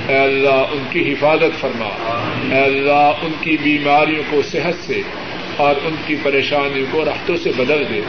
اے 0.07 0.17
اللہ، 0.17 0.65
ان 0.71 0.83
کی 0.89 1.13
حفاظت 1.13 1.59
فرما۔ 1.59 1.89
اے 2.55 2.63
اللہ، 2.63 3.11
ان 3.21 3.31
کی 3.41 3.57
بیماریوں 3.63 4.23
کو 4.29 4.41
صحت 4.41 4.87
سے۔ 4.87 5.01
اور 5.61 5.75
ان 5.85 5.95
کی 6.07 6.15
پریشانیوں 6.23 6.85
کو 6.91 7.05
رختوں 7.05 7.37
سے 7.37 7.51
بدل 7.57 7.83
دے۔ 7.89 8.01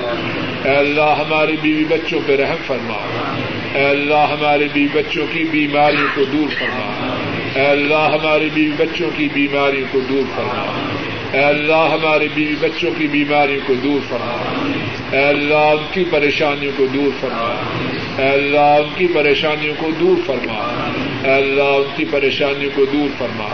اے 0.65 0.77
اللہ، 0.77 1.15
ہمارے 1.19 1.53
بیوی 1.63 1.85
بچوں 1.85 2.21
پہ 2.27 2.37
رحم 2.37 2.57
فرما۔ 2.67 3.29
اے 3.75 3.87
اللہ، 3.87 4.15
ہمارے 4.15 4.69
بیوی 4.73 4.89
بچوں 4.93 5.27
کی 5.33 5.45
بیماریوں 5.51 6.09
کو 6.15 6.25
دور 6.25 6.49
فرما۔ 6.59 7.17
اے 7.55 7.67
اللہ، 7.67 7.95
ہمارے 7.95 8.49
بیوی 8.55 8.71
بچوں 8.77 9.11
کی 9.17 9.29
بیماریوں 9.35 9.87
کو 9.91 10.01
دور 10.01 10.23
فرما۔ 10.37 10.89
اے 11.33 11.45
اللہ، 11.45 11.89
ہمارے 11.93 12.29
بیوی 12.35 12.55
بچوں 12.61 12.91
کی 12.99 13.07
بیماریوں 13.07 13.61
کو 13.67 13.75
دور 13.75 14.01
فرما۔ 14.09 14.65
اے 15.13 15.25
اللہ، 15.25 15.55
ان 15.55 15.87
کی 15.93 16.05
پریشانیوں 16.11 16.73
کو 16.77 16.87
دور 16.87 17.11
فرما۔ 17.21 17.55
اے 18.19 18.29
اللہ، 18.29 18.59
ان 18.59 18.89
کی 18.97 19.07
پریشانیوں 19.15 19.75
کو 19.79 19.91
دور 20.01 20.17
فرما۔ 20.27 20.83
اے 21.25 21.35
اللہ، 21.35 21.63
ان 21.63 21.97
کی 21.97 22.05
پریشانیوں 22.11 22.71
کو 22.75 22.85
دور 22.85 23.09
فرما۔ 23.19 23.49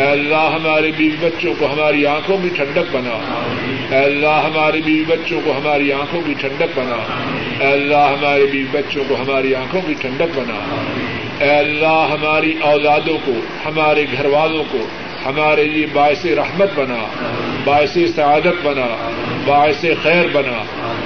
اے 0.00 0.06
اللہ 0.06 0.50
ہمارے 0.54 0.90
بیوی 0.96 1.16
بچوں 1.20 1.54
کو 1.58 1.66
ہماری 1.66 2.06
آنکھوں 2.06 2.38
کی 2.42 2.48
ٹھنڈک 2.48 2.96
بنا۔ 2.96 3.18
اے 3.90 4.04
اللہ 4.04 4.42
ہمارے 4.44 4.80
بیوی 4.84 5.04
بچوں 5.04 5.40
کو 5.44 5.52
ہماری 5.56 5.92
آنکھوں 5.92 6.22
کی 6.26 6.34
ٹھنڈک 6.34 6.78
بنا۔ 6.78 6.96
اے 7.64 7.72
اللہ 7.72 7.96
ہمارے 7.96 8.46
بیوی 8.46 8.66
بچوں 8.72 9.04
کو 9.08 9.14
ہماری 9.14 9.54
آنکھوں 9.54 9.80
کی 9.86 9.94
ٹھنڈک 9.94 10.38
بنا۔ 10.38 10.84
اے 11.44 11.50
اللہ 11.50 12.08
ہماری 12.10 12.54
اولادوں 12.62 13.18
کو، 13.24 13.32
ہمارے 13.66 14.04
گھر 14.12 14.24
والوں 14.24 14.64
کو 14.70 14.78
ہمارے 15.26 15.64
لیے 15.64 15.86
باعث 15.92 16.26
رحمت 16.26 16.70
بنا، 16.76 17.06
باعث 17.64 17.96
سعادت 18.16 18.66
بنا، 18.66 19.10
باعث 19.44 19.84
خیر 20.02 20.26
بنا۔ 20.32 20.64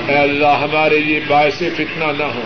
اے 0.09 0.17
اللہ 0.17 0.59
ہمارے 0.63 0.99
لیے 0.99 1.21
باعث 1.29 1.59
فتنہ 1.59 2.05
نہ 2.19 2.25
ہو۔ 2.25 2.43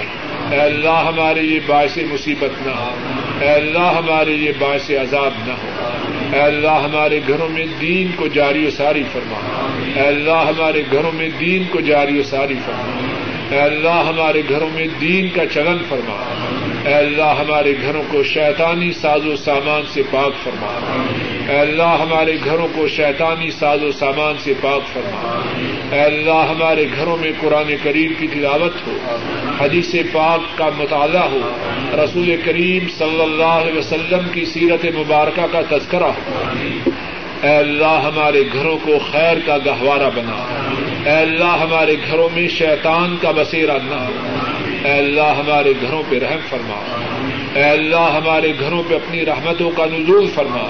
اے 0.50 0.60
اللہ 0.60 1.04
ہمارے 1.08 1.42
لیے 1.42 1.60
باعث 1.66 1.98
مصیبت 2.10 2.66
نہ 2.66 2.72
ہو۔ 2.72 2.94
اے 3.40 3.48
اللہ 3.48 3.92
ہمارے 3.98 4.36
لیے 4.36 4.52
باعث 4.58 4.90
عذاب 4.90 5.32
نہ 5.46 5.52
ہو۔ 5.52 6.07
اے 6.32 6.40
اللہ 6.40 6.68
ہمارے 6.68 7.20
گھروں 7.28 7.48
میں 7.48 7.66
دین 7.80 8.10
کو 8.16 8.26
جاری 8.26 8.66
و 8.66 8.70
ساری 8.70 9.02
فرما۔ 9.12 9.68
اے 9.94 10.06
اللہ 10.06 10.44
ہمارے 10.48 10.82
گھروں 10.92 11.12
میں 11.12 11.28
دین 11.40 11.62
کو 11.70 11.80
جاری 11.80 12.20
و 12.20 12.22
ساری 12.22 12.54
فرما۔ 12.54 13.06
اے 13.54 13.60
اللہ 13.60 14.04
ہمارے 14.08 14.42
گھروں 14.48 14.70
میں 14.74 14.86
دین 15.00 15.28
کا 15.28 15.46
چلن 15.46 15.76
فرما۔ 15.88 16.34
اے 16.84 16.94
اللہ 16.94 17.34
ہمارے 17.38 17.74
گھروں 17.82 18.02
کو 18.10 18.22
شیطانی 18.22 18.92
ساز 18.92 19.26
و 19.26 19.36
سامان 19.36 19.82
سے 19.92 20.02
پاک 20.10 20.32
فرما۔ 20.44 20.78
اے 21.48 21.58
اللہ 21.58 21.96
ہمارے 22.00 22.32
گھروں 22.44 22.68
کو 22.74 22.88
شیطانی 22.88 23.50
ساز 23.50 23.82
و 23.82 23.92
سامان 23.92 24.34
سے 24.38 24.52
پاک 24.60 24.80
فرما۔ 24.92 25.40
اے 25.92 26.00
اللہ 26.00 26.46
ہمارے 26.50 26.86
گھروں 26.96 27.16
میں 27.16 27.30
قرآن 27.40 27.74
کریم 27.82 28.12
کی 28.18 28.26
تلاوت 28.26 28.86
ہو۔ 28.86 28.96
حدیث 29.60 29.94
پاک 30.12 30.58
کا 30.58 30.70
مطالعہ 30.78 31.28
ہو۔ 31.30 31.38
رسول 32.04 32.36
کریم 32.44 32.88
صلی 32.98 33.22
اللہ 33.22 33.44
علیہ 33.44 33.78
وسلم 33.78 34.28
کی 34.32 34.44
سیرت 34.44 34.84
مبارکہ 34.84 35.46
کا 35.52 35.76
تذکرہ 35.76 36.04
ہو۔ 36.04 36.50
اے 37.42 37.56
اللہ 37.56 38.02
ہمارے 38.04 38.42
گھروں 38.52 38.78
کو 38.82 38.92
خیر 39.12 39.36
کا 39.46 39.56
گہوارہ 39.66 40.10
بنا۔ 40.14 40.46
اے 41.10 41.16
اللہ 41.16 41.56
ہمارے 41.60 41.96
گھروں 42.10 42.28
میں 42.34 42.48
شیطان 42.48 43.16
کا 43.20 43.30
بسیرا 43.30 43.76
نہ 43.84 43.94
ہو۔ 43.94 44.12
اے 44.84 44.92
اللہ 44.92 45.34
ہمارے 45.38 45.72
گھروں 45.80 46.02
پہ 46.08 46.18
رحم 46.18 46.40
فرما۔ 46.48 46.96
اے 47.54 47.64
اللہ 47.64 48.20
ہمارے 48.22 48.52
گھروں 48.60 48.82
پہ 48.88 48.94
اپنی 48.94 49.26
رحمتوں 49.26 49.70
کا 49.70 49.86
نزول 49.86 50.26
فرما۔ 50.34 50.64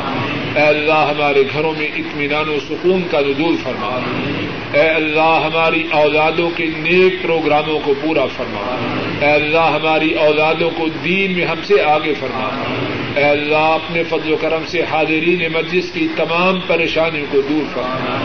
اے 0.55 0.63
اللہ 0.63 1.13
ہمارے 1.17 1.43
گھروں 1.53 1.73
میں 1.79 1.89
اطمینان 1.97 2.49
و 2.49 2.59
سکون 2.69 3.03
کا 3.11 3.21
نزول 3.21 3.57
فرما۔ 3.63 4.01
اے 4.73 4.89
اللہ 4.89 5.41
ہماری 5.45 5.83
اولادوں 5.93 6.51
کے 6.51 6.67
نیک 6.67 7.23
پروگراموں 7.23 7.81
کو 7.85 7.95
پورا 8.03 8.27
فرما۔ 8.27 8.77
اے 9.21 9.33
اللہ 9.33 9.79
ہماری 9.81 10.15
اولادوں 10.15 10.71
کو 10.77 10.89
دین 11.05 11.33
میں 11.33 11.47
ہم 11.47 11.57
سے 11.63 11.83
آگے 11.83 12.15
فرما۔ 12.21 12.65
اے 13.17 13.25
اللہ 13.25 13.57
اپنے 13.57 14.03
فضل 14.03 14.33
و 14.33 14.37
کرم 14.41 14.63
سے 14.67 14.83
حاضرین 14.91 15.53
مجلس 15.53 15.91
کی 15.93 16.09
تمام 16.17 16.61
پریشانیوں 16.67 17.27
کو 17.31 17.41
دور 17.41 17.65
فرما۔ 17.75 18.19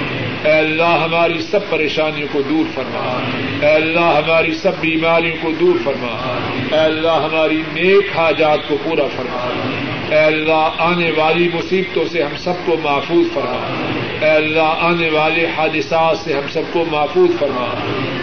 اے 0.44 0.54
اللہ 0.54 1.00
ہماری 1.04 1.42
سب 1.42 1.60
پریشانیوں 1.70 2.28
کو 2.32 2.42
دور 2.42 2.66
فرما۔ 2.76 3.20
اے 3.68 3.74
اللہ 3.74 4.22
ہماری 4.26 4.54
سب 4.54 4.72
بیماریوں 4.82 5.36
کو 5.42 5.52
دور 5.60 5.76
فرما۔ 5.84 6.40
اے 6.72 6.80
اللہ 6.80 7.28
ہماری 7.32 7.62
نیک 7.74 8.18
حاجات 8.18 8.60
کو 8.68 8.78
پورا 8.84 9.08
فرما۔ 9.16 9.50
اے 10.10 10.20
اللہ، 10.20 10.70
آنے 10.78 11.12
والی 11.18 11.50
مصیبتوں 11.54 12.04
سے 12.12 12.24
ہم 12.24 12.36
سب 12.38 12.54
کو 12.66 12.76
محفوظ 12.84 13.34
فرما۔ 13.34 13.74
اے 14.22 14.32
اللہ، 14.32 14.76
آنے 14.80 15.10
والے 15.10 15.48
حادثات 15.58 16.18
سے 16.18 16.34
ہم 16.34 16.48
سب 16.52 16.62
کو 16.72 16.86
محفوظ 16.92 17.30
فرما۔ 17.40 17.68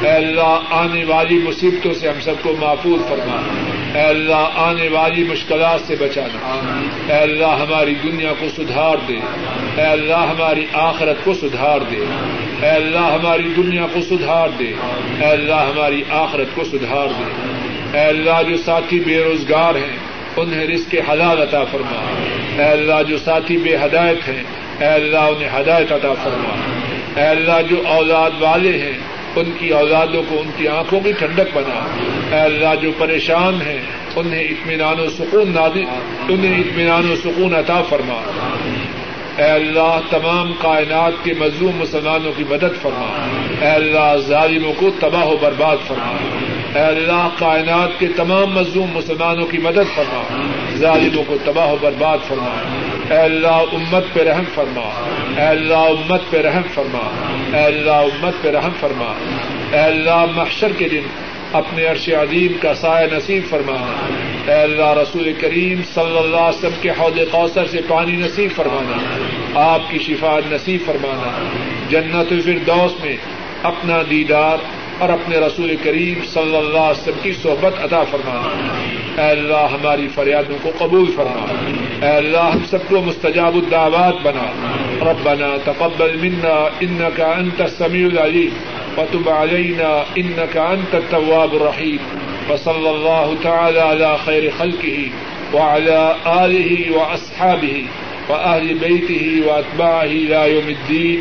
اے 0.03 0.11
اللہ، 0.11 0.61
آنے 0.71 1.05
والی 1.05 1.39
مصیبتوں 1.39 1.95
سے 1.95 2.09
ہم 2.09 2.21
سب 2.21 2.35
کو 2.43 2.57
محفوظ 2.61 3.09
فرما۔ 3.09 3.43
اے 3.95 4.07
اللہ، 4.07 4.51
آنے 4.57 4.89
والی 4.89 5.25
مشکلات 5.25 5.81
سے 5.87 5.97
بچانا۔ 6.01 6.61
اے 7.09 7.21
اللہ، 7.21 7.47
ہماری 7.47 7.95
دنیا 8.03 8.33
کو 8.41 8.47
سدھار 8.49 8.97
دے۔ 9.09 9.17
اے 9.77 9.87
اللہ، 9.87 10.15
ہماری 10.15 10.67
آخرت 10.73 11.25
کو 11.25 11.35
سدھار 11.35 11.79
دے۔ 11.91 12.05
اے 12.63 12.71
اللہ، 12.71 12.99
ہماری 12.99 13.49
دنیا 13.57 13.87
کو 13.93 14.01
سدھار 14.01 14.49
دے۔ 14.59 14.73
اے 15.21 15.27
اللہ، 15.27 15.55
ہماری 15.55 16.03
آخرت 16.11 16.49
کو 16.55 16.65
سدھار 16.65 17.07
دے۔ 17.19 17.25
اے 17.99 18.05
اللہ، 18.05 18.43
جو 18.49 18.57
ساتھی 18.57 19.01
بے 19.01 19.25
روزگار 19.25 19.75
ہیں 19.75 20.10
انہیں 20.37 20.67
رزق 20.67 21.11
حلال 21.11 21.43
عطا 21.43 21.65
فرما۔ 21.65 22.03
اے 22.59 22.71
اللہ 22.71 23.03
جو 23.09 23.19
ساتھی 23.19 23.59
بے 23.59 23.77
ہدایت 23.77 24.29
ہیں، 24.29 24.43
اے 24.79 24.87
اللہ 24.87 25.19
انہیں 25.19 25.61
ہدایت 25.61 25.93
عطا 25.93 26.15
فرما۔ 26.23 26.55
اے 27.21 27.27
اللہ 27.27 27.63
جو 27.71 27.83
اولاد 27.87 28.31
والے 28.41 28.79
ہیں، 28.79 28.99
ان 29.37 29.51
کی 29.59 29.69
اولادوں 29.69 30.23
کو 30.29 30.41
ان 30.41 30.51
کی 30.57 30.69
آنکھوں 30.69 31.01
کی 31.01 31.13
ٹھنڈک 31.13 31.49
بنا۔ 31.55 31.87
اے 32.37 32.43
اللہ 32.43 32.75
جو 32.83 32.91
پریشان 32.99 33.55
ہیں، 33.67 33.79
انہیں 34.17 34.45
اطمینان 34.45 35.01
و 35.01 35.09
سکون 35.09 35.53
انہیں 36.29 36.61
اطمینان 36.61 37.11
و 37.11 37.17
سکون 37.17 37.55
عطا 37.55 37.83
فرما۔ 37.83 38.23
اے 39.37 39.51
اللہ 39.51 40.01
تمام 40.11 40.53
کائنات 40.53 41.13
کے 41.25 41.35
مظلوم 41.39 41.77
مسلمانوں 41.77 42.33
کی 42.37 42.45
مدد 42.51 42.83
فرما۔ 42.83 43.29
اے 43.61 43.71
اللہ 43.71 44.17
ظالموں 44.17 44.73
کو 44.77 44.91
تباہ 45.01 45.25
و 45.25 45.37
برباد 45.37 45.77
فرما۔ 45.87 46.17
اے 46.75 46.81
اللہ 46.81 47.29
کائنات 47.39 48.01
کے 48.01 48.07
تمام 48.17 48.47
مظلوم 48.47 48.91
مسلمانوں 48.93 49.47
کی 49.47 49.59
مدد 49.59 49.97
فرما۔ 49.97 50.43
ظالموں 50.77 51.25
کو 51.27 51.37
تباہ 51.45 51.73
و 51.73 51.77
برباد 51.81 52.19
فرما۔ 52.29 52.63
اے 53.11 53.21
اللہ 53.21 53.47
امت 53.47 54.05
پہ 54.13 54.23
رحم 54.23 54.45
فرما۔ 54.55 55.05
اے 55.37 55.47
اللہ 55.47 55.75
امت 55.75 56.21
پہ 56.31 56.43
رحم 56.43 56.63
فرما۔ 56.75 57.11
اے 57.59 57.65
اللہ 57.65 57.91
امت 57.91 58.43
پہ 58.43 58.51
رحم 58.51 58.71
فرما۔ 58.81 59.15
اے 59.73 59.79
اللہ 59.79 60.25
محشر 60.35 60.73
کے 60.73 60.89
دن 60.89 61.03
اپنے 61.53 61.85
عرش 61.85 62.09
عظیم 62.09 62.53
کا 62.61 62.75
سایہ 62.75 63.15
نصیب 63.15 63.43
فرمانا 63.51 64.07
اے 64.53 64.63
اللہ 64.63 64.93
رسول 64.93 65.33
کریم 65.41 65.81
صلی 65.95 66.19
اللہ 66.19 66.37
علیہ 66.37 66.59
وسلم 66.59 66.81
کے 66.81 66.91
حوض 66.91 67.19
کوثر 67.31 67.67
سے 67.67 67.81
پانی 67.89 68.13
نصیب 68.13 68.51
فرمانا۔ 68.57 69.19
آپ 69.55 69.81
کی 69.91 69.99
شفا 69.99 70.39
نصیب 70.51 70.81
فرمانا۔ 70.87 71.49
جنت 71.89 72.33
الفردوس 72.33 73.05
میں 73.05 73.17
اپنا 73.63 74.03
دیدار 74.11 74.59
اور 75.01 75.09
اپنے 75.09 75.39
رسول 75.39 75.77
کریم 75.83 76.15
صلی 76.25 76.57
اللہ 76.57 76.79
علیہ 76.79 77.03
وسلم 77.03 77.19
کی 77.23 77.33
صحبت 77.33 77.85
عطا 77.85 78.05
فرمانا 78.05 79.23
اے 79.23 79.31
اللہ 79.31 79.69
ہماری 79.73 80.09
فریادوں 80.15 80.57
کو 80.63 80.71
قبول 80.79 81.13
فرما۔ 81.17 81.47
اے 82.07 82.17
اللہ 82.17 82.39
ہم 82.39 82.65
سب 82.71 82.79
کو 82.89 83.01
مستجاب 83.01 83.55
الدعوات 83.55 84.15
بنا۔ 84.23 84.47
ربنا 85.01 85.57
تقبل 85.65 86.17
منا 86.17 86.69
انك 86.81 87.21
انت 87.21 87.61
السميع 87.61 88.07
العليم 88.07 88.51
وتب 88.97 89.29
علينا 89.29 90.05
انك 90.17 90.57
انت 90.57 90.95
التواب 90.95 91.55
الرحيم 91.55 91.97
وصلى 92.51 92.91
الله 92.91 93.35
تعالى 93.43 93.81
على 93.81 94.17
خير 94.25 94.51
خلقه 94.59 95.11
وعلى 95.53 96.15
اله 96.27 96.99
واصحابه 96.99 97.85
واهل 98.29 98.75
بيته 98.75 99.49
واتباعه 99.49 100.05
الى 100.05 100.55
يوم 100.55 100.69
الدين 100.69 101.21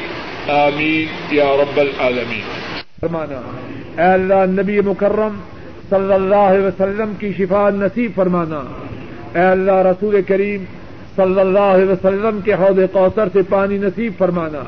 امين 0.50 1.08
يا 1.32 1.56
رب 1.56 1.80
العالمين 1.80 2.59
فرمانا، 3.02 3.40
اے 3.98 4.08
اللہ 4.14 4.46
نبی 4.52 4.80
مکرم 4.86 5.36
صلی 5.90 6.14
اللہ 6.14 6.44
علیہ 6.50 6.66
وسلم 6.66 7.14
کی 7.20 7.32
شفا 7.38 7.70
نصیب 7.76 8.12
فرمانا، 8.16 8.60
اے 9.36 9.44
اللہ 9.44 9.78
رسول 9.88 10.22
کریم 10.28 10.64
صلی 11.16 11.40
اللہ 11.40 11.68
علیہ 11.76 11.90
وسلم 11.92 12.40
کے 12.46 12.54
حوض 12.54 12.80
کوثر 12.94 13.28
سے 13.34 13.42
پانی 13.50 13.78
نصیب 13.78 14.18
فرمانا، 14.18 14.64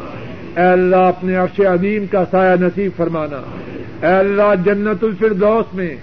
اے 0.55 0.67
اللہ 0.67 1.03
اپنے 1.07 1.35
عرش 1.43 1.59
عظیم 1.73 2.05
کا 2.11 2.23
سایہ 2.31 2.55
نصیب 2.61 2.91
فرمانا، 2.97 3.41
اے 4.01 4.13
اللہ 4.13 4.53
جنت 4.65 5.03
الفردوس 5.03 5.73
میں 5.75 5.93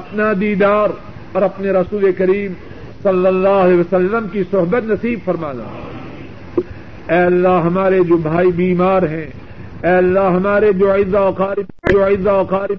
اپنا 0.00 0.32
دیدار 0.40 0.98
اور 1.32 1.42
اپنے 1.42 1.70
رسول 1.72 2.12
کریم 2.18 2.52
صلی 3.02 3.26
اللہ 3.26 3.64
علیہ 3.64 3.78
وسلم 3.78 4.26
کی 4.32 4.42
صحبت 4.50 4.82
نصیب 4.86 5.18
فرمانا۔ 5.24 5.74
اے 7.12 7.22
اللہ 7.24 7.60
ہمارے 7.64 8.00
جو 8.08 8.16
بھائی 8.22 8.50
بیمار 8.56 9.02
ہیں 9.10 9.26
اے 9.82 9.90
اللہ 9.96 10.30
ہمارے 10.36 10.72
جو 10.78 10.92
عزا 10.94 11.20
وقارب 11.20 11.90
جو 11.90 12.06
عزا 12.06 12.32
وقارب 12.32 12.78